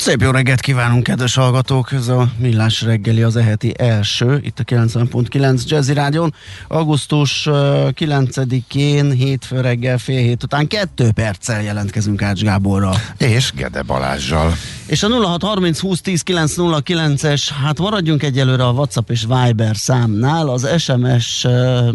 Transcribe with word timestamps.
Szép 0.00 0.20
jó 0.22 0.30
reggelt 0.30 0.60
kívánunk, 0.60 1.02
kedves 1.02 1.34
hallgatók! 1.34 1.92
Ez 1.92 2.08
a 2.08 2.28
Millás 2.36 2.82
reggeli 2.82 3.22
az 3.22 3.36
eheti 3.36 3.74
első, 3.78 4.40
itt 4.42 4.58
a 4.58 4.64
90.9 4.64 5.66
Jazzy 5.66 5.92
Rádion. 5.92 6.34
Augusztus 6.68 7.48
9-én, 7.50 9.10
hétfő 9.10 9.60
reggel 9.60 9.98
fél 9.98 10.18
hét 10.18 10.42
után 10.42 10.66
kettő 10.66 11.10
perccel 11.12 11.62
jelentkezünk 11.62 12.22
Ács 12.22 12.42
Gáborral. 12.42 12.94
És 13.18 13.52
Gede 13.56 13.82
Balázsjal. 13.82 14.54
És 14.86 15.02
a 15.02 15.08
0630 15.08 15.80
20 15.80 16.00
10 16.00 16.22
909-es, 16.26 17.48
hát 17.64 17.78
maradjunk 17.78 18.22
egyelőre 18.22 18.66
a 18.66 18.72
WhatsApp 18.72 19.10
és 19.10 19.26
Viber 19.28 19.76
számnál, 19.76 20.48
az 20.48 20.68
SMS 20.78 21.44
uh, 21.44 21.88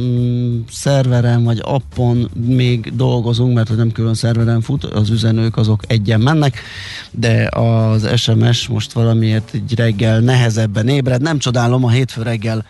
szerveren 0.72 1.44
vagy 1.44 1.60
appon 1.62 2.30
még 2.46 2.96
dolgozunk, 2.96 3.54
mert 3.54 3.68
hogy 3.68 3.78
nem 3.78 3.92
külön 3.92 4.14
szerveren 4.14 4.62
fut, 4.62 4.84
az 4.84 5.10
üzenők 5.10 5.58
azok 5.58 5.82
egyen 5.88 6.22
mennek, 6.22 6.62
de 7.12 7.50
az 8.04 8.22
SMS 8.22 8.68
most 8.68 8.92
valamiért 8.92 9.50
egy 9.54 9.76
reggel 9.76 10.20
nehezebben 10.20 10.88
ébred, 10.88 11.22
nem 11.22 11.40
csodálom, 11.40 11.84
a 11.84 11.90
hétfő 11.90 12.22
reggel 12.22 12.66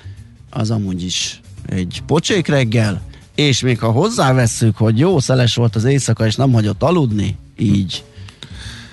az 0.49 0.71
amúgy 0.71 1.03
is 1.03 1.41
egy 1.65 2.01
pocsék 2.05 2.47
reggel, 2.47 3.01
és 3.35 3.61
még 3.61 3.79
ha 3.79 3.91
hozzávesszük, 3.91 4.77
hogy 4.77 4.99
jó 4.99 5.19
szeles 5.19 5.55
volt 5.55 5.75
az 5.75 5.83
éjszaka, 5.83 6.25
és 6.25 6.35
nem 6.35 6.51
hagyott 6.51 6.83
aludni, 6.83 7.37
így 7.57 8.03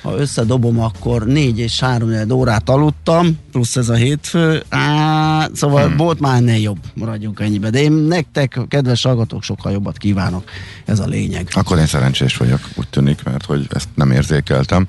ha 0.02 0.16
összedobom, 0.16 0.80
akkor 0.80 1.26
négy 1.26 1.58
és 1.58 1.80
három 1.80 2.30
órát 2.30 2.68
aludtam, 2.68 3.38
plusz 3.52 3.76
ez 3.76 3.88
a 3.88 3.94
hétfő, 3.94 4.62
á, 4.68 5.48
szóval 5.54 5.86
hmm. 5.86 5.96
volt 5.96 6.20
már 6.20 6.36
ennél 6.36 6.60
jobb, 6.60 6.78
maradjunk 6.94 7.40
ennyibe. 7.40 7.70
De 7.70 7.80
én 7.80 7.92
nektek, 7.92 8.60
kedves 8.68 9.02
hallgatók, 9.02 9.42
sokkal 9.42 9.72
jobbat 9.72 9.98
kívánok, 9.98 10.44
ez 10.84 11.00
a 11.00 11.06
lényeg. 11.06 11.48
Akkor 11.52 11.78
én 11.78 11.86
szerencsés 11.86 12.36
vagyok, 12.36 12.60
úgy 12.74 12.88
tűnik, 12.88 13.22
mert 13.24 13.44
hogy 13.44 13.66
ezt 13.70 13.88
nem 13.94 14.10
érzékeltem. 14.10 14.86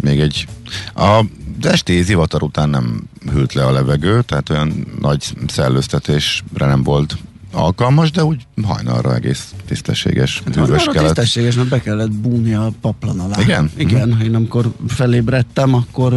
Még 0.00 0.20
egy, 0.20 0.46
a 0.94 1.24
esti 1.62 2.02
zivatar 2.02 2.42
után 2.42 2.68
nem 2.68 3.08
hűlt 3.30 3.52
le 3.52 3.64
a 3.64 3.72
levegő, 3.72 4.22
tehát 4.22 4.50
olyan 4.50 4.86
nagy 5.00 5.24
szellőztetésre 5.46 6.66
nem 6.66 6.82
volt 6.82 7.16
alkalmas, 7.56 8.10
de 8.10 8.24
úgy 8.24 8.46
hajnalra 8.62 9.14
egész 9.14 9.54
tisztességes, 9.66 10.42
hűvös 10.54 10.84
kellett. 10.84 11.04
tisztességes, 11.04 11.54
mert 11.54 11.68
be 11.68 11.80
kellett 11.80 12.10
búni 12.10 12.54
a 12.54 12.70
paplan 12.80 13.20
alá. 13.20 13.40
Igen? 13.40 13.70
Igen, 13.76 14.08
mm. 14.08 14.20
én 14.20 14.34
amikor 14.34 14.72
felébredtem, 14.88 15.74
akkor, 15.74 16.14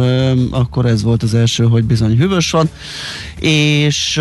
akkor 0.50 0.86
ez 0.86 1.02
volt 1.02 1.22
az 1.22 1.34
első, 1.34 1.64
hogy 1.64 1.84
bizony 1.84 2.16
hűvös 2.16 2.50
van, 2.50 2.70
és, 3.38 4.20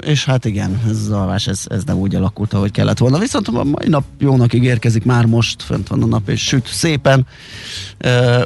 és 0.00 0.24
hát 0.24 0.44
igen, 0.44 0.80
ez 0.88 0.96
az 0.96 1.10
alvás, 1.10 1.46
ez, 1.46 1.62
ez 1.66 1.84
nem 1.84 1.96
úgy 1.96 2.14
alakult, 2.14 2.52
ahogy 2.52 2.70
kellett 2.70 2.98
volna. 2.98 3.18
Viszont 3.18 3.48
a 3.48 3.64
mai 3.64 3.88
nap 3.88 4.04
jónak 4.18 4.52
ígérkezik, 4.52 5.04
már 5.04 5.24
most 5.24 5.62
fent 5.62 5.88
van 5.88 6.02
a 6.02 6.06
nap, 6.06 6.28
és 6.28 6.42
süt 6.42 6.66
szépen, 6.66 7.26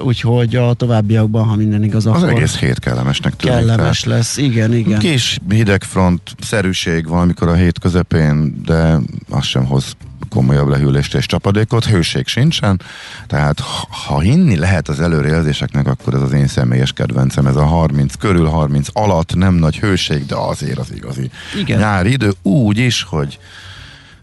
úgyhogy 0.02 0.56
a 0.56 0.74
továbbiakban, 0.74 1.44
ha 1.44 1.56
minden 1.56 1.84
igaz, 1.84 2.06
az 2.06 2.22
akkor 2.22 2.28
egész 2.28 2.56
hét 2.56 2.78
kellemesnek 2.78 3.36
tűnik. 3.36 3.56
Kellemes 3.56 4.00
tehát. 4.00 4.18
lesz, 4.18 4.36
igen, 4.36 4.74
igen. 4.74 4.98
Kis 4.98 5.38
hidegfront, 5.48 6.20
szerűség 6.40 7.08
valamikor 7.08 7.48
a 7.48 7.54
hét 7.54 7.78
közepén, 7.82 8.62
de 8.64 8.98
az 9.30 9.44
sem 9.44 9.64
hoz 9.64 9.96
komolyabb 10.30 10.68
lehűlést 10.68 11.14
és 11.14 11.26
csapadékot, 11.26 11.84
hőség 11.84 12.26
sincsen, 12.26 12.80
tehát 13.26 13.60
ha 14.06 14.20
hinni 14.20 14.56
lehet 14.56 14.88
az 14.88 15.00
előrejelzéseknek, 15.00 15.86
akkor 15.86 16.14
ez 16.14 16.20
az 16.20 16.32
én 16.32 16.46
személyes 16.46 16.92
kedvencem, 16.92 17.46
ez 17.46 17.56
a 17.56 17.64
30 17.64 18.14
körül 18.14 18.46
30 18.46 18.88
alatt, 18.92 19.34
nem 19.34 19.54
nagy 19.54 19.78
hőség, 19.78 20.26
de 20.26 20.34
azért 20.36 20.78
az 20.78 20.92
igazi 20.94 21.30
Igen. 21.58 21.78
nyári 21.78 22.10
idő, 22.10 22.32
úgy 22.42 22.78
is, 22.78 23.02
hogy 23.02 23.38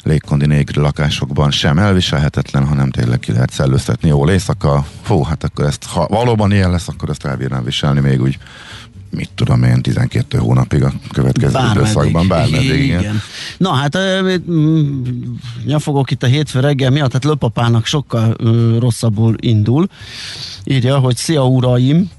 légkondi 0.04 0.46
nélküli 0.46 0.82
lakásokban 0.82 1.52
sem 1.52 1.78
elviselhetetlen, 1.78 2.68
hanem 2.68 2.90
tényleg 2.90 3.20
ki 3.20 3.32
lehet 3.32 3.52
szellőztetni 3.52 4.10
jól 4.10 4.30
éjszaka. 4.30 4.86
Fú, 5.02 5.24
hát 5.24 5.44
akkor 5.44 5.66
ezt, 5.66 5.86
ha 5.86 6.08
valóban 6.08 6.52
ilyen 6.52 6.72
lesz, 6.72 6.88
akkor 6.88 7.10
ezt 7.10 7.26
elbírnám 7.26 7.64
viselni 7.64 8.00
még 8.00 8.22
úgy 8.22 8.38
mit 9.12 9.30
tudom 9.36 9.64
én, 9.64 9.82
12 9.82 10.38
hónapig 10.38 10.84
a 10.84 10.92
következő 11.12 11.52
bármeddig, 11.52 11.82
időszakban, 11.82 12.28
bármeddig. 12.28 12.84
Igen. 12.84 13.00
igen. 13.00 13.22
Na 13.58 13.72
hát, 13.72 13.98
nyafogok 15.66 16.12
itt 16.12 16.24
a 16.24 16.28
hétfő 16.28 16.60
reggel 16.60 16.90
miatt, 16.90 17.08
tehát 17.08 17.24
löpapának 17.24 17.86
sokkal 17.86 18.36
rosszabbul 18.80 19.36
indul. 19.40 19.88
Írja, 20.64 20.98
hogy 20.98 21.16
szia 21.16 21.48
uraim, 21.48 22.10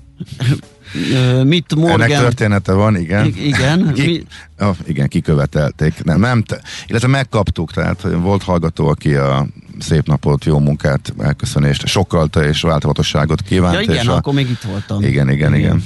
mit 1.45 1.75
Morgan... 1.75 2.01
Ennek 2.03 2.19
története 2.19 2.73
van, 2.73 2.97
igen. 2.97 3.27
I- 3.27 3.47
igen. 3.47 3.93
Ki, 3.95 4.03
mi... 4.07 4.25
oh, 4.67 4.77
igen, 4.87 5.09
kikövetelték. 5.09 6.05
Nem, 6.05 6.21
nem 6.21 6.43
te, 6.43 6.61
illetve 6.87 7.09
megkaptuk, 7.09 7.73
tehát 7.73 8.07
volt 8.23 8.43
hallgató, 8.43 8.87
aki 8.87 9.15
a 9.15 9.47
szép 9.79 10.07
napot, 10.07 10.45
jó 10.45 10.59
munkát, 10.59 11.15
elköszönést, 11.19 11.87
sokkalta 11.87 12.45
és 12.45 12.61
változatosságot 12.61 13.43
kívánt. 13.43 13.75
Ja 13.75 13.81
igen, 13.81 13.95
és 13.97 14.07
a... 14.07 14.17
akkor 14.17 14.35
még 14.35 14.51
itt 14.51 14.63
voltam. 14.63 15.03
Igen, 15.03 15.31
igen, 15.31 15.55
igen. 15.55 15.55
igen. 15.55 15.85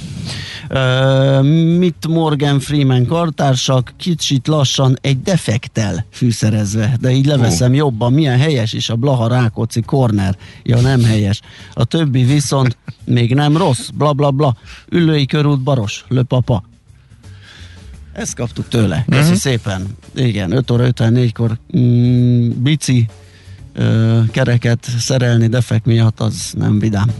Mit 1.77 2.07
Morgan 2.07 2.59
Freeman 2.59 3.05
kartársak 3.05 3.93
kicsit 3.97 4.47
lassan 4.47 4.97
egy 5.01 5.21
defektel 5.21 6.05
fűszerezve, 6.11 6.97
de 6.99 7.11
így 7.11 7.25
leveszem 7.25 7.69
uh. 7.69 7.77
jobban, 7.77 8.13
milyen 8.13 8.37
helyes 8.37 8.73
is 8.73 8.89
a 8.89 8.95
Blaha 8.95 9.27
Rákóczi 9.27 9.81
corner. 9.81 10.37
Ja, 10.63 10.81
nem 10.81 11.03
helyes. 11.03 11.41
A 11.73 11.85
többi 11.85 12.23
viszont 12.23 12.77
még 13.03 13.33
nem 13.33 13.57
rossz, 13.57 13.89
bla 13.89 14.13
bla 14.13 14.31
bla. 14.31 14.55
Ülői 14.89 15.25
körút 15.25 15.59
baros, 15.59 16.05
löpapa. 16.07 16.63
Ezt 18.13 18.35
kaptuk 18.35 18.67
tőle. 18.67 19.05
Köszi 19.09 19.21
uh-huh. 19.21 19.37
szépen. 19.37 19.97
Igen, 20.15 20.51
5 20.51 20.71
óra 20.71 20.85
54-kor 20.87 21.57
mm, 21.77 22.49
bici 22.49 23.05
uh, 23.75 24.29
kereket 24.29 24.87
szerelni 24.99 25.47
defekt 25.47 25.85
miatt 25.85 26.19
az 26.19 26.53
nem 26.57 26.79
vidám. 26.79 27.11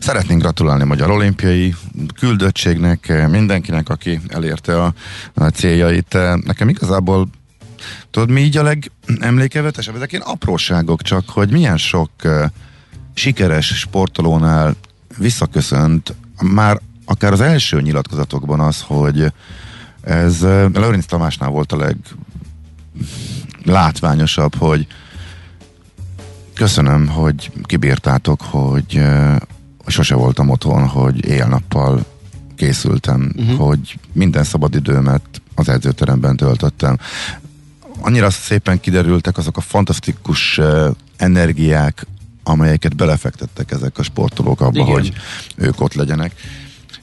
Szeretnénk 0.00 0.40
gratulálni 0.40 0.84
Magyar 0.84 1.10
Olimpiai 1.10 1.74
küldöttségnek, 2.18 3.28
mindenkinek, 3.30 3.88
aki 3.88 4.20
elérte 4.28 4.82
a, 4.82 4.94
a 5.34 5.44
céljait. 5.44 6.16
Nekem 6.44 6.68
igazából 6.68 7.28
tudod, 8.10 8.30
mi 8.30 8.40
így 8.40 8.56
a 8.56 8.62
legemlékevetesebb? 8.62 9.94
Ezek 9.94 10.12
ilyen 10.12 10.24
apróságok 10.26 11.02
csak, 11.02 11.28
hogy 11.28 11.50
milyen 11.50 11.76
sok 11.76 12.10
sikeres 13.14 13.66
sportolónál 13.66 14.76
visszaköszönt 15.18 16.14
már 16.42 16.80
akár 17.04 17.32
az 17.32 17.40
első 17.40 17.80
nyilatkozatokban 17.80 18.60
az, 18.60 18.84
hogy 18.86 19.32
ez 20.00 20.42
uh, 20.42 20.70
Lőrinc 20.72 21.04
Tamásnál 21.04 21.50
volt 21.50 21.72
a 21.72 21.76
leg 21.76 21.96
látványosabb, 23.64 24.54
hogy 24.54 24.86
köszönöm, 26.54 27.08
hogy 27.08 27.50
kibírtátok, 27.62 28.40
hogy 28.42 29.00
sose 29.86 30.14
voltam 30.14 30.48
otthon, 30.48 30.86
hogy 30.86 31.24
éjjel-nappal 31.24 32.04
készültem, 32.56 33.32
uh-huh. 33.36 33.58
hogy 33.58 33.98
minden 34.12 34.44
szabadidőmet 34.44 35.22
az 35.54 35.68
edzőteremben 35.68 36.36
töltöttem. 36.36 36.98
Annyira 38.00 38.30
szépen 38.30 38.80
kiderültek 38.80 39.38
azok 39.38 39.56
a 39.56 39.60
fantasztikus 39.60 40.60
energiák, 41.16 42.06
amelyeket 42.42 42.96
belefektettek 42.96 43.70
ezek 43.70 43.98
a 43.98 44.02
sportolók 44.02 44.60
abba, 44.60 44.80
Igen. 44.80 44.92
hogy 44.92 45.12
ők 45.56 45.80
ott 45.80 45.94
legyenek. 45.94 46.34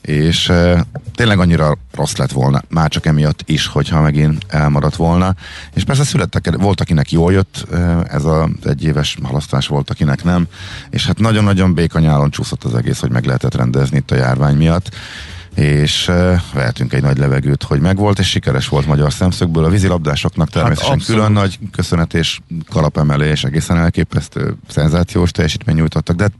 És 0.00 0.48
e, 0.48 0.86
tényleg 1.14 1.38
annyira 1.38 1.78
rossz 1.92 2.16
lett 2.16 2.32
volna, 2.32 2.62
már 2.68 2.88
csak 2.88 3.06
emiatt 3.06 3.42
is, 3.46 3.66
hogyha 3.66 4.00
megint 4.00 4.44
elmaradt 4.48 4.96
volna. 4.96 5.34
És 5.74 5.84
persze 5.84 6.04
születtek, 6.04 6.56
volt 6.56 6.80
akinek 6.80 7.10
jól 7.10 7.32
jött, 7.32 7.66
ez 8.08 8.24
az 8.24 8.48
egyéves 8.64 9.16
halasztás 9.22 9.66
volt, 9.66 9.90
akinek 9.90 10.24
nem. 10.24 10.46
És 10.90 11.06
hát 11.06 11.18
nagyon-nagyon 11.18 11.74
békanyálon 11.74 12.30
csúszott 12.30 12.64
az 12.64 12.74
egész, 12.74 13.00
hogy 13.00 13.10
meg 13.10 13.24
lehetett 13.24 13.54
rendezni 13.54 13.96
itt 13.96 14.10
a 14.10 14.14
járvány 14.14 14.56
miatt 14.56 14.90
és 15.58 16.08
uh, 16.08 16.40
vehetünk 16.52 16.92
egy 16.92 17.02
nagy 17.02 17.18
levegőt, 17.18 17.62
hogy 17.62 17.80
megvolt, 17.80 18.18
és 18.18 18.28
sikeres 18.28 18.68
volt 18.68 18.86
magyar 18.86 19.12
szemszögből. 19.12 19.64
A 19.64 19.68
vízilabdásoknak 19.68 20.48
természetesen 20.48 20.90
hát 20.90 21.00
abszolút. 21.00 21.20
külön 21.20 21.42
nagy 21.42 21.58
köszönet 21.72 22.14
és 22.14 22.38
kalapemelés, 22.70 23.44
egészen 23.44 23.76
elképesztő, 23.76 24.56
szenzációs 24.68 25.30
teljesítmény 25.30 25.74
nyújtottak, 25.74 26.16
de 26.16 26.22
hát 26.22 26.32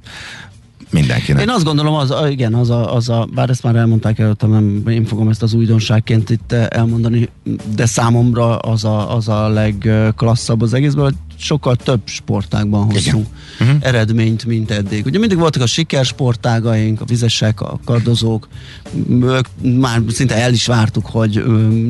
mindenkinek. 0.93 1.43
Én 1.43 1.49
azt 1.49 1.65
gondolom, 1.65 1.95
az, 1.95 2.15
igen, 2.31 2.55
az 2.55 2.71
a, 2.71 2.95
az 2.95 3.09
a, 3.09 3.29
bár 3.35 3.51
ezt 3.51 3.63
már 3.63 3.77
elmondták 3.77 4.19
előttem, 4.19 4.51
nem 4.51 4.83
én 4.89 5.05
fogom 5.05 5.29
ezt 5.29 5.43
az 5.43 5.55
újdonságként 5.55 6.31
itt 6.31 6.53
eh, 6.53 6.67
elmondani, 6.69 7.29
de 7.75 7.87
számomra 7.87 8.57
az 8.57 8.85
a, 8.85 9.17
az 9.17 9.29
a 9.29 9.49
legklasszabb 9.49 10.63
az 10.63 10.75
egészből, 10.75 11.05
hogy 11.05 11.15
sokkal 11.39 11.77
több 11.77 12.01
sportágban 12.05 12.85
hoztunk 12.85 13.27
Mhm. 13.59 13.71
eredményt, 13.81 14.45
mint 14.45 14.71
eddig. 14.71 15.07
Ugye 15.07 15.19
mindig 15.19 15.39
voltak 15.39 15.63
a 15.63 15.67
sikersportágaink, 15.67 17.01
a 17.01 17.05
vizesek, 17.05 17.61
a 17.61 17.81
kardozók, 17.85 18.49
ők 19.11 19.47
már 19.63 20.01
szinte 20.09 20.35
el 20.37 20.53
is 20.53 20.67
vártuk, 20.67 21.07
hogy 21.07 21.45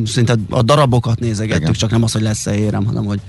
szinte 0.05 0.35
a 0.51 0.63
darabokat 0.63 1.19
nézegettük, 1.19 1.63
Igen. 1.63 1.73
csak 1.73 1.91
nem 1.91 2.03
az, 2.03 2.13
hogy 2.13 2.23
lesz-e 2.23 2.55
érem, 2.57 2.85
hanem 2.85 3.05
hogy, 3.05 3.21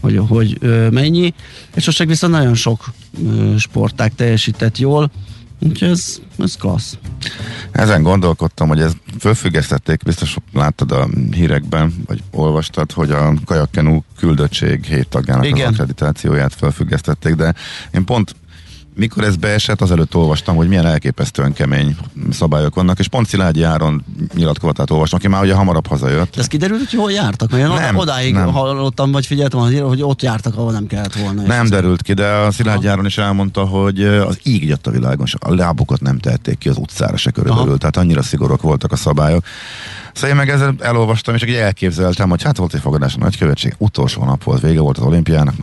hogy, 0.00 0.16
hogy 0.28 0.56
ö, 0.60 0.88
mennyi. 0.90 1.34
És 1.74 1.86
most 1.86 2.04
viszont 2.04 2.32
nagyon 2.32 2.54
sok 2.54 2.92
sportág 3.58 4.14
teljesített 4.14 4.78
jól, 4.78 5.10
úgyhogy 5.60 5.88
ez, 5.88 6.20
ez 6.38 6.56
klassz. 6.56 6.98
Ezen 7.72 8.02
gondolkodtam, 8.02 8.68
hogy 8.68 8.80
ez 8.80 8.92
fölfüggesztették, 9.18 10.02
biztos 10.02 10.36
láttad 10.52 10.92
a 10.92 11.08
hírekben, 11.30 11.94
vagy 12.06 12.22
olvastad, 12.30 12.92
hogy 12.92 13.10
a 13.10 13.32
kajakkenú 13.44 14.04
küldöttség 14.16 14.84
hét 14.84 15.08
tagjának 15.08 15.46
Igen. 15.46 15.66
az 15.66 15.72
akkreditációját 15.72 16.54
fölfüggesztették, 16.54 17.34
de 17.34 17.54
én 17.90 18.04
pont 18.04 18.34
mikor 18.98 19.24
ez 19.24 19.36
beesett, 19.36 19.80
azelőtt 19.80 20.14
olvastam, 20.14 20.56
hogy 20.56 20.68
milyen 20.68 20.86
elképesztően 20.86 21.52
kemény 21.52 21.96
szabályok 22.30 22.74
vannak, 22.74 22.98
és 22.98 23.08
pont 23.08 23.26
Szilágyi 23.26 23.62
Áron 23.62 24.04
nyilatkozatát 24.34 24.90
olvastam, 24.90 25.18
aki 25.18 25.28
már 25.28 25.42
ugye 25.42 25.54
hamarabb 25.54 25.86
hazajött. 25.86 26.34
De 26.34 26.40
ez 26.40 26.46
kiderült, 26.46 26.90
hogy 26.90 26.98
hol 26.98 27.12
jártak? 27.12 27.50
Mert 27.50 27.62
én 27.62 27.68
Nem, 27.68 27.96
odáig 27.96 28.34
nem. 28.34 28.52
hallottam, 28.52 29.12
vagy 29.12 29.26
figyeltem, 29.26 29.60
hogy 29.60 30.02
ott 30.02 30.22
jártak, 30.22 30.56
ahol 30.56 30.72
nem 30.72 30.86
kellett 30.86 31.14
volna. 31.14 31.42
Nem 31.42 31.68
derült 31.68 32.02
ki, 32.02 32.12
de 32.12 32.26
a 32.26 32.50
Szilágyi 32.50 32.86
Áron 32.86 33.06
is 33.06 33.18
elmondta, 33.18 33.64
hogy 33.64 34.04
az 34.04 34.38
így 34.42 34.62
jött 34.62 34.86
a 34.86 34.90
világon, 34.90 35.26
és 35.26 35.34
a 35.38 35.54
lábukat 35.54 36.00
nem 36.00 36.18
tették 36.18 36.58
ki 36.58 36.68
az 36.68 36.76
utcára 36.76 37.16
se 37.16 37.30
körülbelül, 37.30 37.68
Aha. 37.68 37.78
tehát 37.78 37.96
annyira 37.96 38.22
szigorúak 38.22 38.62
voltak 38.62 38.92
a 38.92 38.96
szabályok. 38.96 39.44
Szóval 40.12 40.30
én 40.30 40.36
meg 40.36 40.48
ezzel 40.48 40.74
elolvastam, 40.80 41.34
és 41.34 41.42
így 41.42 41.54
elképzeltem, 41.54 42.28
hogy 42.28 42.42
hát 42.42 42.56
volt 42.56 42.74
egy 42.74 42.80
fogadás 42.80 43.14
a 43.14 43.18
nagykövetség, 43.18 43.74
utolsó 43.78 44.24
nap 44.24 44.44
volt, 44.44 44.60
vége 44.60 44.80
volt 44.80 44.98
az 44.98 45.04
olimpiának, 45.04 45.54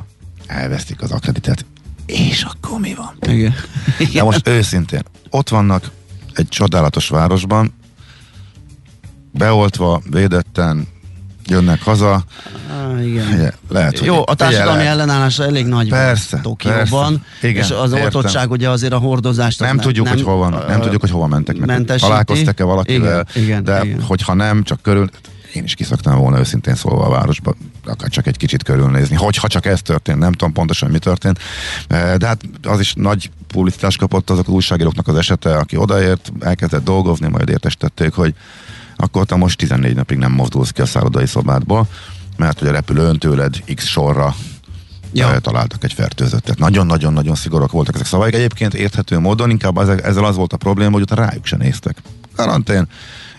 elvesztik 0.47 1.01
az 1.01 1.11
akkreditációt, 1.11 1.74
és 2.05 2.43
akkor 2.43 2.79
mi 2.79 2.93
van? 2.93 3.33
Igen. 3.33 3.53
De 4.13 4.23
most 4.23 4.47
őszintén, 4.47 5.01
ott 5.29 5.49
vannak 5.49 5.91
egy 6.33 6.47
csodálatos 6.47 7.07
városban, 7.09 7.73
beoltva, 9.31 10.01
védetten, 10.09 10.87
jönnek 11.47 11.81
haza, 11.81 12.23
Ah, 12.69 13.05
igen. 13.05 13.27
Ugye, 13.33 13.51
lehet, 13.69 13.99
Jó, 13.99 14.21
a 14.25 14.33
társadalmi 14.33 14.71
figyelj, 14.71 14.87
ellenállás 14.87 15.39
elég 15.39 15.65
nagy 15.65 15.89
Persze, 15.89 16.39
Tokióban, 16.41 17.23
persze. 17.39 17.47
Igen, 17.47 17.63
és 17.63 17.69
az 17.71 17.91
értem. 17.91 18.05
oltottság 18.05 18.51
ugye 18.51 18.69
azért 18.69 18.93
a 18.93 18.97
hordozást 18.97 19.61
az 19.61 19.67
nem, 19.67 19.77
tudjuk, 19.77 20.07
hogy 20.07 20.21
hol 20.21 20.37
van, 20.37 20.63
nem 20.67 20.81
tudjuk, 20.81 21.01
hogy 21.01 21.09
hova 21.09 21.27
mentek 21.27 21.57
meg. 21.57 21.85
Találkoztak-e 21.85 22.63
valakivel, 22.63 23.25
Igen, 23.33 23.43
igen, 23.43 23.63
de 23.63 23.83
igen. 23.83 24.01
hogyha 24.01 24.33
nem, 24.33 24.63
csak 24.63 24.81
körül, 24.81 25.09
én 25.55 25.63
is 25.63 25.73
kiszoktam 25.73 26.19
volna 26.19 26.39
őszintén 26.39 26.75
szólva 26.75 27.05
a 27.05 27.09
városba, 27.09 27.55
akár 27.85 28.09
csak 28.09 28.27
egy 28.27 28.37
kicsit 28.37 28.63
körülnézni. 28.63 29.15
Hogyha 29.15 29.47
csak 29.47 29.65
ez 29.65 29.81
történt, 29.81 30.19
nem 30.19 30.31
tudom 30.31 30.53
pontosan 30.53 30.89
mi 30.89 30.99
történt, 30.99 31.39
Eh, 31.87 32.15
de 32.15 32.27
hát 32.27 32.41
az 32.63 32.79
is 32.79 32.93
nagy 32.93 33.31
publicitást 33.47 33.97
kapott 33.97 34.29
azok 34.29 34.47
az 34.47 34.53
újságíróknak 34.53 35.07
az 35.07 35.15
esete, 35.15 35.57
aki 35.57 35.77
odaért, 35.77 36.31
elkezdett 36.39 36.83
dolgozni, 36.83 37.27
majd 37.27 37.49
értesítették, 37.49 38.13
hogy 38.13 38.33
akkor 38.95 39.25
te 39.25 39.35
most 39.35 39.57
14 39.57 39.95
napig 39.95 40.17
nem 40.17 40.31
mozdulsz 40.31 40.71
ki 40.71 40.81
a 40.81 40.85
szállodai 40.85 41.25
szobádból, 41.25 41.87
mert 42.37 42.59
hogy 42.59 42.67
a 42.67 42.71
repülőn 42.71 43.19
tőled 43.19 43.73
x 43.75 43.85
sorra 43.85 44.35
Ja. 45.13 45.31
ja. 45.31 45.39
találtak 45.39 45.83
egy 45.83 45.93
fertőzöttet. 45.93 46.59
Nagyon-nagyon-nagyon 46.59 47.35
szigorúak 47.35 47.71
voltak 47.71 47.95
ezek 47.95 48.07
szabályok. 48.07 48.33
Egyébként 48.33 48.73
érthető 48.73 49.19
módon 49.19 49.49
inkább 49.49 49.77
ezzel 49.77 50.23
az 50.23 50.35
volt 50.35 50.53
a 50.53 50.57
probléma, 50.57 50.91
hogy 50.91 51.01
utána 51.01 51.25
rájuk 51.25 51.45
se 51.45 51.57
néztek. 51.57 51.97
Karantén, 52.35 52.87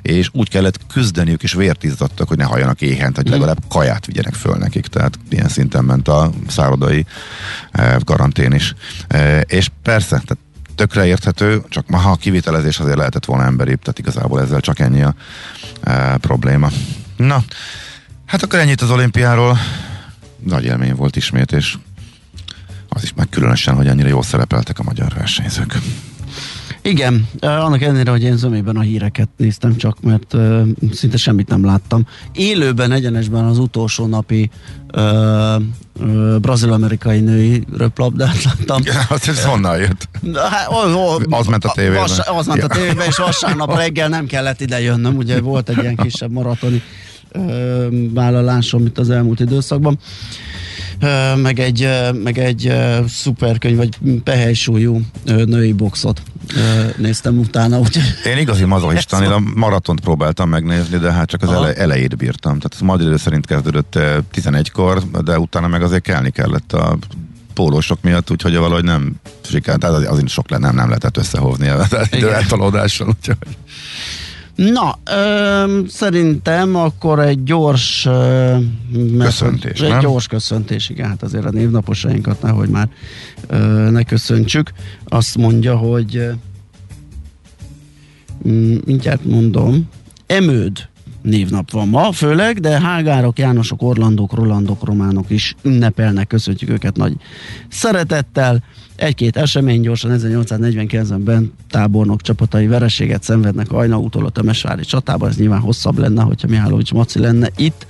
és 0.07 0.29
úgy 0.33 0.49
kellett 0.49 0.87
küzdeniük, 0.93 1.43
és 1.43 1.53
vért 1.53 1.85
izzadtak, 1.85 2.29
hogy 2.29 2.37
ne 2.37 2.45
halljanak 2.45 2.81
éhent, 2.81 3.17
hogy 3.17 3.29
legalább 3.29 3.63
kaját 3.69 4.07
vigyenek 4.07 4.35
föl 4.35 4.57
nekik. 4.57 4.87
Tehát 4.87 5.19
ilyen 5.31 5.49
szinten 5.49 5.85
ment 5.85 6.09
a 6.09 6.31
szállodai 6.49 7.07
eh, 7.71 7.97
karantén 8.05 8.53
is. 8.53 8.75
Eh, 9.09 9.41
és 9.47 9.69
persze, 9.83 10.09
tehát 10.09 10.39
tökre 10.77 11.07
érthető, 11.07 11.63
csak 11.69 11.89
ma 11.89 11.99
a 11.99 12.17
kivitelezés 12.17 12.79
azért 12.79 12.97
lehetett 12.97 13.25
volna 13.25 13.45
emberibb, 13.45 13.81
tehát 13.81 13.99
igazából 13.99 14.41
ezzel 14.41 14.61
csak 14.61 14.79
ennyi 14.79 15.03
a 15.03 15.15
e, 15.83 16.17
probléma. 16.17 16.71
Na, 17.17 17.45
hát 18.27 18.43
akkor 18.43 18.59
ennyit 18.59 18.81
az 18.81 18.91
olimpiáról. 18.91 19.59
Nagy 20.39 20.65
élmény 20.65 20.95
volt 20.95 21.17
ismét, 21.17 21.53
és 21.53 21.77
az 22.89 23.03
is 23.03 23.13
meg 23.15 23.29
különösen, 23.29 23.75
hogy 23.75 23.87
ennyire 23.87 24.09
jól 24.09 24.23
szerepeltek 24.23 24.79
a 24.79 24.83
magyar 24.83 25.13
versenyzők. 25.15 25.79
Igen, 26.87 27.29
annak 27.41 27.83
ellenére, 27.83 28.11
hogy 28.11 28.23
én 28.23 28.37
zömében 28.37 28.77
a 28.77 28.81
híreket 28.81 29.29
néztem 29.37 29.77
csak, 29.77 30.01
mert 30.01 30.35
uh, 30.35 30.61
szinte 30.93 31.17
semmit 31.17 31.49
nem 31.49 31.65
láttam. 31.65 32.07
Élőben, 32.33 32.93
egyenesben 32.93 33.45
az 33.45 33.59
utolsó 33.59 34.07
napi 34.07 34.51
uh, 34.95 35.55
uh, 36.01 36.39
brazil-amerikai 36.39 37.21
női 37.21 37.65
röplabdát 37.77 38.43
láttam. 38.45 38.83
Az 39.09 39.29
ez 39.29 39.45
honnan 39.45 39.79
jött? 39.79 40.09
Hát, 40.51 40.69
ó, 40.71 40.95
ó, 40.95 41.17
Az 41.31 41.47
ment 41.47 41.65
a 41.65 41.73
tévében. 41.75 42.01
Vas, 42.01 42.19
az 42.19 42.47
ment 42.47 42.63
a 42.63 42.67
Ja. 42.75 42.81
tévében, 42.81 43.07
és 43.07 43.17
vasárnap 43.17 43.77
reggel 43.77 44.09
nem 44.09 44.27
kellett 44.27 44.61
ide 44.61 44.81
jönnöm, 44.81 45.17
ugye 45.17 45.41
volt 45.41 45.69
egy 45.69 45.79
ilyen 45.79 45.97
kisebb 45.97 46.31
maratoni 46.31 46.83
ö, 47.33 47.87
vállalásom 48.13 48.87
itt 48.87 48.99
az 48.99 49.11
elmúlt 49.11 49.41
időszakban. 49.41 49.99
Ö, 49.99 50.46
meg 51.43 51.59
egy, 51.59 51.89
meg 52.23 52.39
egy 52.39 52.73
szuperkönyv, 53.09 53.77
vagy 53.77 53.99
pehely-súlyú 54.25 55.01
női 55.25 55.73
boxot 55.73 56.23
néztem 56.97 57.39
utána, 57.39 57.79
úgyhogy 57.79 58.03
Én 58.25 58.39
igazi 58.39 58.65
mazohista, 58.65 59.23
én 59.23 59.31
a 59.31 59.43
maratont 59.55 60.01
próbáltam 60.01 60.49
megnézni, 60.49 60.99
de 60.99 61.13
hát 61.13 61.29
csak 61.29 61.43
az 61.43 61.51
ele, 61.51 61.75
elejét 61.75 62.17
bírtam. 62.17 62.57
Tehát 62.57 62.75
ez 62.75 62.81
Madrid 62.81 63.07
idő 63.07 63.17
szerint 63.17 63.47
kezdődött 63.47 63.97
eh, 63.97 64.17
11-kor, 64.35 65.03
de 65.25 65.39
utána 65.39 65.67
meg 65.67 65.83
azért 65.83 66.03
kelni 66.03 66.31
kellett 66.31 66.73
a 66.73 66.99
pólósok 67.55 68.03
miatt, 68.03 68.31
úgyhogy 68.31 68.57
valahogy 68.57 68.85
nem 68.85 69.15
sikerült, 69.45 69.81
tehát 69.81 69.97
az, 69.97 70.07
azért 70.07 70.29
sok 70.29 70.51
le, 70.51 70.59
nem, 70.59 70.75
nem 70.75 70.89
lehetett 70.89 71.17
összehozni 71.17 71.69
az 71.69 71.97
időeltolódással, 72.11 73.09
úgyhogy 73.09 73.37
Na, 74.57 74.99
ö, 75.05 75.81
szerintem 75.89 76.77
akkor 76.77 77.21
egy 77.21 77.43
gyors 77.43 78.07
ö, 78.07 78.57
Köszöntés, 79.19 79.81
Egy 79.81 79.89
nem? 79.89 80.01
gyors 80.01 80.27
köszöntés, 80.27 80.89
igen, 80.89 81.09
hát 81.09 81.23
azért 81.23 81.45
a 81.45 81.51
névnaposainkat 81.51 82.43
nehogy 82.43 82.69
már 82.69 82.89
ö, 83.47 83.57
ne 83.91 84.03
köszöntsük. 84.03 84.73
Azt 85.05 85.37
mondja, 85.37 85.77
hogy 85.77 86.17
ö, 86.17 86.31
mm, 88.49 88.77
mindjárt 88.85 89.25
mondom, 89.25 89.89
Emőd 90.27 90.89
névnap 91.23 91.71
van 91.71 91.89
ma, 91.89 92.13
főleg, 92.13 92.61
de 92.61 92.81
Hágárok, 92.81 93.39
Jánosok, 93.39 93.83
Orlandok, 93.83 94.33
Rolandok, 94.35 94.85
Románok 94.85 95.31
is 95.31 95.55
ünnepelnek, 95.63 96.27
köszöntjük 96.27 96.71
őket 96.71 96.97
nagy 96.97 97.13
szeretettel. 97.69 98.63
Egy-két 98.97 99.37
esemény 99.37 99.81
gyorsan 99.81 100.19
1849-ben 100.21 101.53
tábornok 101.71 102.23
csapatai 102.23 102.67
vereséget 102.67 103.23
szenvednek 103.23 103.73
Ajnaútól 103.73 104.27
a 104.27 104.31
Temesvári 104.31 104.85
csatában, 104.85 105.29
ez 105.29 105.37
nyilván 105.37 105.61
hosszabb 105.61 105.99
lenne, 105.99 106.23
hogyha 106.23 106.49
Mihálovics 106.49 106.93
Maci 106.93 107.19
lenne 107.19 107.51
itt. 107.57 107.87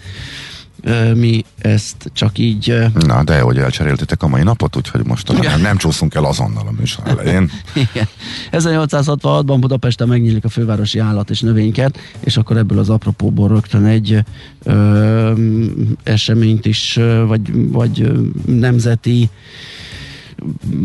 Mi 1.15 1.45
ezt 1.59 2.11
csak 2.13 2.39
így 2.39 2.75
Na, 2.95 3.25
de 3.25 3.41
hogy 3.41 3.59
elcseréltétek 3.59 4.23
a 4.23 4.29
mai 4.29 4.43
napot, 4.43 4.77
úgyhogy 4.77 5.07
most 5.07 5.27
talán 5.27 5.61
nem, 5.61 5.77
csúszunk 5.77 6.15
el 6.15 6.25
azonnal 6.25 6.67
a 6.67 6.73
műsor 6.79 7.07
elején. 7.07 7.51
Igen. 7.93 8.09
1866-ban 8.53 9.57
Budapesten 9.61 10.09
megnyílik 10.09 10.45
a 10.45 10.49
fővárosi 10.49 10.99
állat 10.99 11.31
és 11.31 11.41
növénykert, 11.41 11.99
és 12.21 12.37
akkor 12.37 12.57
ebből 12.57 12.79
az 12.79 12.91
apropóból 12.91 13.49
rögtön 13.49 13.85
egy 13.85 14.25
ö, 14.63 15.33
eseményt 16.03 16.67
is, 16.67 16.99
vagy, 17.27 17.71
vagy 17.71 18.13
nemzeti 18.47 19.31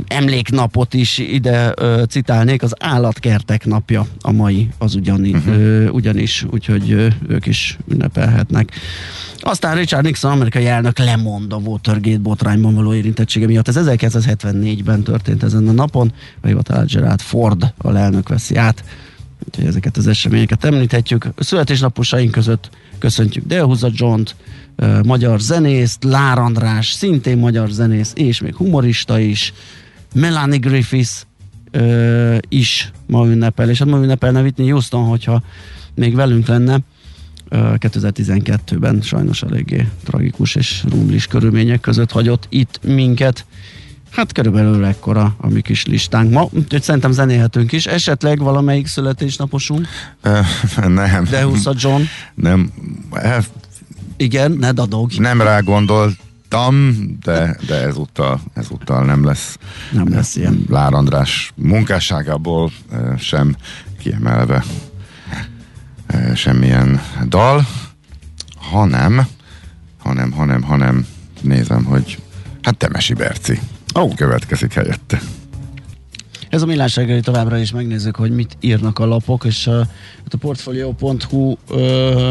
emléknapot 0.08 0.94
is 0.94 1.18
ide 1.18 1.74
ö, 1.76 2.04
citálnék, 2.10 2.64
az 2.64 2.74
állatkertek 2.80 3.66
napja 3.66 4.08
a 4.22 4.32
mai, 4.32 4.70
az 4.78 4.96
ugyani, 4.96 5.32
uh-huh. 5.32 5.54
ö, 5.54 5.88
ugyanis, 5.88 6.46
úgyhogy 6.52 6.92
ö, 6.92 7.08
ők 7.28 7.46
is 7.46 7.78
ünnepelhetnek. 7.88 8.72
Aztán 9.40 9.76
Richard 9.76 10.04
Nixon, 10.04 10.32
amerikai 10.32 10.68
elnök 10.68 10.98
lemond 10.98 11.54
a 11.54 11.56
Watergate 11.56 12.18
botrányban 12.18 12.76
való 12.76 12.94
érintettsége 12.94 13.46
miatt. 13.46 13.68
Ez 13.68 13.76
1974-ben 13.80 15.04
történt 15.04 15.44
ezen 15.44 15.68
a 15.68 15.72
napon, 15.72 16.14
a 16.42 16.48
hivatalát 16.48 16.92
Gerald 16.92 17.22
Ford 17.22 17.74
a 17.78 17.96
elnök 17.96 18.30
veszi 18.30 18.56
át. 18.56 18.84
Úgyhogy 19.48 19.66
ezeket 19.66 19.98
az 19.98 20.08
eseményeket 20.08 20.64
említhetjük. 20.64 21.26
A 21.36 21.44
születésnaposaink 21.44 22.32
között 22.32 22.70
köszöntjük 22.98 23.46
Delhuza 23.46 23.90
John-t, 23.94 24.36
magyar 25.04 25.40
zenészt, 25.40 26.04
Lár 26.04 26.38
András, 26.38 26.92
szintén 26.92 27.38
magyar 27.38 27.70
zenész, 27.70 28.12
és 28.16 28.42
még 28.42 28.56
humorista 28.56 29.20
is, 29.20 29.54
Melanie 30.14 30.60
Griffiths 30.60 31.26
ö, 31.72 32.38
is 32.50 32.92
ma 33.08 33.26
ünnepel, 33.26 33.70
és 33.70 33.80
hát 33.80 33.88
ma 33.88 33.98
ünnepelne 33.98 34.42
Whitney 34.42 34.70
Houston, 34.70 35.06
hogyha 35.06 35.44
még 35.96 36.16
velünk 36.16 36.48
lenne. 36.48 36.80
2012-ben 37.52 39.02
sajnos 39.02 39.44
eléggé 39.44 39.88
tragikus 40.04 40.56
és 40.56 40.84
rumlis 40.90 41.28
körülmények 41.28 41.80
között 41.80 42.12
hagyott 42.12 42.46
itt 42.50 42.80
minket. 42.84 43.46
Hát 44.12 44.32
körülbelül 44.32 44.86
ekkora 44.86 45.36
a 45.38 45.50
mi 45.50 45.62
kis 45.62 45.86
listánk 45.86 46.32
ma, 46.32 46.48
úgyhogy 46.52 46.82
szerintem 46.82 47.12
zenélhetünk 47.12 47.72
is. 47.72 47.86
Esetleg 47.86 48.40
valamelyik 48.40 48.88
születésnaposunk? 48.88 49.88
Uh, 50.24 50.88
nem. 50.88 51.24
De 51.24 51.46
John? 51.74 52.02
Nem. 52.34 52.72
Igen, 54.18 54.52
ne 54.52 54.72
dadog. 54.72 55.12
Nem 55.18 55.42
rá 55.42 55.60
gondoltam, 55.60 56.96
de, 57.24 57.58
de 57.68 57.76
ezúttal, 57.76 58.42
ezúttal 58.54 59.06
nem 59.06 59.26
lesz. 59.26 59.58
Nem 59.92 60.10
lesz 60.10 60.36
ilyen. 60.36 60.66
Lár 60.70 60.94
András 60.94 61.52
munkásságából 61.56 62.72
sem 63.18 63.56
kiemelve 64.00 64.64
semmilyen 66.36 67.02
dal, 67.28 67.68
hanem, 68.56 69.28
hanem, 70.00 70.32
hanem, 70.32 70.62
hanem 70.62 71.06
nézem, 71.42 71.84
hogy 71.84 72.20
hát 72.62 72.78
Temesi 72.78 73.14
Berci 73.14 73.60
oh. 73.94 74.16
következik 74.16 74.74
helyette. 74.74 75.22
Ez 76.50 76.62
a 76.62 76.66
millás 76.66 76.96
reggeli 76.96 77.20
továbbra 77.20 77.58
is 77.58 77.72
megnézzük, 77.72 78.16
hogy 78.16 78.32
mit 78.32 78.58
írnak 78.60 79.00
a 79.00 79.06
lapok, 79.06 79.46
és 79.46 79.68
a, 79.68 79.80
a 79.80 80.38
portfolio.hu 80.40 81.56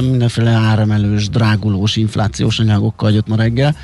mindenféle 0.00 0.50
áremelős, 0.50 1.29
drágulós, 1.29 1.97
inflációs 1.97 2.59
anyagokkal 2.59 3.12
jött 3.12 3.26
ma 3.26 3.37
reggel. 3.37 3.76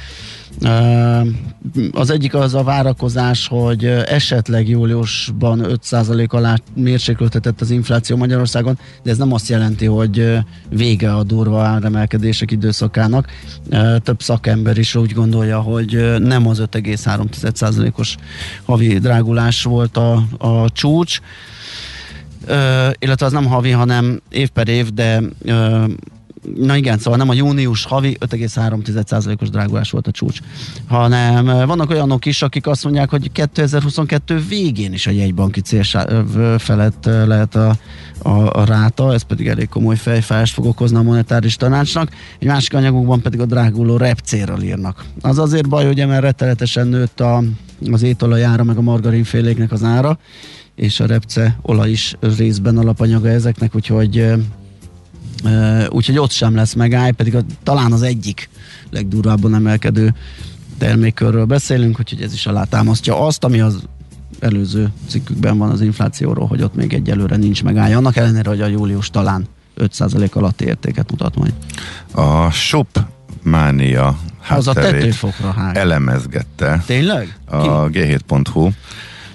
Az 1.92 2.10
egyik 2.10 2.34
az 2.34 2.54
a 2.54 2.62
várakozás, 2.62 3.46
hogy 3.46 3.84
esetleg 3.84 4.68
júliusban 4.68 5.66
5% 5.68 6.28
alá 6.28 6.56
mérséklődhetett 6.74 7.60
az 7.60 7.70
infláció 7.70 8.16
Magyarországon, 8.16 8.78
de 9.02 9.10
ez 9.10 9.18
nem 9.18 9.32
azt 9.32 9.48
jelenti, 9.48 9.86
hogy 9.86 10.38
vége 10.68 11.14
a 11.14 11.22
durva 11.22 11.62
áremelkedések 11.62 12.50
időszakának. 12.50 13.26
Több 14.02 14.22
szakember 14.22 14.78
is 14.78 14.94
úgy 14.94 15.12
gondolja, 15.12 15.60
hogy 15.60 16.14
nem 16.18 16.46
az 16.48 16.62
5,3%-os 16.72 18.16
havi 18.64 18.98
drágulás 18.98 19.62
volt 19.62 19.96
a, 19.96 20.22
a 20.38 20.70
csúcs, 20.72 21.20
illetve 22.98 23.26
az 23.26 23.32
nem 23.32 23.46
havi, 23.46 23.70
hanem 23.70 24.20
év 24.28 24.48
per 24.48 24.68
év, 24.68 24.92
de 24.92 25.22
na 26.54 26.76
igen, 26.76 26.98
szóval 26.98 27.18
nem 27.18 27.28
a 27.28 27.34
június 27.34 27.84
havi 27.84 28.16
5,3%-os 28.20 29.50
drágulás 29.50 29.90
volt 29.90 30.06
a 30.06 30.10
csúcs, 30.10 30.38
hanem 30.86 31.44
vannak 31.66 31.90
olyanok 31.90 32.26
is, 32.26 32.42
akik 32.42 32.66
azt 32.66 32.84
mondják, 32.84 33.10
hogy 33.10 33.32
2022 33.32 34.44
végén 34.48 34.92
is 34.92 35.06
a 35.06 35.10
jegybanki 35.10 35.60
cél 35.60 35.82
felett 36.58 37.04
lehet 37.04 37.54
a, 37.54 37.76
a, 38.22 38.60
a 38.60 38.64
ráta, 38.64 39.12
ez 39.12 39.22
pedig 39.22 39.48
elég 39.48 39.68
komoly 39.68 39.96
fejfájást 39.96 40.54
fog 40.54 40.66
okozni 40.66 40.96
a 40.96 41.02
monetáris 41.02 41.56
tanácsnak. 41.56 42.10
Egy 42.38 42.48
másik 42.48 42.74
anyagokban 42.74 43.20
pedig 43.20 43.40
a 43.40 43.46
dráguló 43.46 43.96
repcélről 43.96 44.62
írnak. 44.62 45.04
Az 45.20 45.38
azért 45.38 45.68
baj, 45.68 45.86
hogy 45.86 46.06
mert 46.06 46.22
rettenetesen 46.22 46.86
nőtt 46.86 47.20
a, 47.20 47.42
az 47.92 48.02
étolajára, 48.02 48.64
meg 48.64 48.76
a 48.76 48.80
margarinféléknek 48.80 49.72
az 49.72 49.82
ára, 49.82 50.18
és 50.74 51.00
a 51.00 51.06
repce 51.06 51.58
olaj 51.62 51.90
is 51.90 52.16
részben 52.20 52.78
alapanyaga 52.78 53.28
ezeknek, 53.28 53.74
úgyhogy 53.74 54.34
úgyhogy 55.88 56.18
ott 56.18 56.30
sem 56.30 56.54
lesz 56.54 56.74
megáll, 56.74 57.10
pedig 57.12 57.34
a, 57.34 57.40
talán 57.62 57.92
az 57.92 58.02
egyik 58.02 58.48
legdurvábban 58.90 59.54
emelkedő 59.54 60.14
termékkörről 60.78 61.44
beszélünk, 61.44 61.98
úgyhogy 61.98 62.22
ez 62.22 62.32
is 62.32 62.46
alátámasztja 62.46 63.26
azt, 63.26 63.44
ami 63.44 63.60
az 63.60 63.82
előző 64.40 64.92
cikkükben 65.08 65.58
van 65.58 65.70
az 65.70 65.80
inflációról, 65.80 66.46
hogy 66.46 66.62
ott 66.62 66.74
még 66.74 66.92
egyelőre 66.92 67.36
nincs 67.36 67.62
megállja. 67.62 67.96
Annak 67.96 68.16
ellenére, 68.16 68.48
hogy 68.48 68.60
a 68.60 68.66
július 68.66 69.10
talán 69.10 69.46
5% 69.78 70.32
alatti 70.32 70.64
értéket 70.64 71.10
mutat 71.10 71.36
majd. 71.36 71.54
A 72.12 72.50
shop 72.50 73.04
mánia 73.42 74.18
az 74.48 74.68
a 74.68 74.72
tetőfokra 74.72 75.50
hág. 75.50 75.76
elemezgette. 75.76 76.82
Tényleg? 76.86 77.38
A 77.44 77.88
g7.hu 77.88 78.70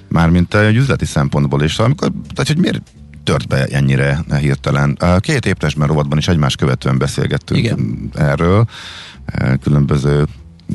mármint 0.08 0.53
egy 0.53 0.75
üzleti 0.75 1.05
szempontból 1.05 1.63
is. 1.63 1.79
Amikor, 1.79 2.12
tehát, 2.34 2.48
hogy 2.48 2.58
miért 2.58 2.81
tört 3.24 3.48
be 3.48 3.66
ennyire 3.66 4.24
hirtelen. 4.40 4.98
Két 5.20 5.46
évtesben 5.46 5.88
rovatban 5.88 6.18
is 6.18 6.28
egymás 6.28 6.56
követően 6.56 6.98
beszélgettünk 6.98 7.60
Igen. 7.60 8.10
erről, 8.13 8.66
e, 9.25 9.56
különböző 9.56 10.28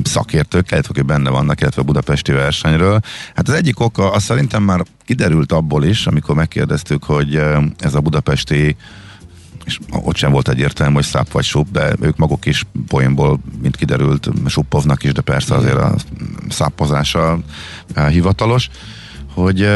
szakértők, 0.03 0.71
illetve 0.71 0.89
akik 0.91 1.05
benne 1.05 1.29
vannak, 1.29 1.61
illetve 1.61 1.81
a 1.81 1.85
budapesti 1.85 2.31
versenyről. 2.31 2.99
Hát 3.35 3.47
az 3.47 3.53
egyik 3.53 3.79
oka, 3.79 4.11
azt 4.11 4.25
szerintem 4.25 4.63
már 4.63 4.83
kiderült 5.05 5.51
abból 5.51 5.83
is, 5.83 6.07
amikor 6.07 6.35
megkérdeztük, 6.35 7.03
hogy 7.03 7.35
e, 7.35 7.63
ez 7.79 7.93
a 7.93 8.01
budapesti 8.01 8.75
és 9.65 9.79
ott 9.89 10.15
sem 10.15 10.31
volt 10.31 10.49
egyértelmű, 10.49 10.93
hogy 10.93 11.03
száp 11.03 11.31
vagy 11.31 11.43
sup, 11.43 11.71
de 11.71 11.93
ők 12.01 12.17
maguk 12.17 12.45
is 12.45 12.65
poénból, 12.87 13.39
mint 13.61 13.75
kiderült, 13.75 14.29
suppovnak 14.45 15.03
is, 15.03 15.11
de 15.11 15.21
persze 15.21 15.55
azért 15.55 15.75
a 15.75 15.95
szápozása 16.49 17.39
e, 17.93 18.07
hivatalos, 18.07 18.69
hogy 19.33 19.69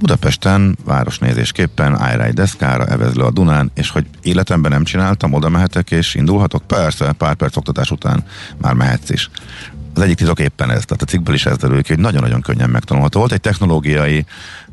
Budapesten 0.00 0.76
városnézésképpen 0.84 2.00
egy 2.00 2.34
deszkára, 2.34 2.86
evez 2.86 3.14
le 3.14 3.24
a 3.24 3.30
Dunán, 3.30 3.70
és 3.74 3.90
hogy 3.90 4.06
életemben 4.22 4.70
nem 4.70 4.84
csináltam, 4.84 5.32
oda 5.32 5.48
mehetek 5.48 5.90
és 5.90 6.14
indulhatok? 6.14 6.62
Persze, 6.66 7.12
pár 7.12 7.34
perc 7.34 7.56
oktatás 7.56 7.90
után 7.90 8.24
már 8.56 8.74
mehetsz 8.74 9.10
is. 9.10 9.30
Az 9.94 10.02
egyik 10.02 10.16
tizok 10.16 10.40
éppen 10.40 10.70
ez, 10.70 10.84
tehát 10.84 11.02
a 11.02 11.04
cikkből 11.04 11.34
is 11.34 11.46
ez 11.46 11.56
derül 11.56 11.82
ki, 11.82 11.92
hogy 11.92 12.02
nagyon-nagyon 12.02 12.40
könnyen 12.40 12.70
megtanulható. 12.70 13.18
Volt 13.18 13.32
egy 13.32 13.40
technológiai 13.40 14.24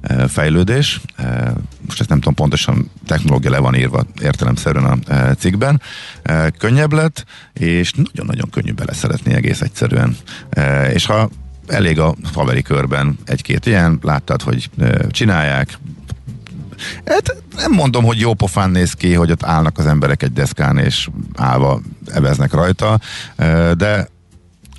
e, 0.01 0.27
fejlődés, 0.27 1.01
e, 1.15 1.53
most 1.85 1.99
ezt 1.99 2.09
nem 2.09 2.17
tudom 2.17 2.33
pontosan, 2.33 2.89
technológia 3.05 3.49
le 3.49 3.59
van 3.59 3.75
írva 3.75 4.05
értelemszerűen 4.21 4.85
a 4.85 5.13
e, 5.13 5.33
cikkben, 5.33 5.81
e, 6.23 6.49
könnyebb 6.49 6.93
lett, 6.93 7.25
és 7.53 7.91
nagyon-nagyon 7.91 8.49
könnyű 8.49 8.73
beleszeretni 8.73 9.33
egész 9.33 9.61
egyszerűen. 9.61 10.17
E, 10.49 10.91
és 10.91 11.05
ha 11.05 11.29
elég 11.67 11.99
a 11.99 12.15
haveri 12.33 12.61
körben 12.61 13.17
egy-két 13.25 13.65
ilyen, 13.65 13.99
láttad, 14.01 14.41
hogy 14.41 14.69
csinálják, 15.09 15.79
Hát 17.05 17.35
nem 17.55 17.71
mondom, 17.71 18.03
hogy 18.03 18.19
jó 18.19 18.33
pofán 18.33 18.69
néz 18.69 18.93
ki, 18.93 19.13
hogy 19.13 19.31
ott 19.31 19.43
állnak 19.43 19.77
az 19.77 19.85
emberek 19.85 20.23
egy 20.23 20.33
deszkán 20.33 20.77
és 20.77 21.09
állva 21.35 21.81
eveznek 22.05 22.53
rajta, 22.53 22.99
de 23.77 24.07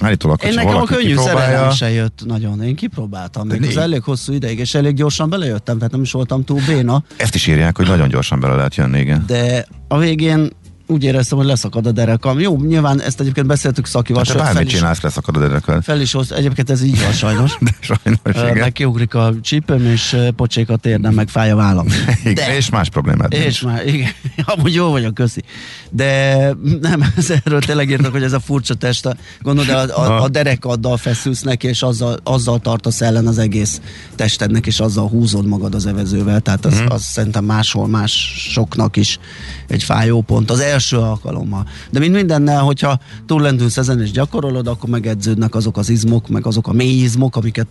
Állítólag, 0.01 0.45
Én 0.45 0.55
nekem 0.55 0.77
a 0.77 0.85
könnyű 0.85 1.17
szerelem 1.17 1.71
se 1.71 1.91
jött 1.91 2.21
nagyon. 2.27 2.63
Én 2.63 2.75
kipróbáltam, 2.75 3.47
még 3.47 3.63
az 3.63 3.77
elég 3.77 4.03
hosszú 4.03 4.33
ideig, 4.33 4.59
és 4.59 4.75
elég 4.75 4.95
gyorsan 4.95 5.31
belejöttem, 5.31 5.77
tehát 5.77 5.93
nem 5.93 6.03
is 6.03 6.13
voltam 6.13 6.45
túl 6.45 6.61
béna. 6.67 7.03
Ezt 7.17 7.35
is 7.35 7.47
írják, 7.47 7.77
hogy 7.77 7.87
nagyon 7.87 8.09
gyorsan 8.09 8.41
bele 8.41 8.55
lehet 8.55 8.75
jönni, 8.75 9.01
igen. 9.01 9.25
De 9.27 9.67
a 9.89 9.99
végén 9.99 10.51
úgy 10.89 11.05
éreztem, 11.05 11.39
hogy 11.39 11.47
leszakad 11.47 11.87
a 11.87 11.93
derekam. 11.93 12.41
Jó, 12.41 12.57
nyilván 12.57 13.01
ezt 13.01 13.21
egyébként 13.21 13.47
beszéltük 13.47 13.87
szakival. 13.87 14.23
Hát 14.27 14.37
te 14.37 14.43
bármit 14.43 14.67
is, 14.67 14.73
csinálsz, 14.73 15.01
leszakad 15.01 15.37
a 15.37 15.39
derekam. 15.39 15.81
Fel 15.81 16.01
is 16.01 16.13
hoz, 16.13 16.33
egyébként 16.33 16.71
ez 16.71 16.83
így 16.83 17.01
van 17.03 17.13
sajnos. 17.13 17.59
De 17.61 17.71
sajnos, 17.81 18.21
igen. 18.25 18.57
Meg 18.57 18.73
kiugrik 18.73 19.15
a 19.15 19.33
csípőm, 19.41 19.87
és 19.87 20.17
pocsékat 20.37 20.87
érnem, 20.87 21.15
meg 21.15 21.29
fáj 21.29 21.51
a 21.51 21.57
vállam. 21.57 21.87
De, 22.35 22.57
és 22.57 22.71
más 22.71 22.89
problémád 22.89 23.33
És 23.33 23.61
már, 23.61 23.87
igen. 23.87 24.11
Amúgy 24.57 24.75
jó 24.75 24.91
vagyok, 24.91 25.15
köszi. 25.15 25.43
De 25.91 26.37
nem, 26.81 27.13
ez 27.17 27.31
erről 27.45 27.61
tényleg 27.61 27.91
írnak, 27.91 28.13
hogy 28.13 28.23
ez 28.23 28.33
a 28.33 28.41
furcsa 28.41 28.75
test. 28.75 29.17
Gondolod, 29.41 29.91
a, 29.91 30.01
a, 30.01 30.23
a 30.23 30.29
derekaddal 30.29 30.97
feszülsz 30.97 31.43
neki, 31.43 31.67
és 31.67 31.83
azzal, 31.83 32.19
azzal 32.23 32.59
tartasz 32.59 33.01
ellen 33.01 33.27
az 33.27 33.39
egész 33.39 33.81
testednek, 34.15 34.67
és 34.67 34.81
azzal 34.81 35.09
húzod 35.09 35.47
magad 35.47 35.75
az 35.75 35.87
evezővel. 35.87 36.41
Tehát 36.41 36.65
az, 36.65 36.81
mm. 36.81 36.87
az 36.89 37.03
szerintem 37.03 37.45
máshol 37.45 37.89
másoknak 37.89 38.97
is 38.97 39.19
egy 39.67 39.83
fájó 39.83 40.21
pont. 40.21 40.51
Az 40.51 40.61
első 40.61 40.78
első 40.79 40.97
alkalommal. 40.97 41.67
De 41.91 41.99
mint 41.99 42.15
mindennel, 42.15 42.63
hogyha 42.63 43.01
túllendülsz 43.27 43.77
ezen 43.77 44.01
és 44.01 44.11
gyakorolod, 44.11 44.67
akkor 44.67 44.89
megedződnek 44.89 45.55
azok 45.55 45.77
az 45.77 45.89
izmok, 45.89 46.29
meg 46.29 46.47
azok 46.47 46.69
a 46.69 46.73
mély 46.73 47.03
izmok, 47.03 47.37
amiket 47.37 47.67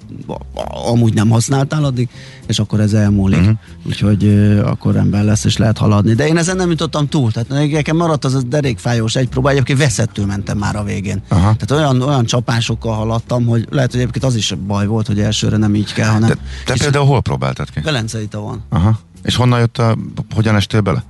amúgy 0.87 1.13
nem 1.13 1.29
használtál 1.29 1.83
addig, 1.83 2.09
és 2.47 2.59
akkor 2.59 2.79
ez 2.79 2.93
elmúlik. 2.93 3.39
Uh-huh. 3.39 3.55
Úgyhogy 3.85 4.23
uh, 4.23 4.61
akkor 4.65 4.95
ember 4.95 5.23
lesz, 5.23 5.43
és 5.43 5.57
lehet 5.57 5.77
haladni. 5.77 6.13
De 6.13 6.27
én 6.27 6.37
ezen 6.37 6.55
nem 6.55 6.69
jutottam 6.69 7.07
túl. 7.07 7.31
Tehát 7.31 7.71
nekem 7.71 7.95
maradt 7.95 8.25
az 8.25 8.33
a 8.33 8.41
derékfájós 8.41 9.15
egy 9.15 9.29
próba, 9.29 9.49
egyébként 9.49 9.79
veszettől 9.79 10.25
mentem 10.25 10.57
már 10.57 10.75
a 10.75 10.83
végén. 10.83 11.21
Aha. 11.27 11.55
Tehát 11.55 11.71
olyan, 11.71 12.01
olyan 12.01 12.25
csapásokkal 12.25 12.93
haladtam, 12.93 13.45
hogy 13.45 13.67
lehet, 13.69 13.91
hogy 13.91 13.99
egyébként 13.99 14.25
az 14.25 14.35
is 14.35 14.53
baj 14.67 14.87
volt, 14.87 15.07
hogy 15.07 15.19
elsőre 15.19 15.57
nem 15.57 15.75
így 15.75 15.93
kell, 15.93 16.09
hanem... 16.09 16.29
De 16.29 16.35
te 16.65 16.73
például 16.77 17.05
hol 17.05 17.21
próbáltad 17.21 17.69
ki? 17.69 17.79
Velencei 17.79 18.27
van. 18.31 18.63
Aha. 18.69 18.99
És 19.23 19.35
honnan 19.35 19.59
jött 19.59 19.77
a, 19.77 19.97
hogyan 20.35 20.55
estél 20.55 20.81
bele? 20.81 21.03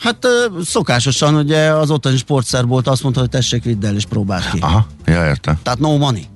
Hát 0.00 0.26
szokásosan 0.64 1.34
ugye 1.34 1.72
az 1.72 1.90
ottani 1.90 2.16
sportszerbolt 2.16 2.86
azt 2.86 3.02
mondta, 3.02 3.20
hogy 3.20 3.28
tessék, 3.28 3.64
vidd 3.64 3.86
el 3.86 3.94
és 3.94 4.04
próbáld 4.04 4.50
ki. 4.50 4.58
Aha, 4.60 4.86
ja, 5.06 5.26
értem. 5.26 5.58
Tehát 5.62 5.78
no 5.78 5.96
money. 5.98 6.26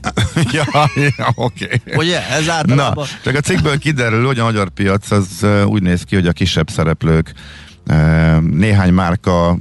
ja, 0.52 0.64
ja 0.94 1.32
oké. 1.34 1.64
Okay. 1.64 1.96
Ugye, 1.96 2.28
ez 2.28 2.48
általában... 2.48 3.06
Na, 3.10 3.30
csak 3.30 3.34
a 3.34 3.40
cikkből 3.40 3.78
kiderül, 3.78 4.26
hogy 4.26 4.38
a 4.38 4.44
magyar 4.44 4.68
piac 4.68 5.10
az 5.10 5.46
úgy 5.64 5.82
néz 5.82 6.02
ki, 6.02 6.14
hogy 6.14 6.26
a 6.26 6.32
kisebb 6.32 6.70
szereplők 6.70 7.32
néhány 8.40 8.92
márka 8.92 9.58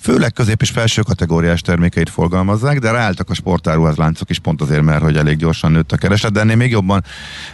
főleg 0.00 0.32
közép 0.32 0.62
és 0.62 0.70
felső 0.70 1.02
kategóriás 1.02 1.60
termékeit 1.60 2.10
forgalmazzák, 2.10 2.78
de 2.78 2.90
ráálltak 2.90 3.30
a 3.30 3.34
sportáruházláncok 3.34 4.30
is 4.30 4.38
pont 4.38 4.60
azért, 4.60 4.82
mert 4.82 5.02
hogy 5.02 5.16
elég 5.16 5.36
gyorsan 5.36 5.72
nőtt 5.72 5.92
a 5.92 5.96
kereset, 5.96 6.32
de 6.32 6.40
ennél 6.40 6.56
még 6.56 6.70
jobban 6.70 7.04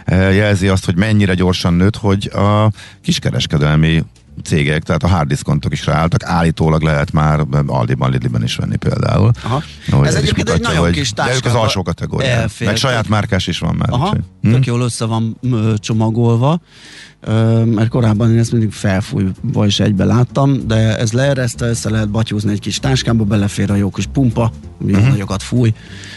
jelzi 0.07 0.67
azt, 0.67 0.85
hogy 0.85 0.95
mennyire 0.95 1.33
gyorsan 1.33 1.73
nőtt, 1.73 1.95
hogy 1.95 2.31
a 2.33 2.71
kiskereskedelmi 3.01 4.03
cégek, 4.43 4.83
tehát 4.83 5.03
a 5.03 5.07
hard 5.07 5.27
diskontok 5.27 5.71
is 5.73 5.85
ráálltak, 5.85 6.23
állítólag 6.23 6.81
lehet 6.81 7.11
már 7.11 7.45
Aldiban, 7.67 8.11
Lidliben 8.11 8.43
is 8.43 8.55
venni 8.55 8.75
például. 8.75 9.31
Aha. 9.43 9.63
Ez 10.03 10.15
egyébként 10.15 10.49
egy 10.49 10.61
nagyon 10.61 10.91
kis 10.91 11.13
De 11.13 11.35
ők 11.35 11.45
az 11.45 11.53
alsó 11.53 11.83
kategória. 11.83 12.45
Meg 12.59 12.75
saját 12.75 13.07
márkás 13.07 13.47
is 13.47 13.59
van 13.59 13.75
már. 13.75 13.89
Aha, 13.91 14.15
hm? 14.41 14.51
tök 14.51 14.65
jól 14.65 14.81
össze 14.81 15.05
van 15.05 15.39
csomagolva, 15.77 16.59
mert 17.65 17.87
korábban 17.89 18.31
én 18.31 18.39
ezt 18.39 18.51
mindig 18.51 18.71
felfújva 18.71 19.65
is 19.65 19.79
egybe 19.79 20.05
láttam, 20.05 20.67
de 20.67 20.97
ez 20.97 21.11
leereszte, 21.11 21.65
össze 21.65 21.89
lehet 21.89 22.09
batyúzni 22.09 22.51
egy 22.51 22.59
kis 22.59 22.79
táskába, 22.79 23.23
belefér 23.23 23.71
a 23.71 23.75
jó 23.75 23.89
kis 23.89 24.05
pumpa, 24.05 24.51
ami 24.81 24.91
uh-huh. 24.91 25.09
nagyokat 25.09 25.43
fúj, 25.43 25.73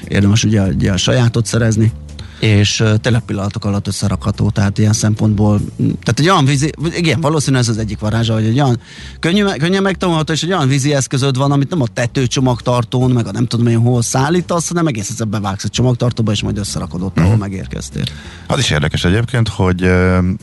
érdemes 0.08 0.44
ugye, 0.44 0.62
ugye 0.62 0.92
a 0.92 0.96
sajátot 0.96 1.46
szerezni, 1.46 1.92
és 2.40 2.84
tényleg 3.00 3.22
pillanatok 3.22 3.64
alatt 3.64 3.86
összerakható, 3.86 4.50
tehát 4.50 4.78
ilyen 4.78 4.92
szempontból, 4.92 5.60
tehát 5.76 6.18
egy 6.18 6.28
olyan 6.28 6.44
vízi, 6.44 6.72
igen, 6.96 7.20
valószínűleg 7.20 7.62
ez 7.62 7.68
az 7.68 7.78
egyik 7.78 7.98
varázsa, 7.98 8.34
hogy 8.34 8.44
egy 8.44 8.60
olyan 8.60 8.80
könnyű, 9.20 9.44
könnyen 9.44 9.82
megtanulható, 9.82 10.32
és 10.32 10.42
egy 10.42 10.52
olyan 10.52 10.68
vízi 10.68 10.94
eszközöd 10.94 11.36
van, 11.36 11.52
amit 11.52 11.70
nem 11.70 11.82
a 11.82 11.86
tetőcsomagtartón, 11.86 13.10
meg 13.10 13.26
a 13.26 13.32
nem 13.32 13.46
tudom 13.46 13.66
én 13.66 13.78
hol 13.78 14.02
szállítasz, 14.02 14.68
hanem 14.68 14.86
egész 14.86 15.08
egyszerűen 15.10 15.40
bevágsz 15.40 15.64
a 15.64 15.68
csomagtartóba, 15.68 16.32
és 16.32 16.42
majd 16.42 16.58
összerakod 16.58 17.02
ott, 17.02 17.18
ahol 17.18 17.30
mhm. 17.30 17.40
megérkeztél. 17.40 18.04
Az 18.46 18.58
is 18.58 18.70
érdekes 18.70 19.04
egyébként, 19.04 19.48
hogy 19.48 19.90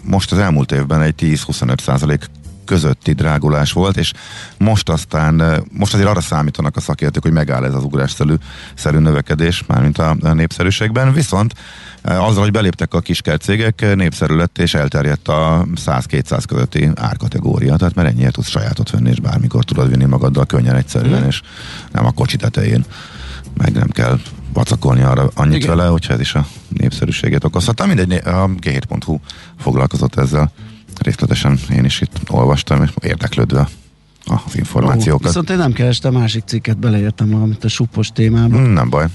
most 0.03 0.31
az 0.31 0.37
elmúlt 0.37 0.71
évben 0.71 1.01
egy 1.01 1.15
10-25 1.17 1.79
százalék 1.81 2.29
közötti 2.65 3.13
drágulás 3.13 3.71
volt, 3.71 3.97
és 3.97 4.13
most 4.57 4.89
aztán, 4.89 5.63
most 5.71 5.93
azért 5.93 6.09
arra 6.09 6.21
számítanak 6.21 6.75
a 6.75 6.79
szakértők, 6.79 7.23
hogy 7.23 7.31
megáll 7.31 7.65
ez 7.65 7.73
az 7.73 7.83
ugrásszerű 7.83 8.33
szerű 8.75 8.97
növekedés, 8.97 9.63
mármint 9.67 9.97
a, 9.97 10.15
a 10.21 10.33
népszerűségben, 10.33 11.13
viszont 11.13 11.53
azzal, 12.01 12.41
hogy 12.43 12.51
beléptek 12.51 12.93
a 12.93 12.99
kiskert 12.99 13.41
cégek, 13.41 13.95
népszerű 13.95 14.35
lett 14.35 14.57
és 14.57 14.73
elterjedt 14.73 15.27
a 15.27 15.65
100-200 15.85 16.43
közötti 16.47 16.89
árkategória, 16.95 17.75
tehát 17.75 17.95
mert 17.95 18.07
ennyiért 18.07 18.33
tudsz 18.33 18.49
sajátot 18.49 18.89
venni, 18.89 19.09
és 19.09 19.19
bármikor 19.19 19.63
tudod 19.63 19.89
vinni 19.89 20.05
magaddal 20.05 20.45
könnyen 20.45 20.75
egyszerűen, 20.75 21.23
mm. 21.23 21.27
és 21.27 21.41
nem 21.91 22.05
a 22.05 22.11
kocsi 22.11 22.37
tetején, 22.37 22.85
meg 23.57 23.73
nem 23.73 23.89
kell 23.89 24.19
vacakolni 24.53 25.01
arra 25.01 25.29
annyit 25.33 25.55
Igen. 25.55 25.75
vele, 25.75 25.89
hogyha 25.89 26.13
ez 26.13 26.19
is 26.19 26.35
a 26.35 26.45
népszerűséget 26.69 27.43
okozhatta. 27.43 27.85
Mindegy, 27.85 28.13
a 28.13 28.47
g7.hu 28.47 29.19
foglalkozott 29.59 30.15
ezzel 30.15 30.51
részletesen 30.99 31.59
én 31.71 31.85
is 31.85 32.01
itt 32.01 32.19
olvastam, 32.29 32.83
és 32.83 32.89
érdeklődve 33.01 33.69
az 34.25 34.55
információkat. 34.55 35.21
Oh, 35.21 35.27
viszont 35.27 35.49
én 35.49 35.57
nem 35.57 35.73
kerestem 35.73 36.13
másik 36.13 36.43
cikket, 36.45 36.77
beleértem 36.77 37.29
valamit 37.29 37.63
a 37.63 37.67
suppos 37.67 38.11
témába. 38.11 38.57
Mm, 38.57 38.73
nem 38.73 38.89
baj. 38.89 39.05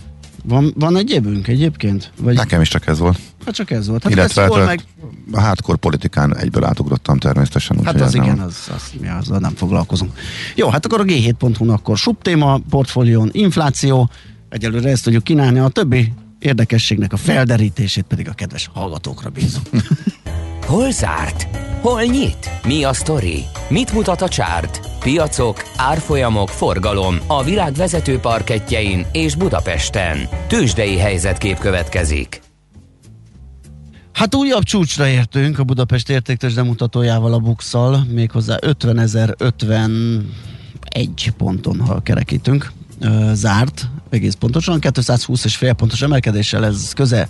Van, 0.45 0.73
van 0.77 0.97
egyébünk 0.97 1.49
egyébként? 1.49 2.13
Vagy... 2.21 2.35
Nekem 2.35 2.61
is 2.61 2.69
csak 2.69 2.87
ez 2.87 2.99
volt. 2.99 3.19
Hát 3.45 3.55
csak 3.55 3.71
ez 3.71 3.87
volt. 3.87 4.03
Hát 4.03 4.13
Illetve 4.13 4.43
hát, 4.43 4.67
meg... 4.67 4.85
a 5.33 5.41
hátkor 5.41 5.77
politikán 5.77 6.37
egyből 6.37 6.65
átugrottam 6.65 7.19
természetesen. 7.19 7.85
Hát 7.85 8.01
az 8.01 8.15
igen, 8.15 8.39
az, 8.39 8.71
az, 8.75 8.83
mi 9.01 9.09
azzal 9.09 9.39
nem 9.39 9.55
foglalkozunk. 9.55 10.13
Jó, 10.55 10.69
hát 10.69 10.85
akkor 10.85 11.01
a 11.01 11.05
G7.hu-n 11.05 11.71
akkor 11.71 11.99
sub 11.99 12.23
téma, 12.23 12.61
portfólión 12.71 13.29
infláció, 13.33 14.11
egyelőre 14.49 14.91
ezt 14.91 15.05
tudjuk 15.05 15.25
kínálni, 15.25 15.59
a 15.59 15.69
többi 15.69 16.13
érdekességnek 16.39 17.13
a 17.13 17.17
felderítését 17.17 18.05
pedig 18.05 18.29
a 18.29 18.33
kedves 18.33 18.71
hallgatókra 18.73 19.31
bízunk. 19.31 19.69
Hol 20.71 20.91
zárt? 20.91 21.49
Hol 21.81 22.03
nyit? 22.03 22.51
Mi 22.67 22.85
a 22.85 22.93
sztori? 22.93 23.45
Mit 23.69 23.93
mutat 23.93 24.23
a 24.23 24.29
csárt? 24.29 24.81
Piacok, 25.01 25.63
árfolyamok, 25.77 26.49
forgalom 26.49 27.17
a 27.27 27.45
világ 27.45 27.73
vezető 27.73 28.19
parketjein 28.19 29.07
és 29.13 29.35
Budapesten. 29.35 30.29
Tősdei 30.47 30.99
helyzetkép 30.99 31.59
következik. 31.59 32.41
Hát 34.13 34.35
újabb 34.35 34.63
csúcsra 34.63 35.09
értünk 35.09 35.59
a 35.59 35.65
Budapest 35.65 36.11
értéktősde 36.11 36.63
mutatójával 36.63 37.33
a 37.33 37.39
bukszal, 37.39 38.05
méghozzá 38.09 38.57
50.051 38.61 41.29
ponton, 41.37 41.81
ha 41.81 42.01
kerekítünk, 42.01 42.73
zárt, 43.33 43.89
egész 44.11 44.35
pontosan, 44.35 44.81
220 44.81 45.45
és 45.45 45.57
fél 45.57 45.73
pontos 45.73 46.03
emelkedéssel 46.03 46.65
ez 46.65 46.93
köze 46.93 47.29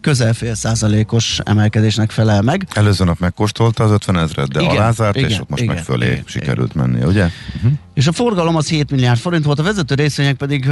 közel 0.00 0.32
fél 0.32 0.54
százalékos 0.54 1.40
emelkedésnek 1.44 2.10
felel 2.10 2.42
meg. 2.42 2.66
Előző 2.72 3.04
nap 3.04 3.18
megkóstolta 3.18 3.84
az 3.84 3.90
50 3.90 4.18
ezeret, 4.18 4.48
de 4.48 4.60
igen, 4.60 4.76
alázárt, 4.76 5.16
igen, 5.16 5.30
és 5.30 5.38
ott 5.40 5.48
most 5.48 5.62
igen, 5.62 5.74
meg 5.74 5.84
fölé 5.84 6.06
igen, 6.06 6.22
sikerült 6.26 6.74
igen. 6.74 6.90
menni, 6.90 7.04
ugye? 7.04 7.28
Uh-huh. 7.56 7.72
És 7.98 8.06
a 8.06 8.12
forgalom 8.12 8.56
az 8.56 8.68
7 8.68 8.90
milliárd 8.90 9.18
forint 9.18 9.44
volt, 9.44 9.58
a 9.58 9.62
vezető 9.62 9.94
részvények 9.94 10.36
pedig, 10.36 10.64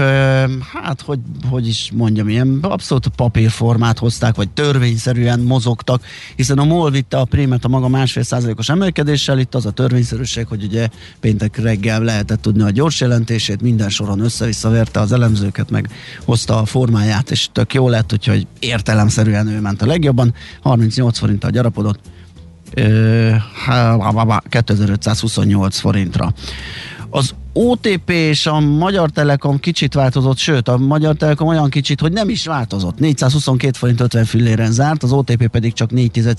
hát 0.72 1.00
hogy, 1.04 1.18
hogy 1.50 1.68
is 1.68 1.90
mondjam, 1.94 2.28
ilyen 2.28 2.58
abszolút 2.62 3.08
papírformát 3.08 3.98
hozták, 3.98 4.34
vagy 4.34 4.48
törvényszerűen 4.48 5.40
mozogtak, 5.40 6.04
hiszen 6.36 6.58
a 6.58 6.64
MOL 6.64 6.90
vitte 6.90 7.18
a 7.18 7.24
prémet 7.24 7.64
a 7.64 7.68
maga 7.68 7.88
másfél 7.88 8.22
százalékos 8.22 8.68
emelkedéssel, 8.68 9.38
itt 9.38 9.54
az 9.54 9.66
a 9.66 9.70
törvényszerűség, 9.70 10.46
hogy 10.46 10.64
ugye 10.64 10.88
péntek 11.20 11.56
reggel 11.56 12.02
lehetett 12.02 12.42
tudni 12.42 12.62
a 12.62 12.70
gyors 12.70 13.00
jelentését, 13.00 13.62
minden 13.62 13.88
soron 13.88 14.20
össze-vissza 14.20 14.70
verte 14.70 15.00
az 15.00 15.12
elemzőket, 15.12 15.70
meg 15.70 15.88
hozta 16.24 16.58
a 16.58 16.64
formáját, 16.64 17.30
és 17.30 17.48
tök 17.52 17.74
jó 17.74 17.88
lett, 17.88 18.12
úgyhogy 18.12 18.46
értelemszerűen 19.16 19.58
ő 19.58 19.60
ment 19.60 19.82
a 19.82 19.86
legjobban, 19.86 20.34
38 20.62 21.18
forinttal 21.18 21.50
gyarapodott, 21.50 22.00
2528 24.48 25.78
forintra. 25.78 26.32
Az 27.10 27.34
OTP 27.58 28.10
és 28.10 28.46
a 28.46 28.60
Magyar 28.60 29.10
Telekom 29.10 29.60
kicsit 29.60 29.94
változott, 29.94 30.36
sőt 30.36 30.68
a 30.68 30.76
Magyar 30.78 31.14
Telekom 31.14 31.48
olyan 31.48 31.70
kicsit, 31.70 32.00
hogy 32.00 32.12
nem 32.12 32.28
is 32.28 32.46
változott. 32.46 32.98
422 32.98 33.78
forint 33.78 34.00
50 34.00 34.24
filléren 34.24 34.72
zárt, 34.72 35.02
az 35.02 35.12
OTP 35.12 35.48
pedig 35.48 35.72
csak 35.72 35.90
4 35.90 36.34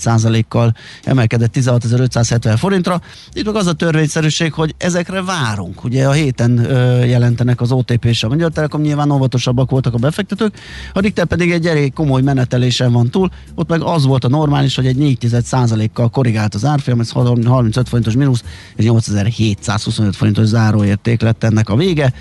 kal 0.48 0.74
emelkedett 1.04 1.54
16.570 1.56 2.54
forintra. 2.58 3.00
Itt 3.32 3.44
meg 3.44 3.54
az 3.54 3.66
a 3.66 3.72
törvényszerűség, 3.72 4.52
hogy 4.52 4.74
ezekre 4.78 5.22
várunk. 5.22 5.84
Ugye 5.84 6.06
a 6.06 6.12
héten 6.12 6.58
ö, 6.58 7.04
jelentenek 7.04 7.60
az 7.60 7.72
OTP 7.72 8.04
és 8.04 8.22
a 8.22 8.28
Magyar 8.28 8.50
Telekom, 8.50 8.80
nyilván 8.80 9.10
óvatosabbak 9.10 9.70
voltak 9.70 9.94
a 9.94 9.98
befektetők, 9.98 10.54
a 10.92 11.00
Richter 11.00 11.24
pedig 11.24 11.52
egy 11.52 11.66
elég 11.66 11.92
komoly 11.92 12.22
menetelésen 12.22 12.92
van 12.92 13.10
túl, 13.10 13.30
ott 13.54 13.68
meg 13.68 13.82
az 13.82 14.04
volt 14.04 14.24
a 14.24 14.28
normális, 14.28 14.74
hogy 14.76 14.86
egy 14.86 14.96
4 14.96 15.90
kal 15.92 16.08
korrigált 16.08 16.54
az 16.54 16.64
árfolyam, 16.64 17.00
ez 17.00 17.10
35 17.10 17.88
forintos 17.88 18.14
mínusz, 18.14 18.42
és 18.76 18.84
8725 18.84 20.16
forintos 20.16 20.46
záróért 20.46 21.06
érték 21.08 21.20
lett 21.20 21.44
ennek 21.44 21.68
a 21.68 21.76
vége. 21.76 22.12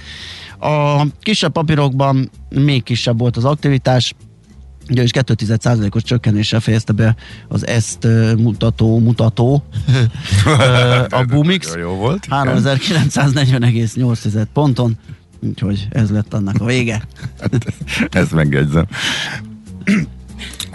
A 0.59 1.05
kisebb 1.19 1.51
papírokban 1.51 2.29
még 2.49 2.83
kisebb 2.83 3.19
volt 3.19 3.37
az 3.37 3.45
aktivitás, 3.45 4.15
Ugye 4.89 5.03
is 5.03 5.11
2,1%-os 5.11 6.03
csökkenéssel 6.03 6.59
fejezte 6.59 6.93
be 6.93 7.15
az 7.47 7.67
ezt 7.67 8.07
mutató 8.37 8.99
mutató 8.99 9.63
a 11.09 11.23
Bumix. 11.23 11.75
Jó 11.75 11.89
volt. 11.89 12.27
3940,8 12.29 14.45
ponton, 14.53 14.97
úgyhogy 15.39 15.87
ez 15.89 16.09
lett 16.09 16.33
annak 16.33 16.61
a 16.61 16.65
vége. 16.65 17.07
ezt 18.09 18.31
megjegyzem. 18.31 18.85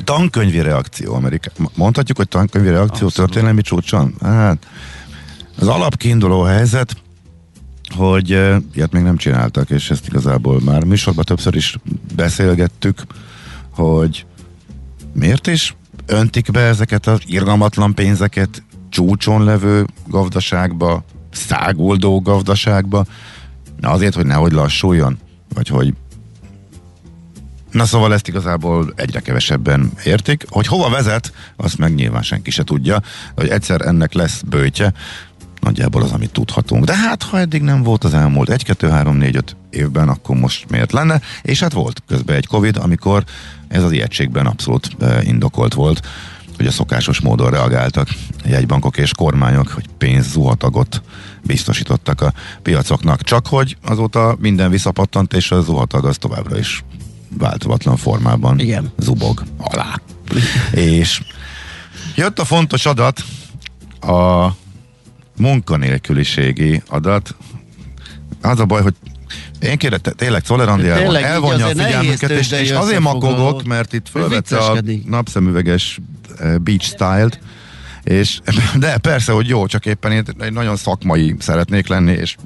Tankönyvi 0.04 0.60
reakció 0.60 1.14
Amerika. 1.14 1.50
Mondhatjuk, 1.74 2.16
hogy 2.16 2.28
tankönyvi 2.28 2.68
reakció 2.68 3.06
Abszolút. 3.06 3.14
történelmi 3.14 3.62
csúcson? 3.62 4.14
Hát, 4.20 4.66
az 5.58 5.68
alapkiinduló 5.68 6.42
helyzet 6.42 7.01
hogy 7.92 8.30
ilyet 8.74 8.92
még 8.92 9.02
nem 9.02 9.16
csináltak, 9.16 9.70
és 9.70 9.90
ezt 9.90 10.06
igazából 10.06 10.60
már 10.60 10.84
műsorban 10.84 11.24
többször 11.24 11.54
is 11.56 11.76
beszélgettük, 12.14 13.02
hogy 13.70 14.26
miért 15.12 15.46
is 15.46 15.76
öntik 16.06 16.50
be 16.50 16.60
ezeket 16.60 17.06
az 17.06 17.20
irgalmatlan 17.26 17.94
pénzeket 17.94 18.62
csúcson 18.88 19.44
levő 19.44 19.86
gazdaságba 20.06 21.04
száguldó 21.32 22.20
gazdaságba, 22.20 23.04
azért, 23.80 24.14
hogy 24.14 24.26
nehogy 24.26 24.52
lassuljon, 24.52 25.18
vagy 25.54 25.68
hogy 25.68 25.94
Na 27.72 27.84
szóval 27.84 28.12
ezt 28.12 28.28
igazából 28.28 28.92
egyre 28.96 29.20
kevesebben 29.20 29.92
értik. 30.04 30.44
Hogy 30.48 30.66
hova 30.66 30.90
vezet, 30.90 31.32
azt 31.56 31.78
meg 31.78 31.94
nyilván 31.94 32.22
senki 32.22 32.50
se 32.50 32.64
tudja, 32.64 33.02
hogy 33.34 33.48
egyszer 33.48 33.80
ennek 33.80 34.12
lesz 34.12 34.42
bőtje, 34.46 34.92
nagyjából 35.62 36.02
az, 36.02 36.12
amit 36.12 36.32
tudhatunk. 36.32 36.84
De 36.84 36.96
hát, 36.96 37.22
ha 37.22 37.38
eddig 37.38 37.62
nem 37.62 37.82
volt 37.82 38.04
az 38.04 38.14
elmúlt 38.14 38.50
1, 38.50 38.64
2, 38.64 38.88
3, 38.88 39.16
4, 39.16 39.36
5 39.36 39.56
évben, 39.70 40.08
akkor 40.08 40.36
most 40.36 40.70
miért 40.70 40.92
lenne? 40.92 41.20
És 41.42 41.60
hát 41.60 41.72
volt 41.72 42.02
közben 42.06 42.36
egy 42.36 42.46
Covid, 42.46 42.76
amikor 42.76 43.24
ez 43.68 43.82
az 43.82 43.92
ijegységben 43.92 44.46
abszolút 44.46 44.88
e, 45.00 45.22
indokolt 45.22 45.74
volt, 45.74 46.00
hogy 46.56 46.66
a 46.66 46.70
szokásos 46.70 47.20
módon 47.20 47.50
reagáltak 47.50 48.08
jegybankok 48.44 48.96
és 48.96 49.12
kormányok, 49.12 49.68
hogy 49.68 49.84
pénz 49.98 50.30
zuhatagot 50.30 51.02
biztosítottak 51.42 52.20
a 52.20 52.32
piacoknak. 52.62 53.22
Csak 53.22 53.46
hogy 53.46 53.76
azóta 53.84 54.36
minden 54.40 54.70
visszapattant, 54.70 55.32
és 55.32 55.50
a 55.50 55.60
zuhatag 55.60 56.04
az 56.04 56.16
továbbra 56.16 56.58
is 56.58 56.84
változatlan 57.38 57.96
formában 57.96 58.58
Igen. 58.58 58.92
zubog 58.98 59.42
alá. 59.58 60.00
és 60.72 61.22
jött 62.14 62.38
a 62.38 62.44
fontos 62.44 62.86
adat, 62.86 63.24
a 64.00 64.48
munkanélküliségi 65.42 66.82
adat. 66.88 67.34
Az 68.40 68.60
a 68.60 68.64
baj, 68.64 68.82
hogy 68.82 68.94
én 69.60 69.76
kérem, 69.76 69.98
tényleg 70.16 70.42
így 70.78 71.14
elvonja 71.14 71.66
a 71.66 71.68
figyelmünket, 71.68 72.30
és, 72.30 72.50
és 72.50 72.70
azért 72.70 73.00
makogok, 73.00 73.62
mert 73.64 73.92
itt 73.92 74.08
fölvette 74.08 74.58
a 74.58 74.80
napszemüveges 75.06 75.98
eh, 76.38 76.58
beach 76.58 76.84
style-t, 76.84 77.40
és, 78.02 78.40
de 78.78 78.98
persze, 78.98 79.32
hogy 79.32 79.48
jó, 79.48 79.66
csak 79.66 79.86
éppen 79.86 80.12
én 80.12 80.24
egy 80.38 80.52
nagyon 80.52 80.76
szakmai 80.76 81.34
szeretnék 81.38 81.88
lenni, 81.88 82.12
és 82.12 82.36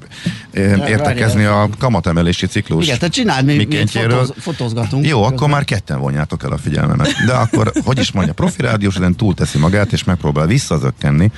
eh, 0.50 0.88
értekezni 0.88 1.44
a 1.44 1.68
kamatemelési 1.78 2.46
ciklus. 2.46 2.84
Igen, 2.84 2.98
tehát 2.98 3.14
csináld, 3.14 3.44
mi, 3.44 3.64
mi 3.64 3.86
fotóz, 3.86 4.32
fotózgatunk. 4.38 5.06
Jó, 5.06 5.18
akkor 5.18 5.30
Közben. 5.30 5.50
már 5.50 5.64
ketten 5.64 5.98
vonjátok 5.98 6.42
el 6.42 6.52
a 6.52 6.58
figyelmemet. 6.58 7.08
De 7.26 7.32
akkor, 7.32 7.72
hogy 7.84 7.98
is 7.98 8.12
mondja, 8.12 8.32
profi 8.32 8.62
rádiós, 8.62 8.96
ezen 8.96 9.14
túlteszi 9.14 9.58
magát, 9.58 9.92
és 9.92 10.04
megpróbál 10.04 10.46
visszazökkenni 10.46 11.30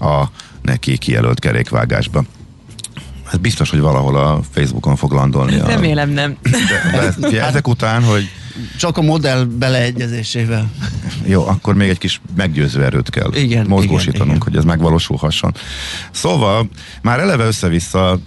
a 0.00 0.24
neki 0.66 0.98
kijelölt 0.98 1.38
kerékvágásba. 1.40 2.24
Ez 3.32 3.38
biztos, 3.38 3.70
hogy 3.70 3.80
valahol 3.80 4.16
a 4.16 4.40
Facebookon 4.50 4.96
fog 4.96 5.12
landolni. 5.12 5.58
A, 5.58 5.66
Remélem 5.66 6.10
nem. 6.10 6.36
de, 6.42 6.58
de 6.90 7.26
ugye 7.28 7.46
ezek 7.46 7.68
után, 7.68 8.02
hogy 8.04 8.28
Csak 8.78 8.96
a 8.96 9.02
modell 9.02 9.44
beleegyezésével. 9.44 10.70
jó, 11.26 11.46
akkor 11.46 11.74
még 11.74 11.88
egy 11.88 11.98
kis 11.98 12.20
meggyőző 12.36 12.84
erőt 12.84 13.10
kell 13.10 13.32
Igen, 13.34 13.66
mozgósítanunk, 13.66 14.14
igen, 14.14 14.26
igen. 14.26 14.42
hogy 14.42 14.56
ez 14.56 14.64
megvalósulhasson. 14.64 15.54
Szóval 16.10 16.68
már 17.02 17.20
eleve 17.20 17.44
össze-vissza 17.44 18.18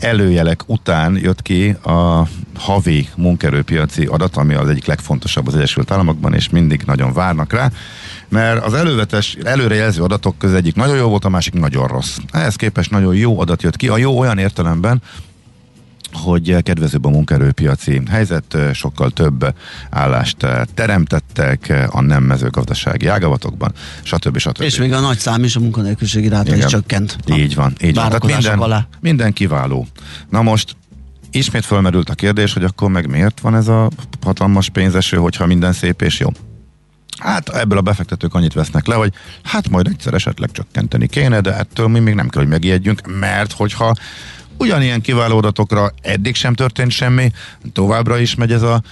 előjelek 0.00 0.62
után 0.66 1.16
jött 1.22 1.42
ki 1.42 1.68
a 1.70 2.28
havi 2.58 3.08
munkerőpiaci 3.16 4.04
adat, 4.04 4.36
ami 4.36 4.54
az 4.54 4.68
egyik 4.68 4.86
legfontosabb 4.86 5.46
az 5.46 5.54
Egyesült 5.54 5.90
Államokban, 5.90 6.34
és 6.34 6.48
mindig 6.48 6.82
nagyon 6.86 7.12
várnak 7.12 7.52
rá, 7.52 7.70
mert 8.30 8.64
az 8.64 8.74
elővetes, 8.74 9.36
előrejelző 9.44 10.02
adatok 10.02 10.38
közül 10.38 10.56
egyik 10.56 10.74
nagyon 10.74 10.96
jó 10.96 11.08
volt, 11.08 11.24
a 11.24 11.28
másik 11.28 11.52
nagyon 11.52 11.86
rossz. 11.86 12.16
Ehhez 12.30 12.56
képest 12.56 12.90
nagyon 12.90 13.14
jó 13.14 13.40
adat 13.40 13.62
jött 13.62 13.76
ki, 13.76 13.88
a 13.88 13.96
jó 13.96 14.18
olyan 14.18 14.38
értelemben, 14.38 15.02
hogy 16.12 16.62
kedvezőbb 16.62 17.04
a 17.04 17.08
munkaerőpiaci 17.08 18.02
helyzet, 18.10 18.56
sokkal 18.72 19.10
több 19.10 19.54
állást 19.90 20.46
teremtettek 20.74 21.88
a 21.90 22.00
nem 22.00 22.22
mezőgazdasági 22.22 23.06
ágazatokban, 23.06 23.72
stb. 24.02 24.38
stb. 24.38 24.60
És 24.60 24.78
még 24.78 24.92
a 24.92 25.00
nagy 25.00 25.18
szám 25.18 25.44
is 25.44 25.56
a 25.56 25.60
munkanélküliségi 25.60 26.28
ráta 26.28 26.56
is 26.56 26.64
csökkent. 26.64 27.16
Így 27.26 27.54
van, 27.54 27.72
így 27.82 27.94
van. 27.94 28.08
Tehát 28.08 28.26
minden, 28.26 28.58
alá. 28.58 28.86
minden 29.00 29.32
kiváló. 29.32 29.86
Na 30.28 30.42
most 30.42 30.76
ismét 31.30 31.64
fölmerült 31.64 32.10
a 32.10 32.14
kérdés, 32.14 32.52
hogy 32.52 32.64
akkor 32.64 32.90
meg 32.90 33.08
miért 33.08 33.40
van 33.40 33.54
ez 33.54 33.68
a 33.68 33.90
hatalmas 34.22 34.68
pénzeső, 34.68 35.16
hogyha 35.16 35.46
minden 35.46 35.72
szép 35.72 36.02
és 36.02 36.20
jó. 36.20 36.28
Hát 37.20 37.48
ebből 37.48 37.78
a 37.78 37.82
befektetők 37.82 38.34
annyit 38.34 38.52
vesznek 38.52 38.86
le, 38.86 38.94
hogy 38.94 39.12
hát 39.42 39.68
majd 39.68 39.86
egyszer 39.86 40.14
esetleg 40.14 40.50
csökkenteni 40.50 41.06
kéne, 41.06 41.40
de 41.40 41.56
ettől 41.56 41.88
mi 41.88 41.98
még 41.98 42.14
nem 42.14 42.28
kell, 42.28 42.42
hogy 42.42 42.50
megijedjünk, 42.50 43.18
mert 43.18 43.52
hogyha 43.52 43.94
ugyanilyen 44.58 45.00
kiváló 45.00 45.36
adatokra 45.36 45.90
eddig 46.02 46.34
sem 46.34 46.54
történt 46.54 46.90
semmi, 46.90 47.30
továbbra 47.72 48.18
is 48.18 48.34
megy 48.34 48.52
ez 48.52 48.62
a, 48.62 48.82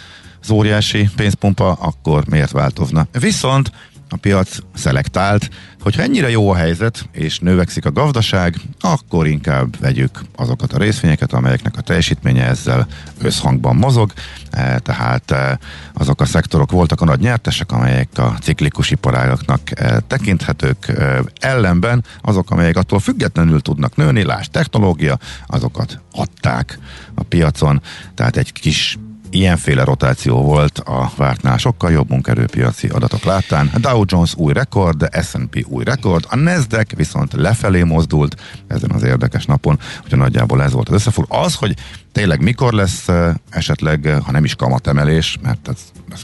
az 0.42 0.50
óriási 0.50 1.08
pénzpumpa, 1.16 1.72
akkor 1.72 2.26
miért 2.26 2.50
változna? 2.50 3.06
Viszont 3.12 3.72
a 4.08 4.16
piac 4.16 4.58
szelektált, 4.74 5.48
hogyha 5.82 6.02
ennyire 6.02 6.30
jó 6.30 6.50
a 6.50 6.54
helyzet, 6.54 7.08
és 7.12 7.38
növekszik 7.38 7.84
a 7.84 7.92
gazdaság, 7.92 8.56
akkor 8.80 9.26
inkább 9.26 9.78
vegyük 9.80 10.20
azokat 10.36 10.72
a 10.72 10.78
részvényeket, 10.78 11.32
amelyeknek 11.32 11.76
a 11.76 11.80
teljesítménye 11.80 12.46
ezzel 12.46 12.86
összhangban 13.18 13.76
mozog, 13.76 14.12
E, 14.50 14.78
tehát 14.78 15.30
e, 15.30 15.58
azok 15.92 16.20
a 16.20 16.24
szektorok 16.24 16.70
voltak 16.70 17.00
a 17.00 17.04
nagy 17.04 17.20
nyertesek, 17.20 17.72
amelyek 17.72 18.08
a 18.14 18.36
ciklikus 18.40 18.90
iparágaknak 18.90 19.80
e, 19.80 20.00
tekinthetők, 20.00 20.92
ellenben 21.40 22.04
azok, 22.20 22.50
amelyek 22.50 22.76
attól 22.76 22.98
függetlenül 22.98 23.60
tudnak 23.60 23.96
nőni, 23.96 24.24
lásd 24.24 24.50
technológia, 24.50 25.18
azokat 25.46 26.00
adták 26.12 26.78
a 27.14 27.22
piacon, 27.22 27.82
tehát 28.14 28.36
egy 28.36 28.52
kis 28.52 28.98
Ilyenféle 29.30 29.84
rotáció 29.84 30.42
volt 30.42 30.78
a 30.78 31.10
vártnál 31.16 31.56
sokkal 31.56 31.90
jobb 31.90 32.10
munkerőpiaci 32.10 32.88
adatok 32.88 33.24
láttán. 33.24 33.70
Dow 33.76 34.02
Jones 34.06 34.34
új 34.36 34.52
rekord, 34.52 35.08
S&P 35.22 35.64
új 35.68 35.84
rekord, 35.84 36.26
a 36.28 36.36
Nasdaq 36.36 36.96
viszont 36.96 37.32
lefelé 37.32 37.82
mozdult 37.82 38.40
ezen 38.66 38.90
az 38.90 39.02
érdekes 39.02 39.44
napon, 39.44 39.78
hogy 40.08 40.18
nagyjából 40.18 40.62
ez 40.62 40.72
volt 40.72 40.88
az 40.88 40.94
összefog. 40.94 41.26
Az, 41.28 41.54
hogy 41.54 41.74
tényleg 42.12 42.42
mikor 42.42 42.72
lesz 42.72 43.08
esetleg, 43.50 44.20
ha 44.24 44.32
nem 44.32 44.44
is 44.44 44.54
kamatemelés, 44.54 45.38
mert 45.42 45.68
ez, 45.68 45.78
ez 46.12 46.22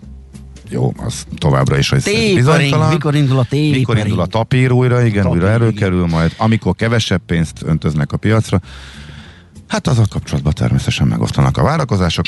jó, 0.68 0.92
az 0.96 1.26
továbbra 1.38 1.78
is, 1.78 1.88
hogy 1.88 2.02
Tapering, 2.02 2.34
bizonytalan. 2.34 2.88
mikor 2.88 3.14
indul 3.14 3.38
a 3.38 3.42
tapering? 3.42 3.74
Mikor 3.74 3.98
indul 3.98 4.20
a 4.20 4.26
tapír 4.26 4.72
újra, 4.72 5.02
igen, 5.04 5.22
Tapír, 5.22 5.38
újra 5.38 5.50
előkerül 5.52 6.06
majd, 6.06 6.34
amikor 6.36 6.74
kevesebb 6.74 7.20
pénzt 7.26 7.62
öntöznek 7.62 8.12
a 8.12 8.16
piacra. 8.16 8.60
Hát 9.68 9.86
azzal 9.86 10.06
kapcsolatban 10.10 10.52
természetesen 10.52 11.06
megosztanak 11.06 11.56
a 11.56 11.62
várakozások, 11.62 12.24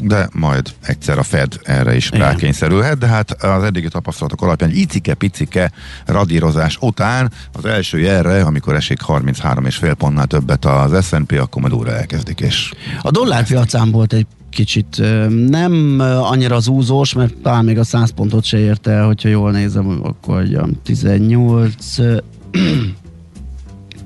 de 0.00 0.28
majd 0.32 0.72
egyszer 0.82 1.18
a 1.18 1.22
Fed 1.22 1.60
erre 1.62 1.96
is 1.96 2.06
Igen. 2.06 2.20
rákényszerülhet, 2.20 2.98
de 2.98 3.06
hát 3.06 3.42
az 3.42 3.62
eddigi 3.62 3.88
tapasztalatok 3.88 4.42
alapján 4.42 4.70
icike-picike 4.70 5.72
radírozás 6.06 6.76
után 6.80 7.32
az 7.52 7.64
első 7.64 7.98
jelre, 7.98 8.42
amikor 8.42 8.74
esik 8.74 9.00
33,5 9.06 9.94
pontnál 9.98 10.26
többet 10.26 10.64
az 10.64 11.06
S&P, 11.06 11.32
akkor 11.32 11.62
majd 11.62 11.74
újra 11.74 11.96
elkezdik, 11.96 12.40
és 12.40 12.72
A 13.02 13.10
dollárpiacán 13.10 13.90
volt 13.90 14.12
egy 14.12 14.26
kicsit 14.50 15.02
nem 15.48 16.00
annyira 16.22 16.56
az 16.56 16.68
úzós, 16.68 17.12
mert 17.12 17.34
talán 17.34 17.64
még 17.64 17.78
a 17.78 17.84
100 17.84 18.10
pontot 18.10 18.44
se 18.44 18.58
érte 18.58 18.90
el, 18.90 19.06
hogyha 19.06 19.28
jól 19.28 19.50
nézem, 19.50 20.00
akkor 20.02 20.36
olyan 20.36 20.80
18 20.82 21.98
ö, 21.98 22.16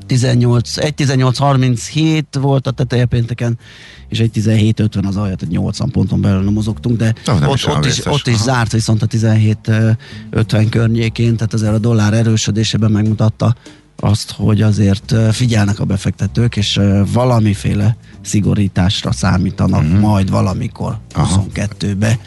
18, 0.07 0.77
egy 0.77 0.95
18.37 0.97 2.23
volt 2.41 2.67
a 2.67 2.71
teteje 2.71 3.05
pénteken, 3.05 3.59
és 4.13 4.19
egy 4.21 4.31
17.50 4.35 5.07
az 5.07 5.17
alja, 5.17 5.35
tehát 5.35 5.55
80 5.55 5.91
ponton 5.91 6.21
belül 6.21 6.43
nem 6.43 6.53
mozogtunk, 6.53 6.97
de 6.97 7.15
Az 7.27 7.39
nem 7.41 7.49
ott, 7.49 7.57
is 7.57 7.67
ott, 7.67 7.85
is, 7.87 8.07
ott 8.07 8.27
is 8.27 8.37
zárt 8.37 8.73
viszont 8.73 9.03
a 9.03 9.07
17.50 9.07 10.67
környékén, 10.71 11.37
tehát 11.37 11.55
azért 11.55 11.73
a 11.73 11.79
dollár 11.79 12.13
erősödésében 12.13 12.91
megmutatta 12.91 13.55
azt, 13.97 14.33
hogy 14.37 14.63
azért 14.63 15.15
figyelnek 15.31 15.81
a 15.81 15.85
befektetők, 15.85 16.57
és 16.57 16.81
valamiféle 17.13 17.97
szigorításra 18.21 19.13
számítanak 19.13 19.83
uh-huh. 19.83 19.99
majd 20.01 20.31
valamikor 20.31 20.91
Mhm. 21.15 21.21
Aha. 21.21 21.45
22-be. 21.55 22.19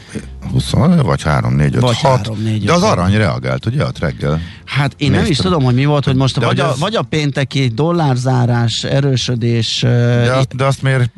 20, 0.52 0.72
vagy 1.04 1.22
3, 1.22 1.56
4, 1.56 1.76
5, 1.76 1.82
Vagy 1.82 1.98
6. 2.00 2.18
3, 2.18 2.42
4, 2.44 2.64
de 2.66 2.74
az 2.74 2.82
5, 2.82 2.90
arany 2.90 3.18
reagált, 3.18 3.66
ugye, 3.66 3.86
ott 3.86 4.00
reggel? 4.00 4.40
Hát 4.66 4.94
én 4.98 5.12
nem 5.12 5.22
is 5.22 5.28
Néztem. 5.28 5.46
tudom, 5.52 5.64
hogy 5.64 5.76
mi 5.76 5.86
volt, 5.86 6.06
hogy 6.06 6.16
most 6.16 6.40
De 6.40 6.46
vagy 6.46 6.60
hogy 6.60 6.68
a, 6.68 6.72
az- 6.72 6.80
vagy 6.80 6.96
a 6.96 7.02
pénteki 7.02 7.68
dollárzárás, 7.68 8.84
erősödés, 8.84 9.80
De 9.82 10.32
azt, 10.36 10.56
de 10.56 10.66
azt 10.66 10.82
miért 10.82 11.12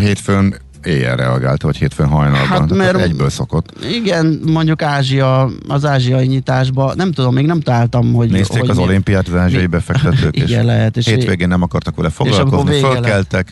hétfőn 0.00 0.54
éjjel 0.84 1.16
reagált, 1.16 1.62
vagy 1.62 1.76
hétfőn 1.76 2.06
hajnalban? 2.06 2.46
Hát, 2.46 2.66
Tehát 2.68 2.74
mert- 2.74 2.98
egyből 3.00 3.30
szokott. 3.30 3.84
Igen, 3.92 4.40
mondjuk 4.46 4.82
Ázsia, 4.82 5.50
az 5.68 5.84
ázsiai 5.84 6.26
nyitásba, 6.26 6.94
nem 6.94 7.12
tudom, 7.12 7.34
még 7.34 7.46
nem 7.46 7.60
találtam, 7.60 8.12
hogy... 8.12 8.30
Nézték 8.30 8.60
hogy 8.60 8.70
az 8.70 8.76
mi- 8.76 8.82
olimpiát 8.82 9.28
az 9.28 9.34
ázsiai 9.34 9.66
befektetők, 9.66 10.36
és 10.36 10.42
Igen, 10.50 10.64
lehet, 10.64 10.96
és 10.96 11.06
hétvégén 11.06 11.48
nem 11.48 11.62
akartak 11.62 11.96
vele 11.96 12.10
foglalkozni, 12.10 12.70
vége 12.70 13.00
lett. 13.00 13.44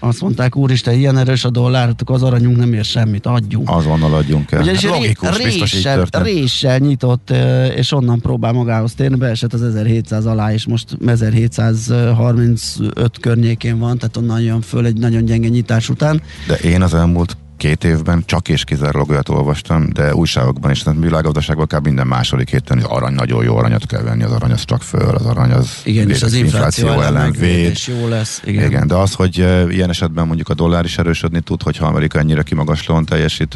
Azt 0.00 0.20
mondták, 0.20 0.56
úristen, 0.56 0.94
ilyen 0.94 1.18
erős 1.18 1.44
a 1.44 1.50
dollár, 1.50 1.94
akkor 1.98 2.14
az 2.14 2.22
aranyunk 2.22 2.56
nem 2.56 2.72
ér 2.72 2.84
semmit, 2.84 3.26
adjunk. 3.26 3.70
azonnal 3.70 4.14
adjunk 4.14 4.52
el. 4.52 4.60
Ugyanis 4.60 4.84
Hát 4.84 4.92
ré- 4.92 5.00
logikus, 5.00 5.28
biztos 5.42 5.54
így 5.54 5.60
réssel, 5.76 5.96
történt. 5.96 6.24
réssel 6.24 6.78
nyitott, 6.78 7.32
és 7.76 7.92
onnan 7.92 8.20
próbál 8.20 8.52
magához 8.52 8.94
térni, 8.94 9.16
beesett 9.16 9.52
az 9.52 9.62
1700 9.62 10.26
alá, 10.26 10.52
és 10.52 10.66
most 10.66 10.96
1735 11.06 13.18
környékén 13.20 13.78
van, 13.78 13.98
tehát 13.98 14.16
onnan 14.16 14.40
jön 14.40 14.60
föl 14.60 14.86
egy 14.86 14.96
nagyon 14.96 15.24
gyenge 15.24 15.48
nyitás 15.48 15.88
után. 15.88 16.22
De 16.46 16.54
én 16.54 16.82
az 16.82 16.94
elmúlt 16.94 17.36
két 17.58 17.84
évben 17.84 18.22
csak 18.26 18.48
és 18.48 18.64
kizárólag 18.64 19.10
olyat 19.10 19.28
olvastam, 19.28 19.92
de 19.92 20.14
újságokban 20.14 20.70
és 20.70 20.84
a 20.84 20.92
világgazdaságban 20.92 21.64
akár 21.64 21.80
minden 21.80 22.06
második 22.06 22.50
héten, 22.50 22.80
hogy 22.80 22.90
arany 22.90 23.14
nagyon 23.14 23.44
jó 23.44 23.56
aranyat 23.56 23.86
kell 23.86 24.02
venni, 24.02 24.22
az 24.22 24.32
arany 24.32 24.50
az 24.50 24.64
csak 24.64 24.82
föl, 24.82 25.14
az 25.14 25.26
arany 25.26 25.50
az 25.50 25.80
Igen, 25.84 26.10
és 26.10 26.22
az 26.22 26.32
infláció 26.32 26.88
ellen 26.88 27.16
ellen 27.16 27.32
véd. 27.32 27.70
és 27.70 27.86
jó 27.86 28.08
lesz. 28.08 28.40
Igen. 28.44 28.64
Igen. 28.64 28.86
de 28.86 28.94
az, 28.94 29.12
hogy 29.12 29.36
ilyen 29.68 29.88
esetben 29.88 30.26
mondjuk 30.26 30.48
a 30.48 30.54
dollár 30.54 30.84
is 30.84 30.98
erősödni 30.98 31.40
tud, 31.40 31.62
hogyha 31.62 31.86
Amerika 31.86 32.18
ennyire 32.18 32.42
kimagaslóan 32.42 33.04
teljesít, 33.04 33.54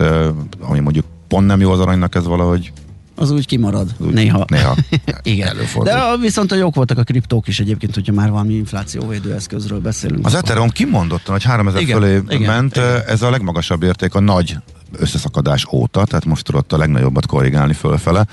ami 0.60 0.80
mondjuk 0.80 1.04
pont 1.28 1.46
nem 1.46 1.60
jó 1.60 1.70
az 1.70 1.80
aranynak, 1.80 2.14
ez 2.14 2.26
valahogy 2.26 2.72
Az 3.16 3.30
úgy 3.30 3.46
kimarad. 3.46 3.94
úgy, 3.98 4.12
néha. 4.12 4.44
néha 4.48 4.76
Igen. 5.22 5.48
előfordul. 5.48 5.94
De 5.94 6.16
viszont 6.16 6.52
a 6.52 6.54
jók 6.54 6.74
voltak 6.74 6.98
a 6.98 7.02
kriptók 7.02 7.48
is 7.48 7.60
egyébként, 7.60 7.94
hogyha 7.94 8.12
már 8.12 8.30
valami 8.30 8.54
inflációvédő 8.54 9.34
eszközről 9.34 9.80
beszélünk. 9.80 10.26
Az 10.26 10.34
Ethereum 10.34 10.68
kimondottan, 10.70 11.32
hogy 11.32 11.42
3000 11.42 11.80
Igen, 11.80 12.00
fölé 12.00 12.20
igen, 12.28 12.40
ment, 12.40 12.76
igen. 12.76 13.02
ez 13.06 13.22
a 13.22 13.30
legmagasabb 13.30 13.82
érték 13.82 14.14
a 14.14 14.20
nagy 14.20 14.56
összeszakadás 14.98 15.66
óta, 15.72 16.04
tehát 16.04 16.24
most 16.24 16.44
tudott 16.44 16.72
a 16.72 16.76
legnagyobbat 16.76 17.26
korrigálni 17.26 17.72
fölfele, 17.72 18.26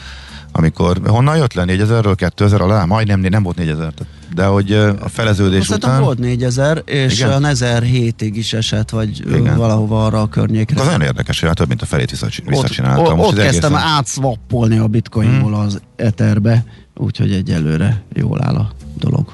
amikor 0.59 1.01
honnan 1.05 1.37
jött 1.37 1.53
le 1.53 1.63
4000-ről 1.67 2.13
2000 2.15 2.61
alá? 2.61 2.85
Majdnem, 2.85 3.19
nem 3.19 3.43
volt 3.43 3.57
4000, 3.57 3.93
tehát- 3.93 4.13
de 4.33 4.45
hogy 4.45 4.73
a 4.73 5.09
feleződés 5.09 5.59
Azt 5.59 5.71
után... 5.83 6.01
volt 6.01 6.19
4000, 6.19 6.81
és 6.85 7.19
Igen. 7.19 7.43
A 7.43 7.47
1007-ig 7.47 8.31
is 8.33 8.53
esett, 8.53 8.89
vagy 8.89 9.19
Igen. 9.27 9.57
Valahova 9.57 10.05
arra 10.05 10.21
a 10.21 10.27
környékre. 10.27 10.81
Az 10.81 10.87
olyan 10.87 11.01
érdekes, 11.01 11.39
hogy 11.39 11.47
hát 11.47 11.57
több 11.57 11.67
mint 11.67 11.81
a 11.81 11.85
felét 11.85 12.09
visszacsináltam. 12.45 13.05
ott, 13.05 13.15
Most 13.15 13.31
ott 13.31 13.37
ez 13.37 13.43
kezdtem 13.43 13.75
egészen- 13.75 13.91
átswappolni 13.91 14.77
a 14.77 14.87
bitcoinból 14.87 15.51
hmm. 15.51 15.59
az 15.59 15.81
etherbe, 15.95 16.63
úgyhogy 16.97 17.31
egyelőre 17.31 18.03
jól 18.13 18.43
áll 18.43 18.55
a 18.55 18.71
dolog. 18.97 19.33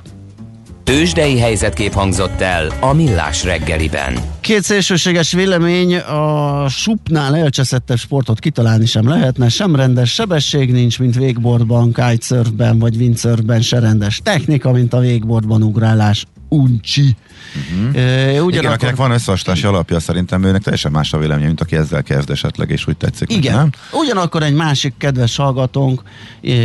Tőzsdei 0.86 1.40
helyzetkép 1.40 1.94
hangzott 1.94 2.42
el 2.42 2.68
a 2.80 2.94
Millás 2.94 3.44
reggeliben. 3.44 4.14
Két 4.42 4.64
szélsőséges 4.64 5.32
vélemény, 5.32 5.96
a 5.96 6.70
supnál 6.70 7.36
elcseszettebb 7.36 7.98
sportot 7.98 8.40
kitalálni 8.40 8.86
sem 8.86 9.08
lehetne, 9.08 9.50
sem 9.50 9.76
rendes 9.76 10.14
sebesség 10.14 10.72
nincs, 10.72 11.00
mint 11.00 11.16
wakeboardban, 11.16 11.94
kitesurfben 11.94 12.80
vagy 12.80 12.96
windsurfben, 12.96 13.62
se 13.62 13.80
rendes 13.80 14.20
technika, 14.24 14.72
mint 14.72 14.94
a 14.94 14.98
wakeboardban 14.98 15.64
ugrálás. 15.64 16.26
Uncsi. 16.50 17.16
Uh-huh. 17.56 17.88
Mhm. 17.88 18.50
Igen, 18.50 18.72
akinek 18.72 18.96
van 18.96 19.12
összehasonlási 19.12 19.66
alapja, 19.66 20.00
szerintem 20.00 20.44
őnek 20.44 20.62
teljesen 20.62 20.92
más 20.92 21.14
a 21.14 21.18
véleménye, 21.18 21.46
mint 21.46 21.62
aki 21.62 21.76
ezzel 21.76 22.04
kezd 22.04 22.30
esetleg, 22.30 22.70
és 22.70 22.88
úgy 22.88 22.98
tetszik. 22.98 23.32
Igen. 23.32 23.56
Nem? 23.56 23.70
Ugyanakkor 23.92 24.44
egy 24.44 24.54
másik 24.54 24.94
kedves 24.98 25.36
hallgatónk 25.36 26.02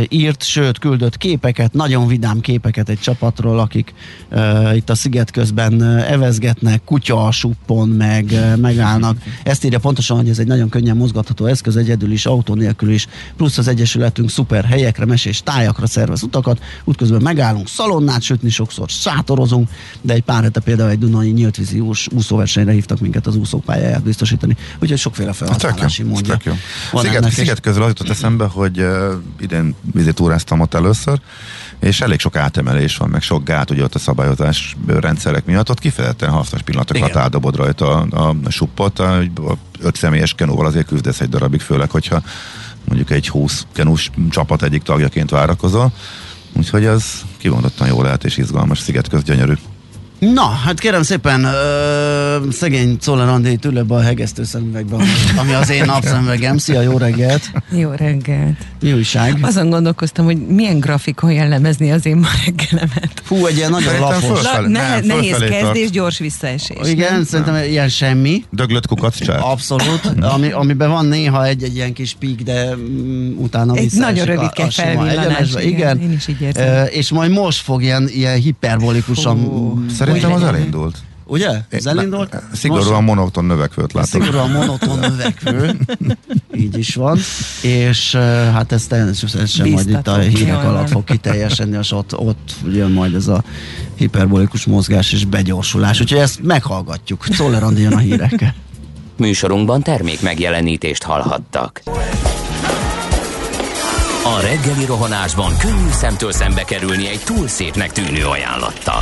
írt, 0.09 0.43
sőt 0.43 0.79
küldött 0.79 1.17
képeket, 1.17 1.73
nagyon 1.73 2.07
vidám 2.07 2.39
képeket 2.39 2.89
egy 2.89 2.99
csapatról, 2.99 3.59
akik 3.59 3.93
uh, 4.31 4.75
itt 4.75 4.89
a 4.89 4.95
sziget 4.95 5.31
közben 5.31 5.83
evezgetnek, 5.83 6.83
kutya 6.83 7.25
a 7.25 7.31
suppon, 7.31 7.89
meg 7.89 8.25
uh, 8.31 8.57
megállnak. 8.57 9.17
Ezt 9.43 9.65
írja 9.65 9.79
pontosan, 9.79 10.17
hogy 10.17 10.29
ez 10.29 10.39
egy 10.39 10.47
nagyon 10.47 10.69
könnyen 10.69 10.97
mozgatható 10.97 11.45
eszköz, 11.45 11.75
egyedül 11.75 12.11
is, 12.11 12.25
autó 12.25 12.53
nélkül 12.53 12.89
is, 12.89 13.07
plusz 13.37 13.57
az 13.57 13.67
Egyesületünk 13.67 14.29
szuper 14.29 14.65
helyekre, 14.65 15.05
mesés 15.05 15.43
tájakra 15.43 15.87
szervez 15.87 16.23
utakat, 16.23 16.61
útközben 16.83 17.21
megállunk, 17.21 17.67
szalonnát 17.67 18.21
sütni, 18.21 18.49
sokszor 18.49 18.89
sátorozunk, 18.89 19.69
de 20.01 20.13
egy 20.13 20.23
pár 20.23 20.43
hete 20.43 20.59
például 20.59 20.80
egy 20.89 20.99
Dunai 20.99 21.31
nyíltvízi 21.31 21.79
ús, 21.79 22.07
úszóversenyre 22.11 22.71
hívtak 22.71 22.99
minket 22.99 23.27
az 23.27 23.35
úszópályáját 23.35 24.03
biztosítani, 24.03 24.55
úgyhogy 24.79 24.97
sokféle 24.97 25.33
felhasználási 25.33 26.03
módja. 26.03 26.37
tök 26.37 26.45
jó. 26.45 26.53
Van 26.91 27.03
Sziget, 27.03 27.17
ennek, 27.17 27.31
sziget 27.31 27.59
közül 27.59 27.81
az 27.81 27.87
jutott 27.87 28.09
eszembe, 28.09 28.45
hogy 28.45 28.79
uh, 28.79 29.13
idén 29.39 29.75
vizet 29.93 30.15
túráztam 30.15 30.59
ott 30.59 30.73
először, 30.73 31.19
és 31.79 32.01
elég 32.01 32.19
sok 32.19 32.35
átemelés 32.35 32.97
van, 32.97 33.09
meg 33.09 33.21
sok 33.21 33.43
gát 33.43 33.69
ugye 33.69 33.83
ott 33.83 33.95
a 33.95 33.99
szabályozás 33.99 34.75
rendszerek 34.87 35.45
miatt, 35.45 35.69
ott 35.69 35.79
kifejezetten 35.79 36.29
hasznos 36.29 36.61
pillanatokat 36.61 37.09
Igen. 37.09 37.21
áldobod 37.21 37.55
rajta 37.55 37.99
a, 37.99 38.35
a 38.43 38.49
suppot, 38.49 38.99
a, 38.99 39.17
a 39.19 39.57
öt 39.79 39.95
személyes 39.95 40.33
kenóval 40.33 40.65
azért 40.65 40.87
küzdesz 40.87 41.21
egy 41.21 41.29
darabig, 41.29 41.61
főleg, 41.61 41.89
hogyha 41.89 42.21
mondjuk 42.85 43.09
egy 43.09 43.29
20 43.29 43.65
kenús 43.73 44.09
csapat 44.29 44.63
egyik 44.63 44.83
tagjaként 44.83 45.29
várakozol. 45.29 45.91
Úgyhogy 46.53 46.85
ez 46.85 47.21
kimondottan 47.37 47.87
jó 47.87 48.01
lehet 48.01 48.23
és 48.23 48.37
izgalmas, 48.37 48.79
sziget 48.79 49.23
gyönyörű. 49.23 49.53
Na, 50.21 50.41
hát 50.45 50.79
kérem 50.79 51.03
szépen, 51.03 51.43
ö, 51.43 52.49
szegény 52.51 52.97
Czoller 52.97 53.27
Andi 53.27 53.57
ül 53.65 53.77
ebbe 53.77 53.95
a 53.95 54.01
hegesztő 54.01 54.43
szemüvegbe, 54.43 54.95
ami- 55.37 55.53
az 55.53 55.69
én 55.69 55.85
napszemüvegem. 55.85 56.57
Szia, 56.57 56.81
jó 56.81 56.97
reggelt! 56.97 57.51
Jó 57.71 57.89
reggelt. 57.95 58.55
Mi 58.81 58.93
újság? 58.93 59.37
Azon 59.41 59.69
gondolkoztam, 59.69 60.25
hogy 60.25 60.37
milyen 60.47 60.79
grafikon 60.79 61.31
jellemezni 61.31 61.91
az 61.91 62.05
én 62.05 62.15
ma 62.17 62.27
reggelemet. 62.45 63.11
Fú, 63.23 63.45
egy 63.45 63.55
ilyen 63.55 63.69
nagyon 63.71 63.87
Szerintem 63.87 64.09
lapos. 64.11 64.27
föl- 64.27 64.41
La, 64.43 64.49
Fölfelé- 64.49 64.67
ne, 64.71 64.89
nem, 64.89 65.05
nehéz 65.05 65.37
kezdés, 65.37 65.61
tart. 65.61 65.91
gyors 65.91 66.17
visszaesés. 66.19 66.77
Igen, 66.89 67.13
nem? 67.13 67.23
szerintem 67.23 67.63
ilyen 67.63 67.89
semmi. 67.89 68.43
Döglött 68.49 68.87
kukac 68.87 69.23
csárt. 69.25 69.41
Abszolút, 69.43 70.13
ami, 70.19 70.51
amiben 70.51 70.89
van 70.89 71.05
néha 71.05 71.45
egy-egy 71.45 71.75
ilyen 71.75 71.93
kis 71.93 72.15
pík, 72.19 72.41
de 72.43 72.75
mm, 72.75 73.31
utána 73.37 73.75
Egy 73.75 73.91
nagyon 73.93 74.23
a- 74.27 74.33
rövidke 74.33 74.63
a 74.63 74.71
felvillanás, 74.71 75.49
igen, 75.51 75.67
Igen, 75.67 76.01
én 76.01 76.11
is 76.11 76.27
így 76.27 76.41
érzem. 76.41 76.67
Ö, 76.67 76.83
és 76.83 77.09
majd 77.11 77.31
most 77.31 77.61
fog 77.61 77.83
ilyen, 77.83 78.09
ilyen 78.13 78.35
hiperbolikusan... 78.39 79.37
Szerintem 80.13 80.33
az 80.33 80.43
elindult. 80.43 80.97
Ugye? 81.25 81.61
Ez 81.69 81.85
elindult? 81.85 82.41
Szigorúan 82.53 83.03
monoton 83.03 83.45
növekvőt 83.45 83.93
látom. 83.93 84.21
Szigorúan 84.21 84.49
monoton 84.49 84.99
növekvő, 84.99 85.79
így 86.53 86.77
is 86.77 86.95
van, 86.95 87.19
és 87.61 88.15
hát 88.53 88.71
ez 88.71 88.87
természetesen 88.87 89.69
majd 89.69 89.89
itt 89.89 90.07
a 90.07 90.17
hírek 90.17 90.63
alatt 90.63 90.89
fog 90.89 91.03
kiteljesedni, 91.03 91.77
és 91.77 91.91
ott, 91.91 92.17
ott 92.17 92.51
jön 92.73 92.91
majd 92.91 93.13
ez 93.13 93.27
a 93.27 93.43
hiperbolikus 93.95 94.65
mozgás 94.65 95.13
és 95.13 95.25
begyorsulás, 95.25 96.01
úgyhogy 96.01 96.19
ezt 96.19 96.43
meghallgatjuk. 96.43 97.27
Czoller 97.27 97.63
Andi 97.63 97.81
jön 97.81 97.93
a 97.93 97.97
hírekkel. 97.97 98.55
Műsorunkban 99.17 99.81
termék 99.81 100.21
megjelenítést 100.21 101.03
hallhattak. 101.03 101.81
A 104.23 104.41
reggeli 104.41 104.85
rohanásban 104.85 105.57
könnyű 105.57 105.91
szemtől 105.91 106.31
szembe 106.31 106.63
kerülni 106.63 107.07
egy 107.07 107.21
túl 107.23 107.47
szépnek 107.47 107.91
tűnő 107.91 108.25
ajánlattal. 108.25 109.01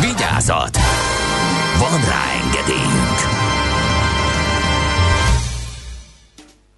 Vigyázat! 0.00 0.78
Van 1.78 2.00
rá 2.00 2.22
engedélyünk! 2.44 3.18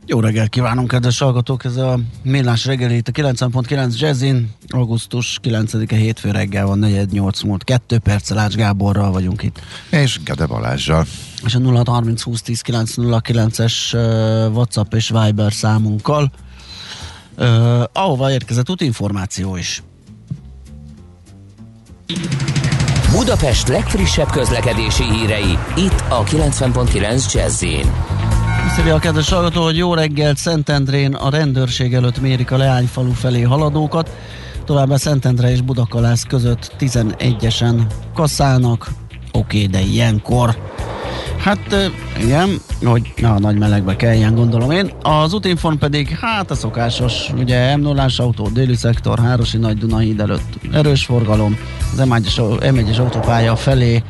Jó 0.07 0.21
reggelt 0.21 0.49
kívánunk, 0.49 0.89
kedves 0.89 1.19
hallgatók! 1.19 1.65
Ez 1.65 1.77
a 1.77 1.99
Millás 2.23 2.65
reggeli 2.65 2.97
itt 2.97 3.09
a 3.09 3.13
90.9 3.13 3.99
Jazzin. 3.99 4.51
Augusztus 4.69 5.39
9-e 5.43 5.97
hétfő 5.97 6.31
reggel 6.31 6.67
van, 6.67 6.81
4.8 6.83 7.45
múlt 7.45 7.65
2 7.65 7.99
perccel 7.99 8.39
Ács 8.39 8.55
Gáborral 8.55 9.11
vagyunk 9.13 9.43
itt. 9.43 9.61
És 9.91 10.21
Gede 10.25 10.47
Balázsjal. 10.47 11.07
És 11.45 11.55
a 11.55 11.59
0 11.59 11.83
30 11.87 12.23
20 12.23 12.43
10 12.43 12.61
909 12.61 13.59
es 13.59 13.93
WhatsApp 14.53 14.95
és 14.95 15.09
Viber 15.09 15.53
számunkkal, 15.53 16.33
uh, 17.39 17.83
ahova 17.93 18.31
érkezett 18.31 18.71
útinformáció 18.71 19.57
is. 19.57 19.83
Budapest 23.13 23.69
legfrissebb 23.69 24.31
közlekedési 24.31 25.03
hírei, 25.03 25.59
itt 25.77 26.05
a 26.09 26.25
90.9 26.25 27.33
Jazzin. 27.33 27.93
Azt 28.67 28.79
írja 28.79 28.95
a 28.95 28.99
kedves 28.99 29.31
hallgató, 29.31 29.63
hogy 29.63 29.77
jó 29.77 29.95
reggelt 29.95 30.37
Szentendrén 30.37 31.15
a 31.15 31.31
rendőrség 31.31 31.95
előtt 31.95 32.21
mérik 32.21 32.51
a 32.51 32.57
Leányfalu 32.57 33.13
felé 33.13 33.41
haladókat, 33.41 34.11
továbbá 34.65 34.97
Szentendre 34.97 35.51
és 35.51 35.61
Budakalász 35.61 36.23
között 36.23 36.73
11-esen 36.79 37.81
kaszálnak, 38.15 38.89
oké, 39.33 39.67
de 39.67 39.81
ilyenkor. 39.81 40.59
Hát 41.49 41.91
igen, 42.21 42.61
hogy 42.85 43.13
a 43.23 43.39
nagy 43.39 43.59
melegbe 43.59 43.97
kelljen, 43.97 44.35
gondolom 44.35 44.71
én. 44.71 44.93
Az 45.03 45.33
útinform 45.33 45.77
pedig, 45.77 46.09
hát 46.09 46.51
a 46.51 46.55
szokásos, 46.55 47.31
ugye 47.37 47.77
m 47.77 47.81
0 47.81 48.07
autó, 48.17 48.49
déli 48.49 48.75
szektor, 48.75 49.19
Hárosi 49.19 49.57
Nagy 49.57 49.79
Dunahíd 49.79 50.21
előtt 50.21 50.59
erős 50.73 51.05
forgalom, 51.05 51.59
az 51.93 52.03
M1-es, 52.05 52.41
M1-es 52.61 52.99
autópálya 52.99 53.57
felé 53.57 54.03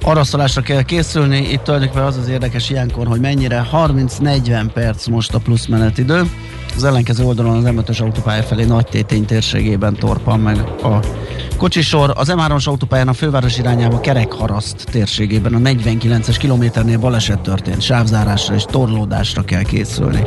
araszolásra 0.00 0.62
kell 0.62 0.82
készülni. 0.82 1.50
Itt 1.52 1.62
tulajdonképpen 1.62 2.06
az 2.06 2.16
az 2.16 2.28
érdekes 2.28 2.70
ilyenkor, 2.70 3.06
hogy 3.06 3.20
mennyire 3.20 3.68
30-40 3.72 4.70
perc 4.74 5.06
most 5.06 5.34
a 5.34 5.38
plusz 5.38 5.66
menetidő. 5.66 6.30
Az 6.76 6.84
ellenkező 6.84 7.24
oldalon 7.24 7.56
az 7.56 7.72
M5-ös 7.76 8.02
autópálya 8.02 8.42
felé 8.42 8.64
nagy 8.64 8.86
tétény 8.86 9.24
térségében 9.24 9.94
torpan 9.94 10.40
meg 10.40 10.58
a 10.82 10.98
kocsisor. 11.56 12.12
Az 12.16 12.32
M3-as 12.36 12.64
autópályán 12.64 13.08
a 13.08 13.12
főváros 13.12 13.58
irányába 13.58 14.00
kerekharaszt 14.00 14.84
térségében 14.90 15.54
a 15.54 15.58
49-es 15.58 16.36
kilométernél 16.38 16.98
baleset 16.98 17.40
történt. 17.40 17.80
Sávzárásra 17.80 18.54
és 18.54 18.64
torlódásra 18.64 19.44
kell 19.44 19.62
készülni. 19.62 20.26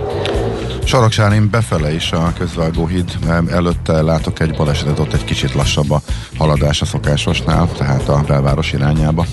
Saraksárén 0.84 1.50
befele 1.50 1.94
is 1.94 2.12
a 2.12 2.34
közvágóhíd 2.38 3.18
előtte 3.52 4.02
látok 4.02 4.40
egy 4.40 4.56
balesetet, 4.56 5.00
ott 5.00 5.14
egy 5.14 5.24
kicsit 5.24 5.54
lassabb 5.54 5.92
a 5.92 6.02
haladás 6.38 6.82
a 6.82 6.86
szokásosnál, 6.86 7.70
tehát 7.78 8.10
a 8.10 8.24
belváros 8.28 8.74
irányába. 8.74 9.26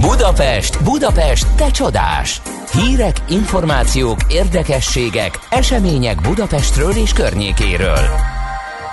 Budapest, 0.00 0.82
Budapest, 0.84 1.46
te 1.54 1.70
csodás! 1.70 2.42
Hírek, 2.72 3.16
információk, 3.28 4.18
érdekességek, 4.28 5.38
események 5.50 6.20
Budapestről 6.20 6.90
és 6.90 7.12
környékéről. 7.12 7.98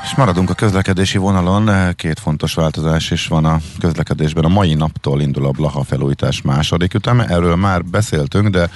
És 0.04 0.16
maradunk 0.16 0.50
a 0.50 0.54
közlekedési 0.54 1.18
vonalon, 1.18 1.94
két 1.96 2.20
fontos 2.20 2.54
változás 2.54 3.12
is 3.12 3.28
van 3.28 3.46
a 3.46 3.60
közlekedésben. 3.80 4.44
A 4.44 4.48
mai 4.48 4.74
naptól 4.74 5.22
indul 5.22 5.46
a 5.46 5.52
Blaha 5.52 5.84
felújítás 5.84 6.42
második 6.42 6.94
üteme, 6.94 7.26
erről 7.26 7.56
már 7.56 7.84
beszéltünk, 7.84 8.48
de 8.48 8.70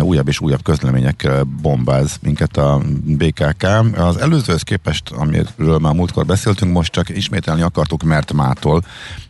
újabb 0.00 0.28
és 0.28 0.40
újabb 0.40 0.62
közleményekkel 0.62 1.44
bombáz 1.62 2.18
minket 2.22 2.56
a 2.56 2.80
BKK. 3.04 3.64
Az 3.96 4.16
előzőhöz 4.16 4.62
képest, 4.62 5.10
amiről 5.10 5.78
már 5.78 5.94
múltkor 5.94 6.26
beszéltünk, 6.26 6.72
most 6.72 6.92
csak 6.92 7.08
ismételni 7.08 7.62
akartuk, 7.62 8.02
mert 8.02 8.32
mától 8.32 8.82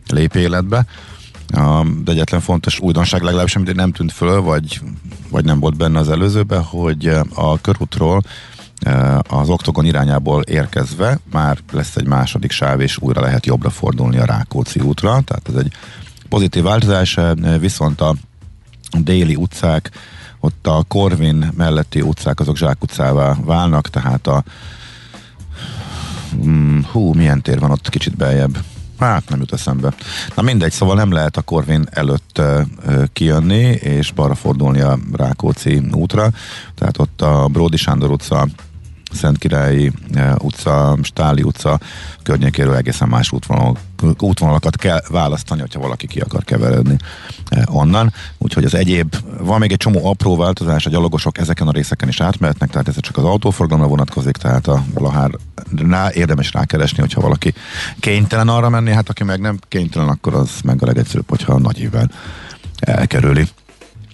lép 0.07 0.35
életbe. 0.35 0.85
De 2.03 2.11
egyetlen 2.11 2.41
fontos 2.41 2.79
újdonság 2.79 3.21
legalábbis, 3.21 3.55
amit 3.55 3.75
nem 3.75 3.91
tűnt 3.91 4.11
föl, 4.11 4.41
vagy, 4.41 4.81
vagy 5.29 5.45
nem 5.45 5.59
volt 5.59 5.77
benne 5.77 5.99
az 5.99 6.09
előzőben, 6.09 6.63
hogy 6.63 7.07
a 7.33 7.61
körútról 7.61 8.21
e, 8.79 9.21
az 9.27 9.49
oktogon 9.49 9.85
irányából 9.85 10.41
érkezve 10.41 11.19
már 11.31 11.57
lesz 11.71 11.95
egy 11.95 12.07
második 12.07 12.51
sáv, 12.51 12.79
és 12.79 12.97
újra 12.97 13.21
lehet 13.21 13.45
jobbra 13.45 13.69
fordulni 13.69 14.17
a 14.17 14.25
Rákóczi 14.25 14.79
útra, 14.79 15.21
tehát 15.25 15.49
ez 15.49 15.55
egy 15.55 15.71
pozitív 16.29 16.63
változás, 16.63 17.17
e, 17.17 17.33
viszont 17.59 18.01
a 18.01 18.15
déli 18.97 19.35
utcák 19.35 19.91
ott 20.39 20.67
a 20.67 20.83
Korvin 20.87 21.51
melletti 21.55 22.01
utcák 22.01 22.39
azok 22.39 22.57
zsákutcává 22.57 23.35
válnak, 23.45 23.89
tehát 23.89 24.27
a 24.27 24.43
hmm, 26.31 26.85
hú, 26.91 27.13
milyen 27.13 27.41
tér 27.41 27.59
van 27.59 27.71
ott 27.71 27.89
kicsit 27.89 28.15
beljebb. 28.15 28.57
Hát 28.99 29.29
nem 29.29 29.39
jut 29.39 29.53
eszembe. 29.53 29.93
Na 30.35 30.41
mindegy, 30.41 30.71
szóval 30.71 30.95
nem 30.95 31.11
lehet 31.11 31.37
a 31.37 31.41
Korvin 31.41 31.87
előtt 31.91 32.39
uh, 32.39 32.61
kijönni 33.13 33.63
és 33.71 34.11
balra 34.11 34.35
fordulni 34.35 34.81
a 34.81 34.97
Rákóczi 35.13 35.81
útra. 35.91 36.29
Tehát 36.75 36.99
ott 36.99 37.21
a 37.21 37.47
Bródi 37.51 37.77
Sándor 37.77 38.11
utca 38.11 38.47
Szentkirályi 39.11 39.91
eh, 40.13 40.35
utca, 40.41 40.97
Stáli 41.01 41.41
utca 41.41 41.79
környékéről 42.23 42.75
egészen 42.75 43.07
más 43.07 43.31
útvonal, 43.31 43.77
útvonalakat 44.19 44.75
kell 44.75 45.01
választani, 45.09 45.61
hogyha 45.61 45.79
valaki 45.79 46.07
ki 46.07 46.19
akar 46.19 46.43
keveredni 46.43 46.95
eh, 47.49 47.75
onnan. 47.75 48.13
Úgyhogy 48.37 48.63
az 48.63 48.73
egyéb, 48.73 49.15
van 49.39 49.59
még 49.59 49.71
egy 49.71 49.77
csomó 49.77 50.05
apró 50.05 50.35
változás, 50.35 50.85
a 50.85 50.89
gyalogosok 50.89 51.37
ezeken 51.37 51.67
a 51.67 51.71
részeken 51.71 52.07
is 52.07 52.21
átmehetnek, 52.21 52.69
tehát 52.69 52.87
ez 52.87 52.99
csak 52.99 53.17
az 53.17 53.23
autóforgalomra 53.23 53.89
vonatkozik, 53.89 54.37
tehát 54.37 54.67
a 54.67 54.83
Lahárnál 54.95 56.11
érdemes 56.11 56.53
rákeresni, 56.53 56.99
hogyha 56.99 57.21
valaki 57.21 57.53
kénytelen 57.99 58.47
arra 58.47 58.69
menni, 58.69 58.91
hát 58.91 59.09
aki 59.09 59.23
meg 59.23 59.39
nem 59.39 59.59
kénytelen, 59.67 60.07
akkor 60.07 60.33
az 60.33 60.49
meg 60.63 60.83
a 60.83 60.85
legegyszerűbb, 60.85 61.29
hogyha 61.29 61.53
a 61.53 61.59
nagy 61.59 61.79
évvel 61.79 62.11
elkerüli. 62.79 63.47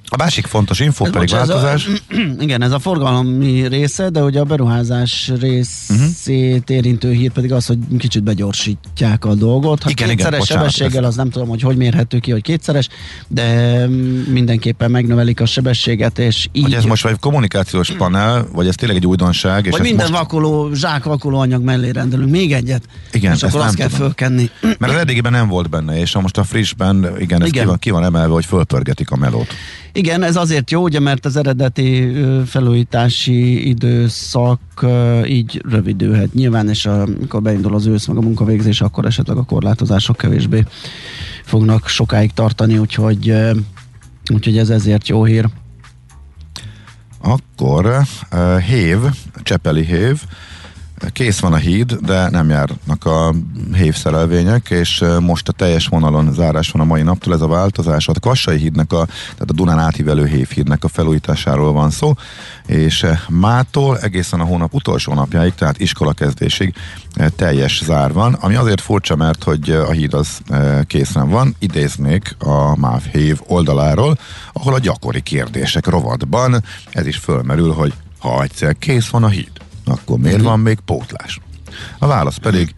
A 0.07 0.17
másik 0.17 0.45
fontos 0.45 0.79
info 0.79 1.05
ez 1.05 1.11
pedig 1.11 1.29
bocs, 1.29 1.37
változás. 1.37 1.85
Ez 1.85 2.17
a, 2.17 2.21
igen, 2.45 2.61
ez 2.61 2.71
a 2.71 2.79
forgalmi 2.79 3.67
része, 3.67 4.09
de 4.09 4.23
ugye 4.23 4.39
a 4.39 4.43
beruházás 4.43 5.31
részét 5.39 6.59
uh-huh. 6.59 6.75
érintő 6.75 7.11
hír 7.11 7.31
pedig 7.31 7.51
az, 7.51 7.65
hogy 7.65 7.77
kicsit 7.97 8.23
begyorsítják 8.23 9.25
a 9.25 9.33
dolgot. 9.33 9.83
Ha 9.83 9.89
igen, 9.89 10.07
kétszeres 10.07 10.49
igen, 10.49 10.57
sebességgel, 10.57 11.03
az 11.03 11.15
nem 11.15 11.29
tudom, 11.29 11.47
hogy 11.47 11.61
hogy 11.61 11.77
mérhető 11.77 12.19
ki, 12.19 12.31
hogy 12.31 12.41
kétszeres, 12.41 12.87
de 13.27 13.87
mindenképpen 14.31 14.91
megnövelik 14.91 15.41
a 15.41 15.45
sebességet, 15.45 16.19
és 16.19 16.47
így... 16.51 16.63
Hogy 16.63 16.73
ez 16.73 16.83
most 16.83 17.03
vagy 17.03 17.19
kommunikációs 17.19 17.91
panel, 17.91 18.47
vagy 18.53 18.67
ez 18.67 18.75
tényleg 18.75 18.97
egy 18.97 19.05
újdonság. 19.05 19.65
És 19.65 19.71
vagy 19.71 19.81
minden 19.81 20.09
most... 20.09 20.19
vakoló, 20.19 20.73
zsák 20.73 21.03
vakoló 21.03 21.39
anyag 21.39 21.63
mellé 21.63 21.89
rendelünk 21.89 22.31
még 22.31 22.53
egyet, 22.53 22.83
igen, 23.11 23.33
és 23.33 23.43
akkor 23.43 23.61
azt 23.61 23.75
kell 23.75 23.87
tudom. 23.87 24.01
fölkenni. 24.01 24.49
Mert 24.79 24.93
az 24.93 24.99
eddigiben 24.99 25.31
nem 25.31 25.47
volt 25.47 25.69
benne, 25.69 25.99
és 25.99 26.13
most 26.13 26.37
a 26.37 26.43
frissben, 26.43 27.15
igen, 27.19 27.41
ez 27.41 27.47
igen. 27.47 27.61
Ki, 27.61 27.67
van, 27.67 27.79
ki 27.79 27.89
van 27.89 28.03
emelve, 28.03 28.33
hogy 28.33 28.45
fölpörgetik 28.45 29.11
a 29.11 29.15
melót. 29.15 29.47
Igen, 30.05 30.23
ez 30.23 30.35
azért 30.35 30.71
jó, 30.71 30.83
ugye, 30.83 30.99
mert 30.99 31.25
az 31.25 31.35
eredeti 31.35 32.13
felújítási 32.45 33.67
időszak 33.67 34.59
így 35.27 35.61
rövidülhet. 35.69 36.33
Nyilván, 36.33 36.69
és 36.69 36.85
amikor 36.85 37.41
beindul 37.41 37.75
az 37.75 37.85
ősz, 37.85 38.05
meg 38.05 38.17
a 38.17 38.21
munkavégzés, 38.21 38.81
akkor 38.81 39.05
esetleg 39.05 39.37
a 39.37 39.43
korlátozások 39.43 40.17
kevésbé 40.17 40.65
fognak 41.43 41.87
sokáig 41.87 42.33
tartani, 42.33 42.77
úgyhogy, 42.77 43.33
úgyhogy 44.33 44.57
ez 44.57 44.69
ezért 44.69 45.07
jó 45.07 45.23
hír. 45.23 45.45
Akkor 47.21 47.85
uh, 48.31 48.59
Hév, 48.59 48.97
Csepeli 49.43 49.85
Hév, 49.85 50.21
Kész 51.13 51.39
van 51.39 51.53
a 51.53 51.57
híd, 51.57 51.93
de 51.93 52.29
nem 52.29 52.49
járnak 52.49 53.05
a 53.05 53.33
hévszerelvények, 53.73 54.69
és 54.69 55.03
most 55.19 55.47
a 55.47 55.51
teljes 55.51 55.87
vonalon 55.87 56.33
zárás 56.33 56.71
van 56.71 56.81
a 56.81 56.85
mai 56.85 57.01
naptól 57.01 57.33
ez 57.33 57.41
a 57.41 57.47
változás. 57.47 58.07
A 58.07 58.13
Kassai 58.19 58.57
hídnek, 58.57 58.93
a, 58.93 59.05
tehát 59.05 59.49
a 59.49 59.53
Dunán 59.53 59.79
átívelő 59.79 60.25
hévhídnek 60.25 60.83
a 60.83 60.87
felújításáról 60.87 61.71
van 61.71 61.89
szó, 61.89 62.13
és 62.65 63.05
mától 63.29 63.99
egészen 63.99 64.39
a 64.39 64.43
hónap 64.43 64.73
utolsó 64.73 65.13
napjáig, 65.13 65.53
tehát 65.53 65.79
iskola 65.79 66.13
kezdésig 66.13 66.73
teljes 67.35 67.83
zár 67.83 68.13
van, 68.13 68.33
ami 68.33 68.55
azért 68.55 68.81
furcsa, 68.81 69.15
mert 69.15 69.43
hogy 69.43 69.69
a 69.69 69.91
híd 69.91 70.13
az 70.13 70.41
készen 70.87 71.29
van, 71.29 71.55
idéznék 71.59 72.35
a 72.39 72.77
MÁV 72.77 73.03
hév 73.11 73.39
oldaláról, 73.47 74.17
ahol 74.53 74.73
a 74.73 74.79
gyakori 74.79 75.21
kérdések 75.21 75.87
rovatban 75.87 76.63
ez 76.91 77.07
is 77.07 77.17
fölmerül, 77.17 77.71
hogy 77.73 77.93
ha 78.19 78.43
egyszer 78.43 78.75
kész 78.77 79.07
van 79.07 79.23
a 79.23 79.27
híd, 79.27 79.51
akkor 79.85 80.19
miért 80.19 80.41
van 80.41 80.59
még 80.59 80.79
pótlás? 80.79 81.39
A 81.97 82.07
válasz 82.07 82.37
pedig 82.37 82.73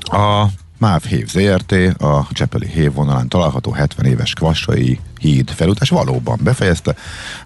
a 0.00 0.46
MÁV 0.78 1.02
Hév 1.02 1.28
ZRT, 1.28 1.72
a 2.02 2.26
Csepeli 2.30 2.66
Hév 2.66 2.92
vonalán 2.92 3.28
található 3.28 3.72
70 3.72 4.06
éves 4.06 4.32
Kvassai 4.32 5.00
híd 5.20 5.50
felújítás 5.50 5.88
valóban 5.88 6.38
befejezte. 6.42 6.94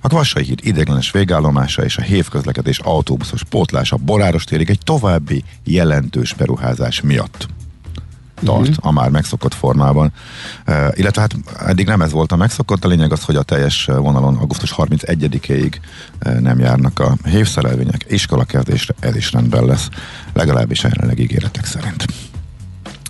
A 0.01 0.09
Kvassai 0.09 0.44
híd 0.44 0.61
ideglenes 0.62 1.11
végállomása 1.11 1.85
és 1.85 1.96
a 1.96 2.03
Hév 2.03 2.29
közlekedés 2.29 2.79
autóbuszos 2.79 3.44
pótlása 3.44 3.96
Boráros 3.96 4.44
térig 4.44 4.70
egy 4.70 4.81
további 4.85 5.44
jelentős 5.64 6.35
beruházás 6.35 7.01
miatt 7.01 7.49
tart 8.44 8.68
uh-huh. 8.68 8.87
a 8.87 8.90
már 8.90 9.11
megszokott 9.11 9.55
formában. 9.55 10.12
Uh, 10.66 10.74
illetve 10.94 11.20
hát 11.20 11.37
eddig 11.66 11.87
nem 11.87 12.03
ez 12.03 12.12
volt 12.12 12.33
a 12.33 12.37
megszokott, 12.37 12.85
a 12.85 12.88
lényeg 12.88 13.12
az, 13.12 13.22
hogy 13.22 13.37
a 13.37 13.42
teljes 13.42 13.85
vonalon 13.85 14.37
augusztus 14.37 14.74
31-ig 14.76 15.74
uh, 16.26 16.38
nem 16.38 16.59
járnak 16.59 16.98
a 16.98 17.16
hévszerelvények, 17.24 18.07
iskola 18.09 18.44
kezdésre 18.44 18.94
ez 19.00 19.16
is 19.16 19.33
rendben 19.33 19.64
lesz, 19.64 19.88
legalábbis 20.33 20.85
a 20.85 20.88
jelenleg 20.88 21.18
ígéretek 21.18 21.64
szerint. 21.64 22.05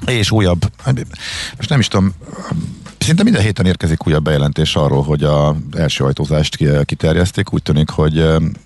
És 0.07 0.31
újabb, 0.31 0.71
most 1.57 1.69
nem 1.69 1.81
is 1.81 1.89
tudom, 1.89 2.15
Szinte 3.01 3.23
minden 3.23 3.43
héten 3.43 3.67
érkezik 3.67 4.07
újabb 4.07 4.23
bejelentés 4.23 4.77
arról, 4.77 5.03
hogy 5.03 5.23
az 5.23 5.55
első 5.73 6.05
ajtózást 6.05 6.85
kiterjeszték. 6.85 7.53
Úgy 7.53 7.63
tűnik, 7.63 7.91
hogy 7.91 8.19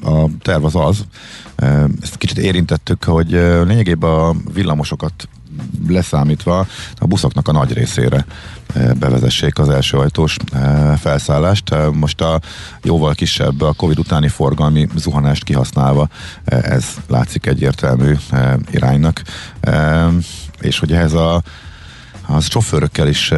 a 0.03 0.29
terv 0.43 0.65
az 0.65 0.75
az, 0.75 1.05
ezt 2.03 2.17
kicsit 2.17 2.39
érintettük, 2.39 3.05
hogy 3.05 3.31
lényegében 3.67 4.11
a 4.11 4.35
villamosokat 4.55 5.29
leszámítva 5.89 6.67
a 6.97 7.07
buszoknak 7.07 7.49
a 7.49 7.53
nagy 7.53 7.73
részére 7.73 8.27
eh, 8.75 8.91
bevezessék 8.93 9.59
az 9.59 9.69
első 9.69 9.97
ajtós 9.97 10.37
eh, 10.53 10.97
felszállást. 10.97 11.71
Eh, 11.71 11.91
most 11.93 12.21
a 12.21 12.41
jóval 12.83 13.15
kisebb, 13.15 13.61
a 13.61 13.73
Covid 13.73 13.99
utáni 13.99 14.29
forgalmi 14.29 14.89
zuhanást 14.97 15.45
kihasználva 15.45 16.09
ez 16.45 16.85
látszik 17.09 17.47
egyértelmű 17.47 18.17
iránynak. 18.71 19.23
És 20.61 20.79
hogy 20.79 20.93
ehhez 20.93 21.13
a 21.13 21.43
az 22.27 22.51
sofőrökkel 22.51 23.09
is 23.09 23.33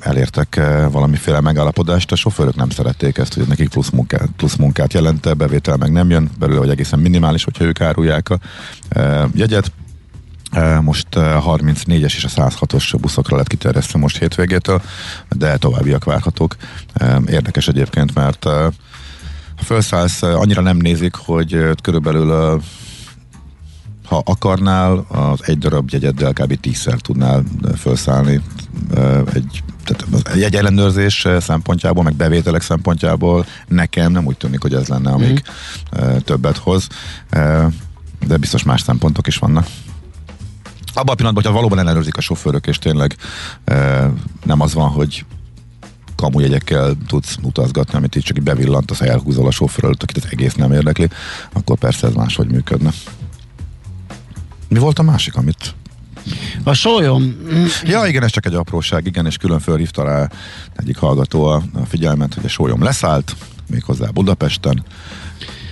elértek 0.00 0.60
valamiféle 0.90 1.40
megállapodást, 1.40 2.12
a 2.12 2.16
sofőrök 2.16 2.54
nem 2.54 2.70
szerették 2.70 3.18
ezt, 3.18 3.34
hogy 3.34 3.46
nekik 3.46 3.68
plusz 3.68 3.90
munkát, 3.90 4.28
plusz 4.36 4.56
munkát 4.56 4.92
jelente, 4.92 5.34
bevétel 5.34 5.76
meg 5.76 5.92
nem 5.92 6.10
jön 6.10 6.30
belőle, 6.38 6.58
hogy 6.58 6.70
egészen 6.70 6.98
minimális, 6.98 7.44
hogyha 7.44 7.64
ők 7.64 7.80
árulják 7.80 8.30
a 8.30 8.38
jegyet 9.34 9.72
most 10.80 11.06
34-es 11.12 12.14
és 12.14 12.24
a 12.24 12.28
106-os 12.28 12.94
buszokra 13.00 13.36
lett 13.36 13.46
kiterjesztve 13.46 13.98
most 13.98 14.18
hétvégétől, 14.18 14.82
de 15.28 15.56
továbbiak 15.56 16.04
várhatók. 16.04 16.56
Érdekes 17.26 17.68
egyébként, 17.68 18.14
mert 18.14 18.44
ha 18.44 19.62
felszállsz, 19.62 20.22
annyira 20.22 20.62
nem 20.62 20.76
nézik, 20.76 21.14
hogy 21.14 21.58
körülbelül 21.82 22.60
ha 24.04 24.22
akarnál, 24.24 25.06
az 25.08 25.38
egy 25.42 25.58
darab 25.58 25.88
jegyeddel 25.90 26.32
kb. 26.32 26.60
tízszer 26.60 26.94
tudnál 26.94 27.42
felszállni 27.76 28.40
egy 29.32 29.62
tehát 29.84 30.06
az 30.12 30.36
jegyellenőrzés 30.36 31.26
szempontjából, 31.40 32.02
meg 32.02 32.14
bevételek 32.14 32.62
szempontjából 32.62 33.46
nekem 33.68 34.12
nem 34.12 34.26
úgy 34.26 34.36
tűnik, 34.36 34.62
hogy 34.62 34.74
ez 34.74 34.86
lenne, 34.86 35.10
amíg 35.10 35.42
mm. 36.00 36.16
többet 36.16 36.56
hoz, 36.56 36.86
de 38.26 38.36
biztos 38.36 38.62
más 38.62 38.80
szempontok 38.80 39.26
is 39.26 39.36
vannak. 39.36 39.66
Abban 40.94 41.12
a 41.12 41.14
pillanatban, 41.14 41.42
hogyha 41.42 41.52
valóban 41.52 41.78
ellenőrzik 41.78 42.16
a 42.16 42.20
sofőrök, 42.20 42.66
és 42.66 42.78
tényleg 42.78 43.16
nem 44.44 44.60
az 44.60 44.74
van, 44.74 44.88
hogy 44.88 45.24
kamujegyekkel 46.16 46.96
tudsz 47.06 47.36
utazgatni, 47.42 47.98
amit 47.98 48.16
így 48.16 48.22
csak 48.22 48.36
így 48.36 48.42
bevillant, 48.42 48.90
az 48.90 49.02
elhúzol 49.02 49.46
a 49.46 49.50
sofőr 49.50 49.84
előtt, 49.84 50.02
akit 50.02 50.24
az 50.24 50.30
egész 50.30 50.54
nem 50.54 50.72
érdekli, 50.72 51.08
akkor 51.52 51.78
persze 51.78 52.06
ez 52.06 52.12
máshogy 52.12 52.50
működne. 52.50 52.90
Mi 54.68 54.78
volt 54.78 54.98
a 54.98 55.02
másik, 55.02 55.36
amit 55.36 55.74
a 56.62 56.72
sólyom. 56.72 57.36
Ja, 57.84 58.06
igen, 58.06 58.22
ez 58.22 58.30
csak 58.30 58.46
egy 58.46 58.54
apróság, 58.54 59.06
igen, 59.06 59.26
és 59.26 59.36
külön 59.36 59.58
fölhívta 59.58 60.04
rá 60.04 60.30
egyik 60.76 60.96
hallgató 60.96 61.44
a, 61.44 61.62
a 61.74 61.84
figyelmet, 61.86 62.34
hogy 62.34 62.44
a 62.44 62.48
sólyom 62.48 62.82
leszállt, 62.82 63.36
méghozzá 63.70 64.08
Budapesten, 64.08 64.84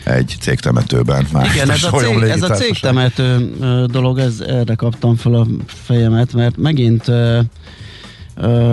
egy 0.05 0.37
cégtemetőben. 0.41 1.27
Már 1.33 1.47
Igen, 1.55 1.71
ez 1.71 1.85
a, 1.85 1.91
cég, 1.91 2.23
ez 2.23 2.43
a 2.43 2.55
cégtemető 2.55 3.51
dolog, 3.87 4.19
ez 4.19 4.41
erre 4.41 4.75
kaptam 4.75 5.17
fel 5.17 5.35
a 5.35 5.47
fejemet, 5.67 6.33
mert 6.33 6.57
megint 6.57 7.07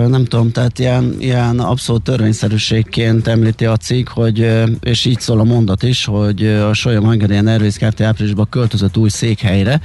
nem 0.08 0.24
tudom, 0.24 0.52
tehát 0.52 0.78
ilyen, 0.78 1.16
ilyen 1.18 1.58
abszolút 1.58 2.02
törvényszerűségként 2.02 3.26
említi 3.26 3.64
a 3.64 3.76
cikk, 3.76 4.08
hogy, 4.08 4.64
és 4.80 5.04
így 5.04 5.20
szól 5.20 5.40
a 5.40 5.44
mondat 5.44 5.82
is, 5.82 6.04
hogy 6.04 6.46
a 6.46 6.74
Solyom 6.74 7.04
Hungarian 7.04 7.46
Airways 7.46 7.76
Kft. 7.76 8.00
áprilisban 8.00 8.46
költözött 8.50 8.96
új 8.96 9.08
székhelyre, 9.08 9.80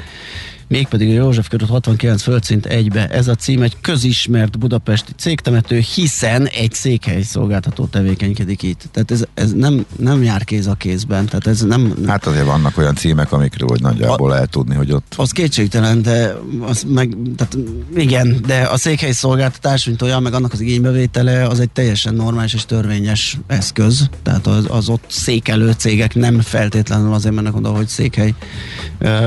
mégpedig 0.68 1.09
a 1.09 1.13
József 1.13 1.47
körút 1.47 1.70
69 1.70 2.22
földszint 2.22 2.66
egybe. 2.66 3.07
Ez 3.07 3.28
a 3.28 3.36
cím 3.36 3.61
egy 3.61 3.78
közismert 3.82 4.59
budapesti 4.59 5.11
cégtemető, 5.18 5.80
hiszen 5.95 6.47
egy 6.47 6.74
székhely 6.74 7.22
szolgáltató 7.22 7.86
tevékenykedik 7.86 8.63
itt. 8.63 8.84
Tehát 8.91 9.11
ez, 9.11 9.24
ez 9.34 9.51
nem, 9.51 9.86
nem 9.99 10.24
jár 10.24 10.43
kéz 10.43 10.68
a 10.68 10.74
kézben. 10.74 11.26
Tehát 11.26 11.47
ez 11.47 11.61
nem, 11.61 11.93
hát 12.07 12.26
azért 12.26 12.45
vannak 12.45 12.78
olyan 12.78 12.95
címek, 12.95 13.32
amikről 13.32 13.70
hogy 13.70 13.82
nagyjából 13.82 14.32
a, 14.32 14.34
lehet 14.34 14.49
tudni, 14.49 14.76
hogy 14.76 14.91
ott... 14.91 15.13
Az 15.18 15.32
kétségtelen, 15.32 16.01
de 16.01 16.36
az 16.59 16.86
meg, 16.88 17.18
tehát 17.36 17.57
igen, 17.95 18.41
de 18.45 18.61
a 18.61 18.78
székhely 18.78 19.11
szolgáltatás, 19.11 19.86
mint 19.86 20.01
olyan, 20.01 20.22
meg 20.22 20.34
annak 20.34 20.53
az 20.53 20.61
igénybevétele, 20.61 21.47
az 21.47 21.59
egy 21.59 21.70
teljesen 21.70 22.13
normális 22.13 22.53
és 22.53 22.66
törvényes 22.66 23.38
eszköz. 23.47 24.09
Tehát 24.24 24.47
az, 24.47 24.66
az 24.70 24.89
ott 24.89 25.03
székelő 25.07 25.72
cégek 25.72 26.16
nem 26.16 26.41
feltétlenül 26.41 27.13
azért 27.13 27.36
mennek 27.36 27.55
oda, 27.55 27.70
hogy 27.70 27.88
székhely 27.88 28.34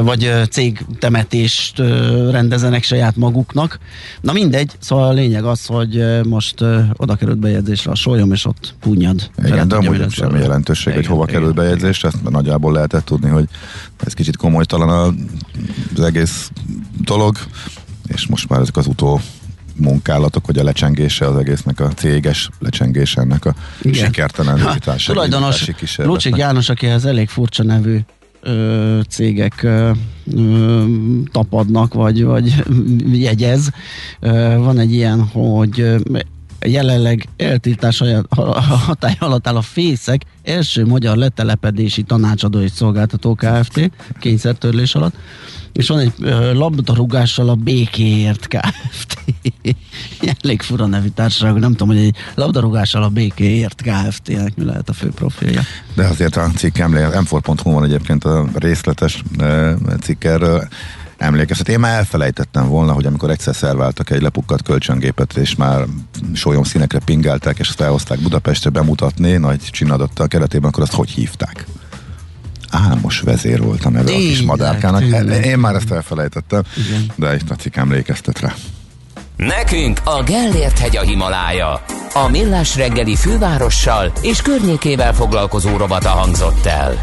vagy 0.03 0.33
cég 0.51 0.85
temet 0.99 1.28
meglepetést 1.29 1.79
rendezenek 2.31 2.83
saját 2.83 3.17
maguknak. 3.17 3.79
Na 4.21 4.33
mindegy, 4.33 4.73
szóval 4.79 5.09
a 5.09 5.13
lényeg 5.13 5.45
az, 5.45 5.67
hogy 5.67 6.05
most 6.25 6.65
oda 6.97 7.17
került 7.17 7.39
bejegyzésre 7.39 7.91
a 7.91 7.95
sólyom, 7.95 8.33
és 8.33 8.45
ott 8.45 8.75
punyad. 8.81 9.31
Igen, 9.45 9.69
de 9.69 9.77
amúgy 9.77 9.99
nem 9.99 10.09
semmi 10.09 10.39
jelentőség, 10.39 10.95
hogy 10.95 11.07
hova 11.07 11.25
került 11.25 11.55
bejegyzést, 11.55 12.05
ezt 12.05 12.31
nagyjából 12.31 12.73
lehetett 12.73 13.05
tudni, 13.05 13.29
hogy 13.29 13.49
ez 14.05 14.13
kicsit 14.13 14.37
komolytalan 14.37 15.29
az 15.97 16.03
egész 16.03 16.51
dolog, 17.05 17.37
és 18.07 18.27
most 18.27 18.49
már 18.49 18.61
ezek 18.61 18.77
az 18.77 18.87
utó 18.87 19.21
munkálatok, 19.77 20.45
hogy 20.45 20.59
a 20.59 20.63
lecsengése 20.63 21.27
az 21.27 21.37
egésznek 21.37 21.81
a 21.81 21.89
céges 21.89 22.49
lecsengése 22.59 23.21
ennek 23.21 23.45
a 23.45 23.55
Igen. 23.83 24.05
sikertelen 24.05 24.81
Tulajdonos 25.07 25.71
Lucsik 25.97 26.37
János, 26.37 26.69
akihez 26.69 27.05
elég 27.05 27.29
furcsa 27.29 27.63
nevű 27.63 27.99
ö, 28.49 29.01
cégek 29.09 29.63
ö, 29.63 29.91
tapadnak, 31.33 31.95
vagy, 31.95 32.25
vagy 32.25 32.55
jegyez. 33.27 33.71
Ö, 34.21 34.55
van 34.59 34.79
egy 34.79 34.93
ilyen, 34.93 35.23
hogy 35.23 35.97
jelenleg 36.67 37.29
eltiltás 37.37 38.03
hatály 38.87 39.17
alatt 39.19 39.47
áll 39.47 39.57
a 39.57 39.63
Fészek 39.63 40.23
első 40.43 40.87
magyar 40.87 41.17
letelepedési 41.17 42.03
tanácsadó 42.03 42.61
és 42.61 42.71
szolgáltató 42.71 43.35
Kft. 43.35 43.91
kényszertörlés 44.19 44.95
alatt 44.95 45.15
és 45.79 45.89
van 45.89 45.99
egy 45.99 46.13
labdarúgással 46.55 47.49
a 47.49 47.55
békéért 47.55 48.47
Kft. 48.47 49.19
Elég 50.43 50.63
fura 50.63 50.87
nevű 50.87 51.09
társaság, 51.09 51.55
nem 51.55 51.71
tudom, 51.71 51.89
hogy 51.89 52.05
egy 52.05 52.17
labdarúgással 52.35 53.03
a 53.03 53.09
békéért 53.09 53.83
Kft-nek 53.83 54.57
mi 54.57 54.65
lehet 54.65 54.89
a 54.89 54.93
fő 54.93 55.09
profilja. 55.09 55.61
De 55.95 56.07
azért 56.07 56.37
a 56.37 56.51
cikk 56.57 56.79
emléke, 56.79 57.21
m 57.21 57.25
van 57.63 57.85
egyébként 57.85 58.25
a 58.25 58.47
részletes 58.55 59.23
cikk 60.01 60.25
erről, 60.25 60.69
emlékeztet. 61.17 61.69
Én 61.69 61.79
már 61.79 61.99
elfelejtettem 61.99 62.69
volna, 62.69 62.93
hogy 62.93 63.07
amikor 63.07 63.31
egyszer 63.31 63.55
szerváltak 63.55 64.11
egy 64.11 64.23
lepukkat 64.23 64.63
kölcsöngépet, 64.63 65.37
és 65.37 65.57
már 65.57 65.85
sólyom 66.33 66.63
színekre 66.63 66.99
pingálták, 67.05 67.59
és 67.59 67.69
azt 67.69 67.81
elhozták 67.81 68.21
Budapestre 68.21 68.71
bemutatni, 68.71 69.33
nagy 69.33 69.61
csinadattal 69.61 70.29
keretében, 70.29 70.69
akkor 70.69 70.83
azt 70.83 70.95
hogy 70.95 71.11
hívták? 71.11 71.67
Ámos 72.71 73.21
vezér 73.21 73.63
volt 73.63 73.85
a 73.85 73.91
neve 73.91 74.11
a 74.11 74.17
kis 74.17 74.43
madárkának. 74.43 75.01
Tényleg. 75.01 75.45
Én 75.45 75.59
már 75.59 75.75
ezt 75.75 75.91
elfelejtettem, 75.91 76.63
Igen. 76.77 77.11
de 77.15 77.35
itt 77.35 77.51
a 77.51 77.55
cikk 77.55 77.77
emlékeztet 77.77 78.41
rá. 78.41 78.55
Nekünk 79.37 80.01
a 80.05 80.23
Gellért 80.23 80.79
hegy 80.79 80.97
a 80.97 81.03
Himalája. 81.03 81.85
A 82.15 82.29
Millás 82.31 82.77
reggeli 82.77 83.17
fővárossal 83.17 84.13
és 84.23 84.43
környékével 84.43 85.15
foglalkozó 85.15 85.77
robata 85.77 86.09
hangzott 86.09 86.67
el. 86.67 87.01